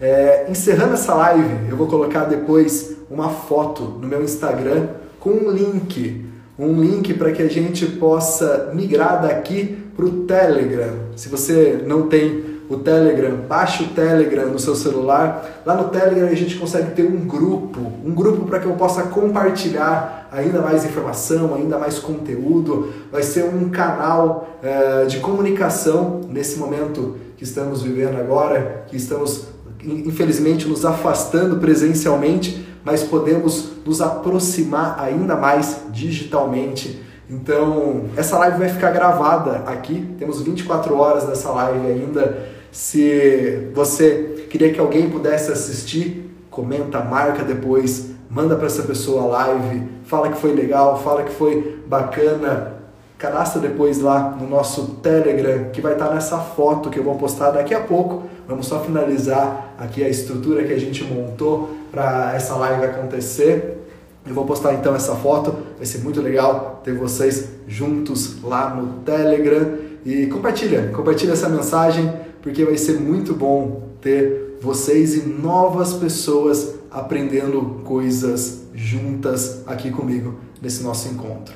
É, 0.00 0.46
encerrando 0.48 0.94
essa 0.94 1.14
live, 1.14 1.68
eu 1.68 1.76
vou 1.76 1.88
colocar 1.88 2.26
depois 2.26 2.96
uma 3.10 3.28
foto 3.28 3.82
no 3.82 4.06
meu 4.06 4.22
Instagram 4.22 4.86
com 5.18 5.30
um 5.30 5.50
link, 5.50 6.27
um 6.58 6.80
link 6.80 7.14
para 7.14 7.30
que 7.30 7.40
a 7.40 7.48
gente 7.48 7.86
possa 7.86 8.70
migrar 8.74 9.22
daqui 9.22 9.78
para 9.94 10.04
o 10.04 10.24
Telegram. 10.24 10.92
Se 11.14 11.28
você 11.28 11.82
não 11.86 12.08
tem 12.08 12.58
o 12.68 12.76
Telegram, 12.76 13.36
baixe 13.48 13.84
o 13.84 13.88
Telegram 13.88 14.46
no 14.48 14.58
seu 14.58 14.74
celular. 14.74 15.62
Lá 15.64 15.74
no 15.74 15.88
Telegram 15.88 16.28
a 16.28 16.34
gente 16.34 16.56
consegue 16.56 16.90
ter 16.90 17.02
um 17.02 17.26
grupo, 17.26 17.80
um 18.04 18.12
grupo 18.12 18.44
para 18.44 18.58
que 18.58 18.66
eu 18.66 18.74
possa 18.74 19.04
compartilhar 19.04 20.28
ainda 20.30 20.60
mais 20.60 20.84
informação, 20.84 21.54
ainda 21.54 21.78
mais 21.78 21.98
conteúdo. 21.98 22.92
Vai 23.10 23.22
ser 23.22 23.44
um 23.44 23.70
canal 23.70 24.58
é, 24.62 25.06
de 25.06 25.18
comunicação 25.18 26.20
nesse 26.28 26.58
momento 26.58 27.16
que 27.36 27.44
estamos 27.44 27.82
vivendo 27.82 28.18
agora, 28.18 28.84
que 28.88 28.96
estamos 28.96 29.46
infelizmente 29.82 30.66
nos 30.66 30.84
afastando 30.84 31.56
presencialmente, 31.56 32.67
mas 32.84 33.02
podemos 33.02 33.70
nos 33.84 34.00
aproximar 34.00 34.98
ainda 35.00 35.36
mais 35.36 35.82
digitalmente. 35.90 37.02
Então, 37.30 38.04
essa 38.16 38.38
live 38.38 38.58
vai 38.58 38.68
ficar 38.68 38.90
gravada 38.90 39.64
aqui. 39.66 40.14
Temos 40.18 40.40
24 40.42 40.96
horas 40.96 41.24
dessa 41.24 41.50
live 41.50 41.86
ainda 41.86 42.58
se 42.70 43.70
você 43.74 44.46
queria 44.50 44.72
que 44.72 44.80
alguém 44.80 45.08
pudesse 45.08 45.50
assistir, 45.50 46.30
comenta, 46.50 47.00
marca 47.00 47.42
depois, 47.42 48.10
manda 48.30 48.56
para 48.56 48.66
essa 48.66 48.82
pessoa 48.82 49.22
a 49.22 49.26
live, 49.26 49.88
fala 50.04 50.28
que 50.28 50.38
foi 50.38 50.52
legal, 50.52 51.02
fala 51.02 51.22
que 51.22 51.32
foi 51.32 51.82
bacana, 51.86 52.74
cadastra 53.16 53.60
depois 53.60 54.00
lá 54.00 54.36
no 54.38 54.46
nosso 54.46 54.98
Telegram, 55.02 55.70
que 55.70 55.80
vai 55.80 55.94
estar 55.94 56.14
nessa 56.14 56.38
foto 56.38 56.90
que 56.90 56.98
eu 56.98 57.04
vou 57.04 57.16
postar 57.16 57.50
daqui 57.50 57.74
a 57.74 57.80
pouco. 57.80 58.24
Vamos 58.46 58.66
só 58.66 58.80
finalizar 58.80 59.74
aqui 59.78 60.04
a 60.04 60.08
estrutura 60.08 60.64
que 60.64 60.72
a 60.72 60.78
gente 60.78 61.04
montou 61.04 61.70
para 61.90 62.34
essa 62.34 62.54
live 62.56 62.84
acontecer. 62.84 63.78
Eu 64.26 64.34
vou 64.34 64.44
postar 64.44 64.74
então 64.74 64.94
essa 64.94 65.14
foto, 65.16 65.56
vai 65.76 65.86
ser 65.86 65.98
muito 65.98 66.20
legal 66.20 66.80
ter 66.84 66.92
vocês 66.92 67.48
juntos 67.66 68.42
lá 68.42 68.74
no 68.74 69.00
Telegram 69.00 69.78
e 70.04 70.26
compartilha, 70.26 70.90
compartilha 70.94 71.32
essa 71.32 71.48
mensagem 71.48 72.12
porque 72.42 72.64
vai 72.64 72.76
ser 72.76 73.00
muito 73.00 73.34
bom 73.34 73.88
ter 74.00 74.58
vocês 74.60 75.14
e 75.14 75.28
novas 75.28 75.94
pessoas 75.94 76.74
aprendendo 76.90 77.82
coisas 77.84 78.62
juntas 78.74 79.62
aqui 79.66 79.90
comigo 79.90 80.34
nesse 80.60 80.82
nosso 80.82 81.08
encontro. 81.08 81.54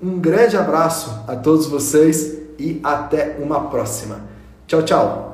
Um 0.00 0.18
grande 0.18 0.56
abraço 0.56 1.24
a 1.26 1.34
todos 1.36 1.66
vocês 1.66 2.36
e 2.58 2.80
até 2.82 3.36
uma 3.40 3.68
próxima. 3.68 4.20
Tchau, 4.66 4.82
tchau! 4.82 5.26